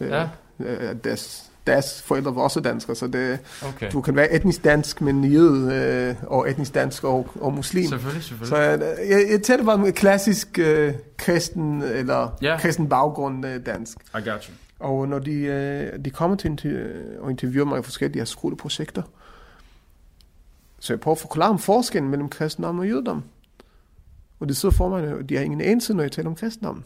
Øh, 0.01 0.11
Ja. 0.11 0.29
øh, 0.61 0.95
deres, 1.05 1.51
deres 1.67 2.03
forældre 2.03 2.35
var 2.35 2.43
også 2.43 2.61
danskere, 2.61 2.97
så 2.97 3.07
det, 3.07 3.39
Okay. 3.69 3.91
du 3.93 4.01
kan 4.01 4.17
være 4.17 4.33
etnisk 4.33 4.65
dansk, 4.65 5.01
men 5.01 5.25
jøde, 5.25 5.75
øh, 5.75 6.15
og 6.27 6.51
etnisk 6.51 6.75
dansk 6.75 7.05
og, 7.05 7.29
og 7.41 7.53
muslim. 7.53 7.89
Selvfølgelig, 7.89 8.23
Så 8.23 8.29
selvfølgelig. 8.29 8.87
jeg, 8.89 8.97
jeg, 9.11 9.27
jeg 9.31 9.43
tænker 9.43 9.65
bare 9.65 9.79
med 9.79 9.93
klassisk 9.93 10.59
øh, 10.59 10.95
kristen 11.19 11.83
eller 11.83 12.37
ja. 12.43 12.59
kristen 12.61 12.89
baggrund 12.89 13.47
øh, 13.47 13.67
dansk. 13.67 13.99
I 14.19 14.29
got 14.29 14.45
you. 14.45 14.55
Og 14.81 15.09
når 15.09 15.19
de, 15.19 15.33
øh, 15.33 16.05
de 16.05 16.11
kommer 16.11 16.37
til 16.37 16.49
inter- 16.49 17.21
og 17.21 17.31
interviewer 17.31 17.69
mig 17.69 17.79
i 17.79 17.83
forskellige 17.83 18.21
de 18.21 18.27
skoleprojekter, 18.27 19.03
så 20.81 20.93
jeg 20.93 21.01
prøver 21.01 21.15
at 21.15 21.21
forklare 21.21 21.51
om 21.51 21.59
forskellen 21.59 22.11
mellem 22.11 22.29
kristendom 22.29 22.79
og 22.79 22.89
jødedom. 22.89 23.23
Og 24.41 24.49
det 24.49 24.57
sidder 24.57 24.75
for 24.75 24.89
mig, 24.89 25.15
og 25.15 25.29
de 25.29 25.37
har 25.37 25.43
ingen 25.43 25.61
anelse, 25.61 25.95
når 25.95 26.03
jeg 26.03 26.13
taler 26.13 26.29
om 26.31 26.37
kristendom. 26.37 26.85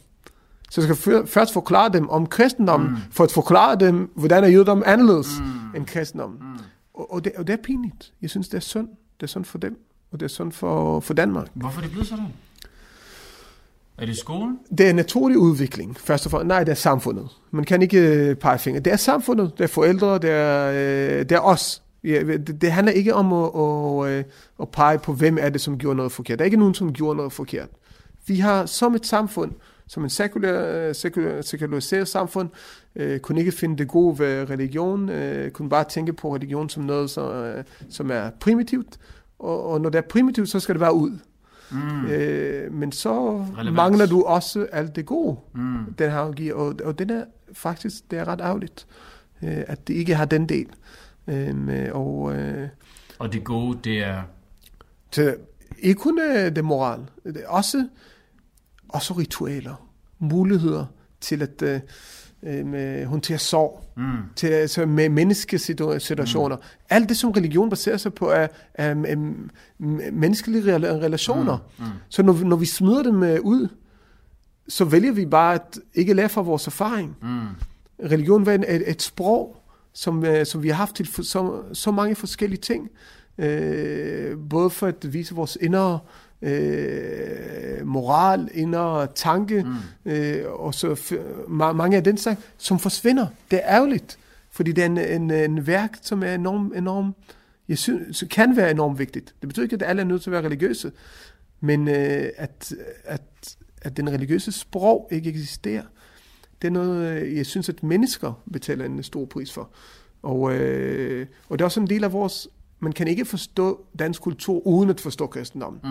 Så 0.71 0.81
jeg 0.81 0.85
skal 0.85 0.97
før- 0.97 1.25
først 1.27 1.53
forklare 1.53 1.93
dem 1.93 2.09
om 2.09 2.27
kristendommen, 2.27 2.91
mm. 2.91 2.97
for 3.11 3.25
at 3.25 3.33
forklare 3.33 3.77
dem, 3.77 4.11
hvordan 4.15 4.45
er 4.45 4.49
jødedom 4.49 4.83
anderledes 4.87 5.41
mm. 5.41 5.77
end 5.77 5.87
kristendommen. 5.87 6.39
Mm. 6.41 6.59
Og, 6.95 7.13
og, 7.13 7.25
det, 7.25 7.33
og 7.37 7.47
det 7.47 7.53
er 7.53 7.63
pinligt. 7.63 8.13
Jeg 8.23 8.31
synes, 8.31 8.49
det 8.49 8.57
er 8.57 8.61
synd. 8.61 8.89
Det 8.89 9.23
er 9.23 9.27
synd 9.27 9.45
for 9.45 9.59
dem, 9.59 9.87
og 10.11 10.21
det 10.21 10.27
er 10.27 10.29
synd 10.29 10.53
for, 10.53 11.01
for 11.01 11.15
Danmark. 11.15 11.49
Hvorfor 11.55 11.79
er 11.79 11.83
det 11.83 11.91
blevet 11.91 12.07
sådan? 12.07 12.27
Er 13.99 14.07
det 14.07 14.17
skolen? 14.17 14.59
Det 14.79 14.89
er 14.89 14.93
naturlig 14.93 15.39
udvikling, 15.39 15.97
først 16.01 16.27
og 16.27 16.31
fremmest. 16.31 16.49
Nej, 16.49 16.65
det 16.65 16.71
er 16.71 16.77
samfundet. 16.77 17.29
Man 17.51 17.65
kan 17.65 17.83
ikke 17.83 17.99
øh, 17.99 18.37
pege 18.37 18.59
fingre. 18.59 18.81
Det 18.81 18.93
er 18.93 18.97
samfundet, 18.97 19.53
det 19.59 19.65
er 19.65 19.69
forældre, 19.69 20.19
det 20.19 20.31
er, 20.31 20.71
øh, 20.71 21.19
det 21.19 21.33
er 21.33 21.41
os. 21.41 21.83
Ja, 22.05 22.23
det, 22.23 22.61
det 22.61 22.73
handler 22.73 22.93
ikke 22.93 23.15
om 23.15 23.33
at, 23.33 23.51
at, 23.55 24.19
øh, 24.19 24.25
at 24.61 24.69
pege 24.69 24.99
på, 24.99 25.13
hvem 25.13 25.39
er 25.41 25.49
det, 25.49 25.61
som 25.61 25.79
gjorde 25.79 25.97
noget 25.97 26.13
forkert. 26.13 26.39
Der 26.39 26.43
er 26.43 26.47
ikke 26.47 26.57
nogen, 26.57 26.75
som 26.75 26.93
gjorde 26.93 27.17
noget 27.17 27.33
forkert. 27.33 27.69
Vi 28.27 28.37
har 28.37 28.67
som 28.67 28.95
et 28.95 29.07
samfund, 29.07 29.53
som 29.87 30.05
en 30.05 30.11
sekulær, 30.11 30.89
øh, 30.89 30.95
sekulær, 30.95 31.41
sekulariseret 31.41 32.09
samfund, 32.09 32.49
øh, 32.97 33.19
kunne 33.19 33.41
ikke 33.41 33.53
finde 33.53 33.79
det 33.79 33.89
gode 33.89 34.19
ved 34.19 34.51
religion, 34.51 35.09
øh, 35.09 35.51
kunne 35.51 35.69
bare 35.69 35.85
tænke 35.85 36.13
på 36.13 36.35
religion 36.35 36.69
som 36.69 36.83
noget, 36.83 37.11
som, 37.11 37.33
øh, 37.33 37.65
som 37.91 38.11
er 38.11 38.31
primitivt. 38.41 38.99
Og, 39.39 39.67
og 39.67 39.81
når 39.81 39.91
det 39.91 39.99
er 39.99 40.03
primitivt, 40.09 40.49
så 40.49 40.61
skal 40.61 40.75
det 40.75 40.81
bare 40.81 40.95
ud. 40.95 41.19
Mm. 41.75 42.07
Øh, 42.07 42.73
men 42.73 42.93
så 42.93 43.37
Relevans. 43.39 43.77
mangler 43.77 44.07
du 44.07 44.23
også 44.23 44.67
alt 44.73 44.97
det 44.97 45.07
gode, 45.07 45.37
Mm. 45.55 45.95
den 45.99 46.11
har 46.11 46.33
giver. 46.33 46.55
Og, 46.55 46.75
og 46.85 46.99
den 46.99 47.11
er 47.11 47.25
faktisk, 47.53 48.11
det 48.11 48.19
er 48.19 48.25
ret 48.29 48.41
ærgerligt, 48.41 48.87
øh, 49.43 49.63
at 49.67 49.89
det 49.89 49.95
ikke 49.95 50.15
har 50.15 50.25
den 50.25 50.49
del. 50.49 50.67
Øh, 51.29 51.55
med- 51.57 51.91
og 51.93 52.35
øh, 52.37 52.69
Og 53.19 53.33
det 53.33 53.45
gode, 53.45 53.79
det 53.85 54.05
er... 54.05 54.23
så 55.13 55.37
ikke 55.79 56.01
kun 56.01 56.21
øh, 56.21 56.57
det 56.57 56.65
moral, 56.65 57.01
det 57.25 57.37
er 57.45 57.49
også, 57.49 57.89
også 58.89 59.15
ritualer, 59.15 59.89
muligheder 60.19 60.87
til 61.21 61.43
at 61.43 61.63
øh, 61.63 61.75
øh, 61.75 61.81
med, 62.45 63.07
håndtere 63.07 63.39
sorg, 63.39 63.81
Mm. 63.97 64.05
til, 64.37 64.47
altså 64.47 64.87
med 64.87 65.09
menneskesituationer. 65.09 66.57
Mm. 66.57 66.63
Alt 66.91 67.09
det, 67.09 67.17
som 67.17 67.31
religion 67.31 67.71
baserer 67.71 67.97
sig 67.97 68.15
på, 68.15 68.27
er, 68.31 68.47
er, 68.75 68.91
er, 69.07 69.33
menneskelige 70.13 70.63
rela- 70.77 70.87
relationer. 71.05 71.59
Mm. 71.79 71.85
Mm. 71.85 71.91
Så 72.09 72.23
når, 72.23 72.33
vi- 72.33 72.45
når 72.45 72.57
vi 72.57 72.67
smider 72.67 73.03
dem 73.03 73.23
øh, 73.23 73.41
ud, 73.43 73.69
så 74.69 74.85
vælger 74.85 75.13
vi 75.13 75.27
bare 75.27 75.55
at 75.55 75.79
ikke 75.95 76.15
lære 76.15 76.29
fra 76.29 76.43
vores 76.43 76.67
erfaring. 76.67 77.17
Mm. 77.23 77.41
Religion 78.11 78.49
er 78.49 78.53
et, 78.69 78.91
et 78.91 79.03
sprog, 79.03 79.57
som, 79.93 80.25
øh, 80.25 80.47
som 80.47 80.63
vi 80.63 80.69
har 80.69 80.77
haft 80.77 80.97
til 80.97 81.07
så, 81.25 81.63
så 81.73 81.91
mange 81.91 82.15
forskellige 82.15 82.61
ting. 82.61 82.91
Øh, 83.39 84.37
både 84.51 84.71
for 84.71 84.87
at 84.87 85.13
vise 85.13 85.35
vores 85.35 85.59
indre 85.61 85.93
øh, 85.95 85.99
moral, 87.85 88.49
indre 88.55 89.07
tanke, 89.07 89.63
mm. 90.05 90.13
øh, 90.13 90.53
og 90.53 90.75
så 90.75 90.93
ma- 91.47 91.73
mange 91.73 91.97
af 91.97 92.05
den 92.05 92.17
slags, 92.17 92.41
som 92.59 92.79
forsvinder. 92.79 93.27
Det 93.51 93.61
er 93.63 93.77
ærgerligt, 93.77 94.19
fordi 94.51 94.73
det 94.73 94.83
er 94.83 94.87
en, 94.87 94.99
en, 94.99 95.31
en 95.31 95.67
værk, 95.67 95.99
som 96.03 96.23
er 96.23 96.35
enormt, 96.35 96.77
enorm, 96.77 97.15
jeg 97.69 97.79
synes, 97.79 98.25
kan 98.31 98.57
være 98.57 98.71
enormt 98.71 98.99
vigtigt. 98.99 99.35
Det 99.41 99.49
betyder 99.49 99.65
ikke, 99.65 99.75
at 99.75 99.83
alle 99.83 100.03
er 100.03 100.07
nødt 100.07 100.23
til 100.23 100.31
at 100.31 100.33
være 100.33 100.45
religiøse, 100.45 100.93
men 101.61 101.89
øh, 101.89 102.29
at, 102.37 102.75
at, 103.05 103.57
at 103.83 103.97
den 103.97 104.11
religiøse 104.11 104.53
sprog 104.53 105.09
ikke 105.13 105.31
eksisterer, 105.31 105.83
det 106.63 106.69
er 106.69 106.73
noget, 106.73 107.23
øh, 107.23 107.37
jeg 107.37 107.47
synes, 107.47 107.69
at 107.69 107.83
mennesker 107.83 108.43
betaler 108.53 108.85
en 108.85 109.03
stor 109.03 109.25
pris 109.25 109.53
for. 109.53 109.71
Og, 110.23 110.55
øh, 110.55 111.27
og 111.49 111.59
det 111.59 111.63
er 111.63 111.67
også 111.67 111.81
en 111.81 111.87
del 111.87 112.05
af 112.05 112.13
vores... 112.13 112.49
Man 112.81 112.93
kan 112.93 113.09
ikke 113.09 113.25
forstå 113.25 113.87
dansk 113.99 114.23
kultur 114.23 114.67
uden 114.67 114.91
at 114.91 115.01
forstå 115.01 115.27
kristendommen. 115.27 115.81
Mm. 115.85 115.91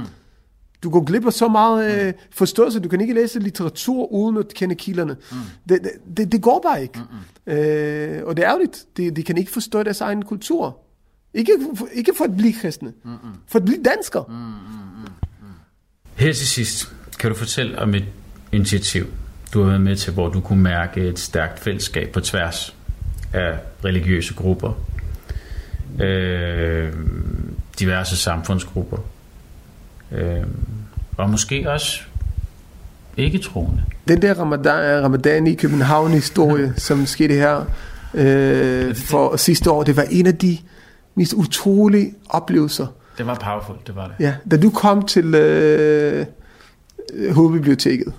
Du 0.83 0.89
går 0.89 1.03
glip 1.03 1.25
af 1.25 1.33
så 1.33 1.47
meget 1.47 2.07
øh, 2.07 2.13
forståelse. 2.31 2.79
Du 2.79 2.89
kan 2.89 3.01
ikke 3.01 3.13
læse 3.13 3.39
litteratur 3.39 4.05
uden 4.13 4.37
at 4.37 4.53
kende 4.53 4.75
kilderne. 4.75 5.15
Mm. 5.31 5.37
Det, 5.69 5.91
det, 6.17 6.31
det 6.31 6.41
går 6.41 6.59
bare 6.67 6.81
ikke. 6.81 6.99
Mm-hmm. 6.99 7.53
Øh, 7.53 8.23
og 8.25 8.37
det 8.37 8.43
er 8.43 8.49
ærgerligt. 8.49 8.85
De, 8.97 9.11
de 9.11 9.23
kan 9.23 9.37
ikke 9.37 9.51
forstå 9.51 9.83
deres 9.83 10.01
egen 10.01 10.25
kultur. 10.25 10.77
Ikke, 11.33 11.51
for, 11.75 11.87
ikke 11.93 12.11
for 12.17 12.23
at 12.23 12.37
blive 12.37 12.53
kristne. 12.53 12.93
Mm-hmm. 13.03 13.29
For 13.47 13.59
at 13.59 13.65
blive 13.65 13.83
danskere. 13.83 14.25
Mm-hmm. 14.27 15.13
Her 16.15 16.33
til 16.33 16.47
sidst, 16.47 16.93
kan 17.19 17.29
du 17.29 17.35
fortælle 17.35 17.79
om 17.79 17.93
et 17.93 18.05
initiativ, 18.51 19.05
du 19.53 19.61
har 19.61 19.67
været 19.67 19.81
med 19.81 19.95
til, 19.95 20.13
hvor 20.13 20.29
du 20.29 20.41
kunne 20.41 20.61
mærke 20.61 21.01
et 21.01 21.19
stærkt 21.19 21.59
fællesskab 21.59 22.11
på 22.11 22.19
tværs 22.19 22.75
af 23.33 23.57
religiøse 23.85 24.33
grupper, 24.33 24.73
øh, 25.99 26.93
diverse 27.79 28.17
samfundsgrupper, 28.17 28.97
øh, 30.11 30.43
og 31.17 31.29
måske 31.29 31.71
også 31.71 32.01
ikke 33.17 33.37
troende. 33.37 33.83
Den 34.07 34.21
der 34.21 34.33
ramadan, 34.39 35.03
ramadan 35.03 35.47
i 35.47 35.55
København 35.55 36.11
historie, 36.11 36.73
som 36.87 37.05
skete 37.05 37.33
her 37.33 37.65
øh, 38.13 38.95
for 38.95 39.35
sidste 39.37 39.71
år, 39.71 39.83
det 39.83 39.97
var 39.97 40.03
en 40.11 40.27
af 40.27 40.37
de 40.37 40.57
mest 41.15 41.33
utrolige 41.33 42.13
oplevelser. 42.29 42.87
Det 43.17 43.25
var 43.27 43.35
powerful, 43.35 43.75
det 43.87 43.95
var 43.95 44.07
det. 44.07 44.15
Ja, 44.19 44.35
da 44.51 44.57
du 44.57 44.69
kom 44.69 45.05
til 45.05 45.35
øh, 45.35 46.25
hovedbiblioteket, 47.31 48.13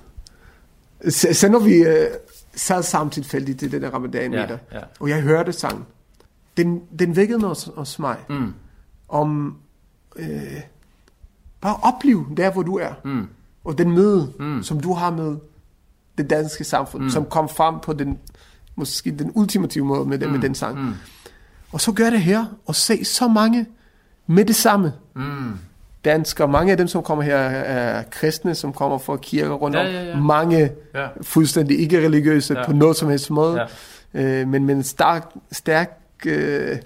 så, 1.09 1.29
så 1.33 1.49
når 1.49 1.59
vi 1.59 1.75
øh, 1.75 2.07
sad 2.57 2.83
sammen 2.83 3.11
tilfældigt 3.11 3.59
til 3.59 3.73
den 3.73 3.83
der 3.83 3.91
ramadan 3.91 4.33
Ja, 4.33 4.41
ja, 4.73 4.79
og 5.01 5.09
jeg 5.09 5.21
hørte 5.23 5.53
sangen, 5.53 5.85
den, 6.57 6.81
den 6.99 7.17
vækkede 7.17 7.39
noget 7.39 7.69
hos 7.77 7.99
mig, 7.99 8.17
Mm. 8.29 8.55
om 9.09 9.57
øh, 10.17 10.27
bare 11.65 11.77
opleve 11.83 12.27
der, 12.37 12.51
hvor 12.53 12.63
du 12.63 12.79
er, 12.79 12.91
Mm. 13.05 13.27
og 13.65 13.79
den 13.79 13.91
møde, 13.91 14.33
mm. 14.39 14.63
som 14.63 14.81
du 14.81 14.93
har 14.95 15.11
med 15.11 15.37
det 16.19 16.31
danske 16.31 16.65
samfund, 16.65 17.03
mm. 17.03 17.11
som 17.11 17.25
kom 17.25 17.49
frem 17.49 17.75
på 17.83 17.93
den 17.93 18.19
måske 18.77 19.11
den 19.11 19.31
ultimative 19.35 19.85
måde 19.85 20.05
med, 20.09 20.19
den, 20.19 20.33
med 20.33 20.41
den 20.41 20.55
sang. 20.55 20.81
Mm. 20.85 20.93
Og 21.73 21.81
så 21.81 21.93
gør 21.93 22.11
det 22.11 22.21
her, 22.21 22.45
og 22.67 22.75
se 22.75 23.05
så 23.05 23.29
mange 23.29 23.67
med 24.27 24.45
det 24.45 24.57
samme. 24.57 24.93
Mm. 25.17 25.23
Danskere, 26.05 26.49
mange 26.49 26.71
af 26.73 26.77
dem, 26.79 26.89
som 26.89 27.03
kommer 27.03 27.25
her, 27.25 27.37
er 27.37 28.03
kristne, 28.11 28.55
som 28.55 28.73
kommer 28.73 28.99
fra 28.99 29.17
kirker 29.17 29.55
rundt 29.55 29.77
Ja, 29.77 29.81
om. 29.87 29.87
ja, 29.93 30.03
ja. 30.05 30.17
Mange 30.21 30.71
Ja. 30.95 31.07
fuldstændig 31.23 31.79
ikke 31.81 32.07
religiøse 32.07 32.55
Ja. 32.59 32.67
på 32.67 32.73
noget 32.73 32.97
som 32.97 33.09
helst 33.09 33.31
måde. 33.31 33.67
Ja. 34.15 34.41
Øh, 34.41 34.49
men 34.49 34.65
med 34.65 34.75
en 34.75 34.83
stærk, 34.83 35.31
stærk 35.53 36.01
øh, 36.27 36.77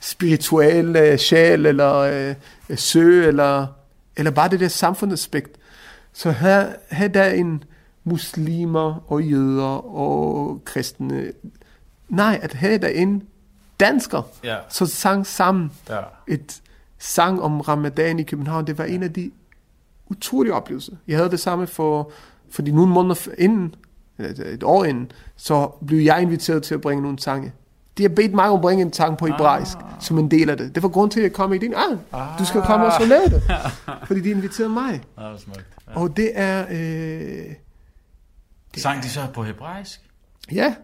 spirituel 0.00 0.96
øh, 0.96 1.18
sjæl, 1.18 1.66
eller 1.66 1.94
øh, 1.96 2.34
sø, 2.76 3.28
eller, 3.28 3.66
eller 4.16 4.30
bare 4.30 4.48
det 4.48 4.60
der 4.60 4.68
samfundsaspekt. 4.68 5.58
Så 6.12 6.30
her, 6.30 6.72
her 6.90 7.08
der 7.08 7.22
er 7.22 7.32
en 7.34 7.64
muslimer 8.04 9.04
og 9.12 9.22
jøder 9.22 9.94
og 9.96 10.60
kristne. 10.64 11.32
Nej, 12.08 12.38
at 12.42 12.54
her 12.54 12.70
er 12.70 12.78
der 12.78 12.88
en 12.88 13.22
dansker, 13.80 14.22
Ja. 14.44 14.56
så 14.68 14.86
sang 14.86 15.26
sammen 15.26 15.72
Ja. 15.88 16.00
et 16.28 16.62
sang 16.98 17.42
om 17.42 17.60
ramadan 17.60 18.18
i 18.18 18.22
København. 18.22 18.66
Det 18.66 18.78
var 18.78 18.84
en 18.84 19.02
af 19.02 19.12
de 19.12 19.30
utrolige 20.10 20.54
oplevelser. 20.54 20.92
Jeg 21.08 21.16
havde 21.16 21.30
det 21.30 21.40
samme 21.40 21.66
for, 21.66 22.10
fordi 22.50 22.70
nogle 22.70 22.92
måneder 22.92 23.28
inden, 23.38 23.74
et 24.46 24.62
år 24.62 24.84
inden, 24.84 25.12
så 25.36 25.70
blev 25.86 25.98
jeg 26.00 26.22
inviteret 26.22 26.62
til 26.62 26.74
at 26.74 26.80
bringe 26.80 27.02
nogle 27.02 27.18
sange. 27.18 27.52
De 27.98 28.02
har 28.02 28.08
bedt 28.08 28.34
mig 28.34 28.48
om 28.48 28.54
at 28.54 28.60
bringe 28.60 28.82
en 28.84 28.92
sang 28.92 29.18
på 29.18 29.26
hebraisk, 29.26 29.76
ah. 29.78 29.84
som 30.00 30.18
en 30.18 30.30
del 30.30 30.50
af 30.50 30.56
det. 30.56 30.74
Det 30.74 30.82
var 30.82 30.88
grund 30.88 31.10
til, 31.10 31.20
at 31.20 31.24
jeg 31.24 31.32
kom 31.32 31.52
i 31.52 31.58
den. 31.58 31.74
Ah, 32.12 32.38
du 32.38 32.44
skal 32.44 32.62
komme 32.62 32.86
og 32.86 32.92
så 33.00 33.06
lave 33.06 33.24
det. 33.24 33.42
Fordi 34.08 34.20
de 34.20 34.30
inviterede 34.30 34.72
mig. 34.72 35.02
Ja, 35.18 35.32
det 35.32 35.40
smukt. 35.40 35.66
Og 35.86 36.16
det 36.16 36.30
er... 36.34 36.66
Øh, 36.70 37.54
Sang 38.76 39.02
de 39.02 39.08
så 39.08 39.20
på 39.34 39.42
hebraisk? 39.42 40.00
ja, 40.52 40.74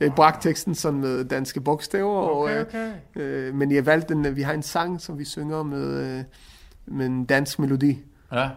jeg 0.00 0.12
bragte 0.14 0.48
teksten 0.48 0.74
sådan 0.74 1.00
med 1.00 1.24
danske 1.24 1.60
bogstaver. 1.60 2.20
og, 2.20 2.40
Okay, 2.40 2.54
øh, 2.56 2.66
okay. 2.66 2.92
Øh, 3.16 3.54
men 3.54 3.72
jeg 3.72 3.86
valgte 3.86 4.14
den, 4.14 4.36
vi 4.36 4.42
har 4.42 4.52
en 4.52 4.62
sang, 4.62 5.00
som 5.00 5.18
vi 5.18 5.24
synger 5.24 5.62
med, 5.62 6.18
øh, 6.18 6.24
med 6.86 7.06
en 7.06 7.24
dansk 7.24 7.58
melodi. 7.58 7.98
Ja. 8.32 8.48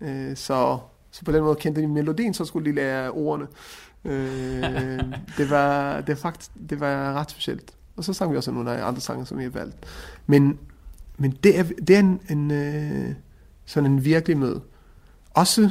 Øh, 0.00 0.36
så, 0.36 0.78
så 1.10 1.24
på 1.24 1.32
den 1.32 1.42
måde 1.42 1.56
kendte 1.56 1.80
de 1.80 1.86
melodien, 1.86 2.34
så 2.34 2.44
skulle 2.44 2.70
de 2.70 2.74
lære 2.74 3.10
ordene. 3.10 3.46
Øh, 4.04 5.00
det, 5.38 5.50
var, 5.50 5.96
det, 6.00 6.08
var 6.08 6.14
faktisk, 6.14 6.50
det 6.70 6.80
var 6.80 7.12
ret 7.12 7.30
specielt. 7.30 7.70
Og 7.96 8.04
så 8.04 8.12
sang 8.12 8.32
vi 8.32 8.36
også 8.36 8.50
nogle 8.50 8.70
af 8.72 8.88
andre 8.88 9.00
sange, 9.00 9.26
som 9.26 9.38
vi 9.38 9.42
har 9.42 9.50
valgt. 9.50 9.76
Men, 10.26 10.58
men 11.16 11.30
det 11.44 11.58
er, 11.58 11.62
det 11.62 11.96
er 11.96 12.00
en, 12.00 12.20
en, 12.30 12.50
øh, 12.50 13.14
sådan 13.66 13.90
en 13.90 14.04
virkelig 14.04 14.38
møde. 14.38 14.60
Også 15.34 15.70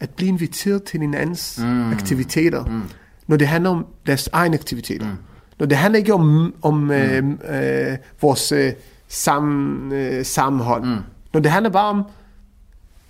at 0.00 0.10
blive 0.10 0.28
inviteret 0.28 0.82
til 0.82 1.00
hinandens 1.00 1.58
mm. 1.62 1.92
aktiviteter, 1.92 2.64
mm. 2.64 2.82
når 3.26 3.36
det 3.36 3.48
handler 3.48 3.70
om 3.70 3.86
deres 4.06 4.28
egne 4.32 4.54
aktiviteter. 4.54 5.06
Mm. 5.06 5.16
Når 5.58 5.66
det 5.66 5.78
handler 5.78 5.98
ikke 5.98 6.14
om, 6.14 6.54
om 6.62 6.74
mm. 6.74 6.90
øh, 6.90 7.24
øh, 7.90 7.98
vores 8.20 8.52
øh, 8.52 8.72
sammen, 9.08 9.92
øh, 9.92 10.24
sammenhold. 10.24 10.84
Mm. 10.84 10.98
Når 11.32 11.40
det 11.40 11.50
handler 11.50 11.70
bare 11.70 11.88
om, 11.88 12.04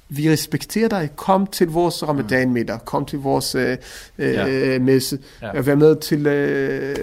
vi 0.09 0.31
respekterer 0.31 0.89
dig. 0.89 1.11
Kom 1.17 1.47
til 1.47 1.69
vores 1.69 2.09
ramadanmiddag. 2.09 2.79
Kom 2.85 3.05
til 3.07 3.19
vores 3.19 3.55
øh, 3.55 3.77
øh, 4.19 4.33
Ja. 4.35 4.79
messe. 4.79 5.19
Ja. 5.43 5.61
Vær 5.61 5.75
med 5.75 5.97
til 5.97 6.27
øh, 6.27 6.97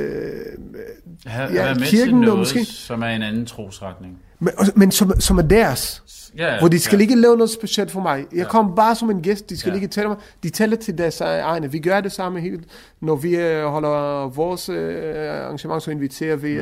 Have, 1.26 1.54
Ja, 1.54 1.68
ja, 1.68 1.74
med 1.74 1.82
kirken 1.86 2.06
til 2.08 2.14
og 2.14 2.20
noget, 2.20 2.40
måske- 2.40 2.66
som 2.66 3.02
er 3.02 3.08
en 3.08 3.22
anden 3.22 3.46
trosretning. 3.46 4.18
Men, 4.40 4.54
men 4.76 4.92
som, 4.92 5.20
som 5.20 5.38
er 5.38 5.42
deres. 5.42 6.02
Ja, 6.38 6.60
Hvor 6.60 6.68
de 6.68 6.80
skal 6.80 6.98
ja. 6.98 7.02
ikke 7.02 7.16
lave 7.16 7.38
noget 7.38 7.50
specielt 7.50 7.92
for 7.92 8.02
mig. 8.02 8.26
Jeg 8.34 8.48
kom 8.48 8.76
bare 8.76 8.96
som 8.96 9.10
en 9.10 9.22
gæst. 9.22 9.50
De 9.50 9.58
skal 9.58 9.70
Ja. 9.70 9.76
ikke 9.76 9.88
tælle 9.88 10.08
mig. 10.08 10.18
De 10.44 10.50
tæller 10.50 10.78
til 10.78 10.98
deres 10.98 11.22
egne. 11.22 11.72
Vi 11.72 11.80
gør 11.80 12.02
det 12.02 12.12
samme 12.12 12.40
helt. 12.40 12.64
Når 13.02 13.16
vi 13.16 13.36
øh, 13.36 13.64
holder 13.66 14.28
vores 14.30 14.70
øh, 14.70 15.44
arrangement, 15.46 15.84
så 15.84 15.92
inviterer 15.92 16.36
vi 16.36 16.60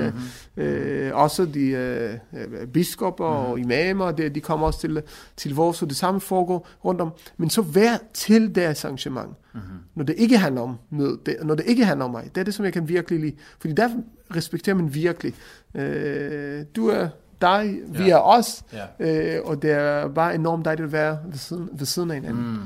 Mhm. 0.55 0.63
øh, 0.63 1.11
også 1.15 1.45
de 1.45 1.65
øh, 1.65 2.13
øh, 2.34 2.67
biskopper 2.67 3.26
og 3.26 3.53
Mhm. 3.59 3.63
imamer. 3.63 4.11
De, 4.11 4.30
de 4.30 4.39
kommer 4.41 4.67
også 4.67 4.80
til, 4.80 5.01
til 5.38 5.55
vores, 5.55 5.78
så 5.78 5.86
det 5.86 5.95
samme 5.95 6.21
foregår 6.21 6.67
rundt 6.86 7.01
om. 7.01 7.11
Men 7.38 7.49
så 7.49 7.61
vær 7.61 7.97
til 8.13 8.55
deres 8.55 8.86
arrangement. 8.86 9.30
Mhm. 9.53 9.61
Når 9.95 10.03
det 10.05 10.15
ikke 10.17 10.38
handler 10.38 10.61
om 10.61 10.76
møde, 10.91 11.19
det, 11.26 11.36
når 11.43 11.55
det 11.55 11.65
ikke 11.67 11.86
handler 11.86 12.05
om 12.05 12.11
mig. 12.11 12.30
Det 12.36 12.41
er 12.41 12.45
det, 12.45 12.53
som 12.53 12.65
jeg 12.65 12.74
kan 12.74 12.89
virkelig 12.89 13.19
lide. 13.19 13.36
Fordi 13.59 13.74
der 13.74 13.89
respekterer 14.36 14.76
man 14.76 14.93
virkelig. 14.93 15.34
Øh, 15.76 16.63
du 16.76 16.88
er 16.88 17.07
dig, 17.44 17.76
vi 17.88 18.04
Ja. 18.04 18.10
er 18.10 18.18
os. 18.20 18.64
Ja. 19.00 19.36
Øh, 19.36 19.41
og 19.46 19.62
det 19.62 19.72
er 19.72 20.08
bare 20.08 20.36
enormt 20.36 20.66
dejligt 20.66 20.86
at 20.86 20.91
være 20.91 21.18
ved 21.26 21.38
siden, 21.38 21.70
ved 21.74 21.86
siden 21.86 22.12
af 22.12 22.16
hinanden. 22.16 22.44
Mm. 22.52 22.60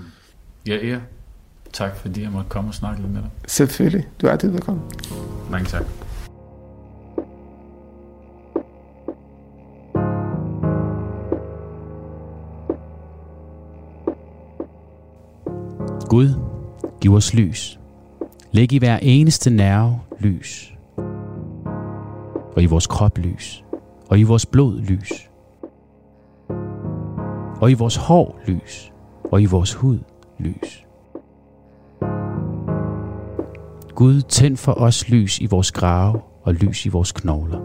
Ja, 0.67 0.75
ja. 0.87 0.99
Tak 1.73 1.95
fordi 1.95 2.23
jeg 2.23 2.31
måtte 2.31 2.49
komme 2.49 2.69
og 2.69 2.73
snakke 2.73 3.01
lidt 3.01 3.13
med 3.13 3.21
dig. 3.21 3.29
Selvfølgelig. 3.47 4.07
Du 4.21 4.27
er 4.27 4.31
altid 4.31 4.49
velkommen. 4.49 4.83
Mange 5.51 5.65
tak. 5.65 5.83
Gud, 16.09 16.29
giv 17.01 17.13
os 17.13 17.33
lys. 17.33 17.79
Læg 18.51 18.71
i 18.73 18.77
hver 18.77 18.97
eneste 19.01 19.49
nerve 19.49 19.99
lys. 20.19 20.73
Og 22.55 22.63
i 22.63 22.65
vores 22.65 22.87
krop 22.87 23.17
lys. 23.17 23.63
Og 24.09 24.19
i 24.19 24.23
vores 24.23 24.45
blod 24.45 24.81
lys. 24.81 25.29
Og 27.61 27.71
i 27.71 27.73
vores 27.73 27.95
hår 27.95 28.39
lys. 28.47 28.91
Og 29.31 29.41
i 29.41 29.45
vores 29.45 29.73
hud 29.73 29.99
lys. 30.39 30.85
Gud, 33.95 34.21
tænd 34.21 34.57
for 34.57 34.71
os 34.71 35.09
lys 35.09 35.39
i 35.39 35.45
vores 35.45 35.71
grave 35.71 36.21
og 36.43 36.53
lys 36.53 36.85
i 36.85 36.89
vores 36.89 37.11
knogler. 37.11 37.59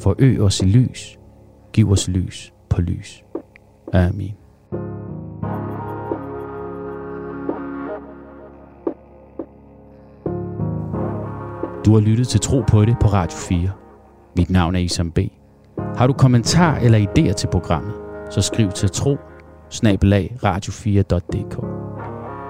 Forøg 0.00 0.40
os 0.40 0.60
i 0.60 0.64
lys. 0.64 1.18
Giv 1.72 1.90
os 1.90 2.08
lys 2.08 2.52
på 2.68 2.80
lys. 2.80 3.24
Amen. 3.92 4.34
Du 11.84 11.92
har 11.92 12.00
lyttet 12.00 12.28
til 12.28 12.40
Tro 12.40 12.60
på 12.60 12.84
det 12.84 12.96
på 13.00 13.08
Radio 13.08 13.38
4. 13.38 13.70
Mit 14.36 14.50
navn 14.50 14.74
er 14.74 14.80
Isam 14.80 15.10
B. 15.10 15.18
Har 15.96 16.06
du 16.06 16.12
kommentar 16.12 16.76
eller 16.78 16.98
idéer 16.98 17.32
til 17.32 17.46
programmet, 17.46 17.94
så 18.30 18.42
skriv 18.42 18.72
til 18.72 18.90
tro 18.90 19.16
radio4.dk. 20.44 21.64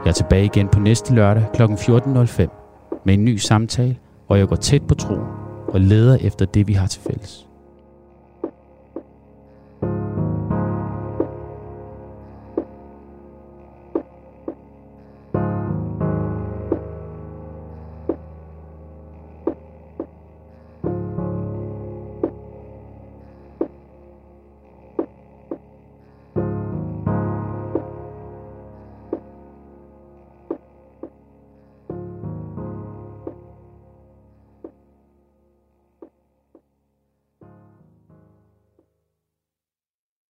Jeg 0.04 0.10
er 0.10 0.14
tilbage 0.14 0.44
igen 0.44 0.68
på 0.68 0.80
næste 0.80 1.14
lørdag 1.14 1.44
kl. 1.54 1.62
14.05 1.62 3.02
med 3.04 3.14
en 3.14 3.24
ny 3.24 3.36
samtale, 3.36 3.96
hvor 4.26 4.36
jeg 4.36 4.48
går 4.48 4.56
tæt 4.56 4.82
på 4.88 4.94
troen 4.94 5.26
og 5.68 5.80
leder 5.80 6.16
efter 6.20 6.46
det, 6.46 6.68
vi 6.68 6.72
har 6.72 6.86
til 6.86 7.02
fælles. 7.02 7.46